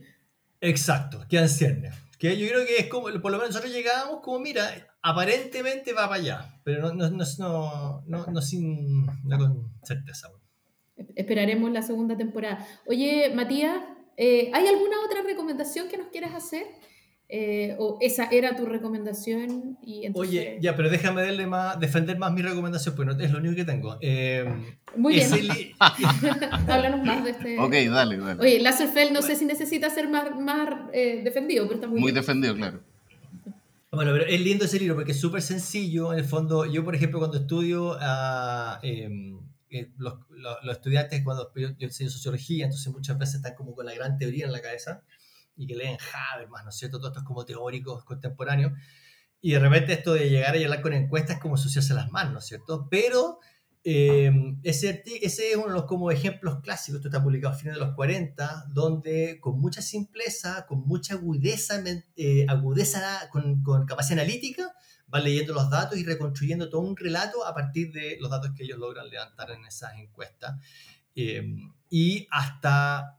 Exacto, 0.63 1.23
quedan 1.29 1.51
ciernes. 1.51 1.95
Que 2.19 2.39
yo 2.39 2.49
creo 2.49 2.65
que 2.65 2.79
es 2.79 2.87
como, 2.87 3.09
por 3.21 3.31
lo 3.31 3.37
menos 3.37 3.49
nosotros 3.49 3.75
llegábamos 3.75 4.23
como, 4.23 4.39
mira, 4.39 4.71
aparentemente 5.03 5.93
va 5.93 6.09
para 6.09 6.15
allá, 6.15 6.61
pero 6.65 6.95
no, 6.95 7.11
no, 7.11 7.25
no, 7.39 8.05
no, 8.07 8.27
no 8.27 8.41
sin 8.41 9.05
con 9.05 9.71
certeza. 9.83 10.31
Esperaremos 11.15 11.71
la 11.71 11.83
segunda 11.83 12.17
temporada. 12.17 12.67
Oye, 12.87 13.33
Matías, 13.35 13.79
eh, 14.17 14.51
¿hay 14.55 14.67
alguna 14.67 14.97
otra 15.05 15.23
recomendación 15.23 15.89
que 15.89 15.99
nos 15.99 16.09
quieras 16.09 16.35
hacer? 16.35 16.67
Eh, 17.29 17.75
¿O 17.79 17.99
esa 18.01 18.27
era 18.27 18.55
tu 18.55 18.67
recomendación? 18.67 19.79
Y 19.83 20.09
Oye, 20.15 20.59
ya, 20.61 20.77
pero 20.77 20.89
déjame 20.89 21.23
darle 21.23 21.47
más, 21.47 21.79
defender 21.81 22.19
más 22.19 22.33
mi 22.33 22.41
recomendación, 22.41 22.95
pues 22.95 23.07
no, 23.07 23.21
es 23.21 23.31
lo 23.31 23.39
único 23.39 23.57
que 23.57 23.65
tengo. 23.65 23.99
Eh, 24.01 24.45
Muy 24.97 25.15
bien. 25.15 25.27
Háblanos 25.79 27.05
más 27.05 27.25
de 27.25 27.31
este. 27.31 27.59
Ok, 27.59 27.73
dale, 27.73 28.17
dale. 28.17 28.41
Oye, 28.41 28.61
Laserfeld 28.61 29.13
no 29.13 29.23
sé 29.23 29.35
si 29.35 29.45
necesita 29.45 29.91
ser 29.91 30.09
más, 30.09 30.39
más 30.39 30.93
defendido, 30.93 31.65
pero 31.65 31.75
está 31.75 31.89
muy, 31.89 32.01
muy 32.01 32.13
defendido, 32.13 32.55
claro. 32.55 32.81
Bueno, 33.91 34.13
pero 34.13 34.27
es 34.27 34.41
lindo 34.41 34.67
ese 34.67 34.79
libro 34.79 34.95
porque 34.95 35.13
es 35.13 35.21
súper 35.21 35.43
sencillo. 35.43 36.13
En 36.13 36.21
el 36.21 36.25
fondo, 36.25 36.65
yo, 36.67 36.85
por 36.85 36.95
ejemplo, 36.95 37.19
cuando 37.19 37.39
estudio 37.39 37.97
a. 38.01 38.79
Em, 39.79 39.93
los, 39.99 40.15
los, 40.31 40.77
estudiantes, 40.77 41.23
cuando 41.23 41.53
yo, 41.55 41.69
enseño 41.79 42.11
sociología, 42.11 42.65
entonces 42.65 42.93
muchas 42.93 43.19
veces 43.19 43.37
están 43.37 43.55
como 43.55 43.75
con 43.75 43.87
la 43.87 43.95
gran 43.95 44.19
teoría 44.19 44.47
en 44.47 44.53
la 44.53 44.61
cabeza 44.61 45.03
y 45.57 45.67
que 45.67 45.75
leen 45.75 45.97
Habermas, 46.33 46.65
¿no 46.65 46.71
es 46.71 46.77
cierto? 46.77 46.99
Todos 46.99 47.13
estos 47.13 47.25
como 47.25 47.45
teóricos 47.45 48.05
contemporáneos. 48.05 48.73
Y 49.41 49.53
de 49.53 49.59
repente 49.59 49.93
esto 49.93 50.15
de 50.15 50.29
llegar 50.29 50.57
y 50.57 50.65
hablar 50.65 50.83
con 50.83 50.93
encuestas 50.93 51.37
es 51.37 51.43
como 51.43 51.57
suciarse 51.57 51.95
las 51.95 52.11
manos, 52.11 52.33
¿no 52.33 52.39
es 52.41 52.47
cierto? 52.47 52.89
Pero 52.91 53.39
eh, 53.85 54.33
ese, 54.65 55.05
ese 55.23 55.51
es 55.51 55.57
uno 55.57 55.69
de 55.69 55.75
los 55.75 55.85
como 55.85 56.11
ejemplos 56.11 56.61
clásicos, 56.61 56.99
esto 56.99 57.09
está 57.09 57.23
publicado 57.23 57.55
a 57.55 57.57
fines 57.57 57.75
de 57.75 57.81
los 57.81 57.95
40, 57.95 58.67
donde 58.71 59.39
con 59.41 59.61
mucha 59.61 59.81
simpleza, 59.81 60.67
con 60.67 60.81
mucha 60.87 61.15
agudeza, 61.15 61.83
eh, 62.17 62.47
agudeza 62.49 63.29
con, 63.31 63.63
con 63.63 63.87
capacidad 63.87 64.19
analítica, 64.19 64.75
van 65.09 65.25
leyendo 65.25 65.55
los 65.55 65.71
datos 65.71 65.99
y 65.99 66.05
reconstruyendo 66.05 66.69
todo 66.69 66.83
un 66.83 66.97
relato 66.97 67.47
a 67.47 67.55
partir 67.55 67.93
de 67.93 68.19
los 68.21 68.31
datos 68.31 68.51
que 68.57 68.65
ellos 68.65 68.79
logran 68.79 69.09
levantar 69.09 69.51
en 69.51 69.65
esas 69.65 69.95
encuestas. 69.95 70.57
Eh, 71.15 71.57
y 71.91 72.27
hasta 72.31 73.17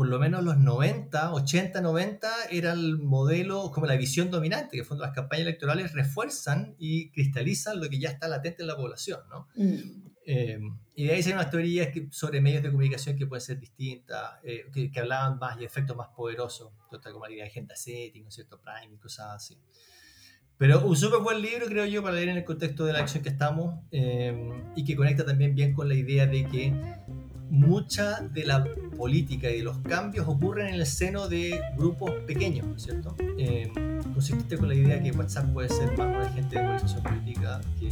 por 0.00 0.08
lo 0.08 0.18
menos 0.18 0.42
los 0.42 0.56
90, 0.56 1.34
80, 1.34 1.82
90 1.82 2.30
era 2.50 2.72
el 2.72 2.96
modelo, 2.96 3.70
como 3.70 3.84
la 3.84 3.96
visión 3.96 4.30
dominante, 4.30 4.78
que 4.78 4.96
las 4.96 5.12
campañas 5.12 5.42
electorales 5.42 5.92
refuerzan 5.92 6.74
y 6.78 7.10
cristalizan 7.10 7.78
lo 7.78 7.90
que 7.90 7.98
ya 7.98 8.08
está 8.08 8.26
latente 8.26 8.62
en 8.62 8.68
la 8.68 8.76
población. 8.76 9.20
¿no? 9.28 9.48
Mm. 9.56 10.06
Eh, 10.24 10.58
y 10.94 11.04
de 11.04 11.12
ahí 11.12 11.22
se 11.22 11.34
unas 11.34 11.50
teorías 11.50 11.88
que, 11.88 12.08
sobre 12.12 12.40
medios 12.40 12.62
de 12.62 12.70
comunicación 12.70 13.14
que 13.18 13.26
pueden 13.26 13.42
ser 13.42 13.60
distintas, 13.60 14.38
eh, 14.42 14.70
que, 14.72 14.90
que, 14.90 15.00
hablaban 15.00 15.38
más 15.38 15.60
y 15.60 15.64
efectos 15.66 15.94
más 15.94 16.08
poderosos, 16.16 16.70
como 16.88 17.26
la 17.26 17.32
idea 17.32 17.44
de 17.44 17.50
agenda 17.50 17.76
setting, 17.76 18.24
¿no 18.24 18.30
cierto? 18.30 18.58
Prime 18.58 18.94
y 18.94 18.98
cosas 18.98 19.34
así. 19.34 19.58
Pero 20.60 20.84
un 20.84 20.94
súper 20.94 21.20
buen 21.20 21.40
libro, 21.40 21.64
creo 21.68 21.86
yo, 21.86 22.02
para 22.02 22.16
leer 22.16 22.28
en 22.28 22.36
el 22.36 22.44
contexto 22.44 22.84
de 22.84 22.92
la 22.92 22.98
acción 22.98 23.22
que 23.22 23.30
estamos 23.30 23.80
eh, 23.92 24.52
y 24.76 24.84
que 24.84 24.94
conecta 24.94 25.24
también 25.24 25.54
bien 25.54 25.72
con 25.72 25.88
la 25.88 25.94
idea 25.94 26.26
de 26.26 26.44
que 26.44 26.74
mucha 27.48 28.20
de 28.20 28.44
la 28.44 28.62
política 28.94 29.48
y 29.48 29.56
de 29.56 29.62
los 29.62 29.78
cambios 29.78 30.28
ocurren 30.28 30.66
en 30.66 30.74
el 30.74 30.84
seno 30.84 31.28
de 31.28 31.58
grupos 31.78 32.10
pequeños, 32.26 32.66
¿cierto? 32.76 33.16
Eh, 33.38 33.72
consiste 34.12 34.58
con 34.58 34.68
la 34.68 34.74
idea 34.74 35.02
que 35.02 35.12
WhatsApp 35.12 35.50
puede 35.50 35.70
ser 35.70 35.96
más 35.96 36.08
una 36.08 36.26
agente 36.26 36.56
de 36.56 36.62
movilización 36.62 37.02
política, 37.04 37.60
que, 37.80 37.88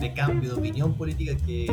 de 0.00 0.12
cambio 0.14 0.50
de 0.50 0.56
opinión 0.56 0.94
política 0.94 1.36
que 1.44 1.66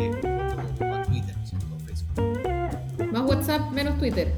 como, 0.80 1.04
Twitter, 1.04 1.36
¿cierto? 1.46 1.68
Facebook. 1.86 3.12
Más 3.12 3.30
WhatsApp, 3.30 3.72
menos 3.72 4.00
Twitter. 4.00 4.34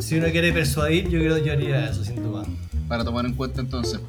Si 0.00 0.18
uno 0.18 0.26
quiere 0.32 0.52
persuadir, 0.52 1.08
yo 1.08 1.20
creo 1.20 1.36
que 1.36 1.44
yo 1.44 1.52
haría 1.52 1.90
eso, 1.90 2.02
sin 2.02 2.16
duda. 2.24 2.44
Para 2.88 3.04
tomar 3.04 3.24
en 3.24 3.34
cuenta 3.34 3.60
entonces. 3.60 4.00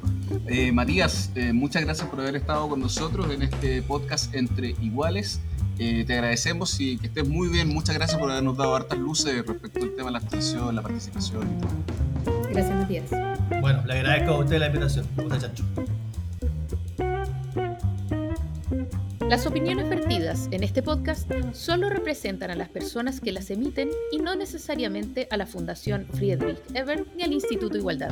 Eh, 0.52 0.72
Matías, 0.72 1.30
eh, 1.36 1.52
muchas 1.52 1.84
gracias 1.84 2.08
por 2.08 2.20
haber 2.20 2.34
estado 2.34 2.68
con 2.68 2.80
nosotros 2.80 3.32
en 3.32 3.42
este 3.42 3.82
podcast 3.82 4.34
Entre 4.34 4.70
Iguales. 4.82 5.40
Eh, 5.78 6.02
te 6.04 6.14
agradecemos 6.14 6.80
y 6.80 6.98
que 6.98 7.06
estés 7.06 7.28
muy 7.28 7.48
bien. 7.48 7.68
Muchas 7.68 7.94
gracias 7.94 8.18
por 8.18 8.32
habernos 8.32 8.56
dado 8.56 8.74
hartas 8.74 8.98
luces 8.98 9.46
respecto 9.46 9.80
al 9.80 9.94
tema 9.94 10.06
de 10.06 10.10
la 10.10 10.18
abstención, 10.18 10.74
la 10.74 10.82
participación 10.82 11.56
y 11.56 11.60
todo. 11.60 12.42
Gracias, 12.50 12.76
Matías. 12.76 13.10
Bueno, 13.60 13.84
le 13.86 13.92
agradezco 13.92 14.32
a 14.32 14.38
usted 14.40 14.58
la 14.58 14.66
invitación. 14.66 15.06
Las 19.28 19.46
opiniones 19.46 19.88
vertidas 19.88 20.48
en 20.50 20.64
este 20.64 20.82
podcast 20.82 21.30
solo 21.52 21.88
representan 21.90 22.50
a 22.50 22.56
las 22.56 22.68
personas 22.68 23.20
que 23.20 23.30
las 23.30 23.50
emiten 23.50 23.90
y 24.10 24.18
no 24.18 24.34
necesariamente 24.34 25.28
a 25.30 25.36
la 25.36 25.46
Fundación 25.46 26.08
Friedrich 26.12 26.58
Ebert 26.74 27.06
ni 27.14 27.22
al 27.22 27.32
Instituto 27.32 27.76
Igualdad. 27.76 28.10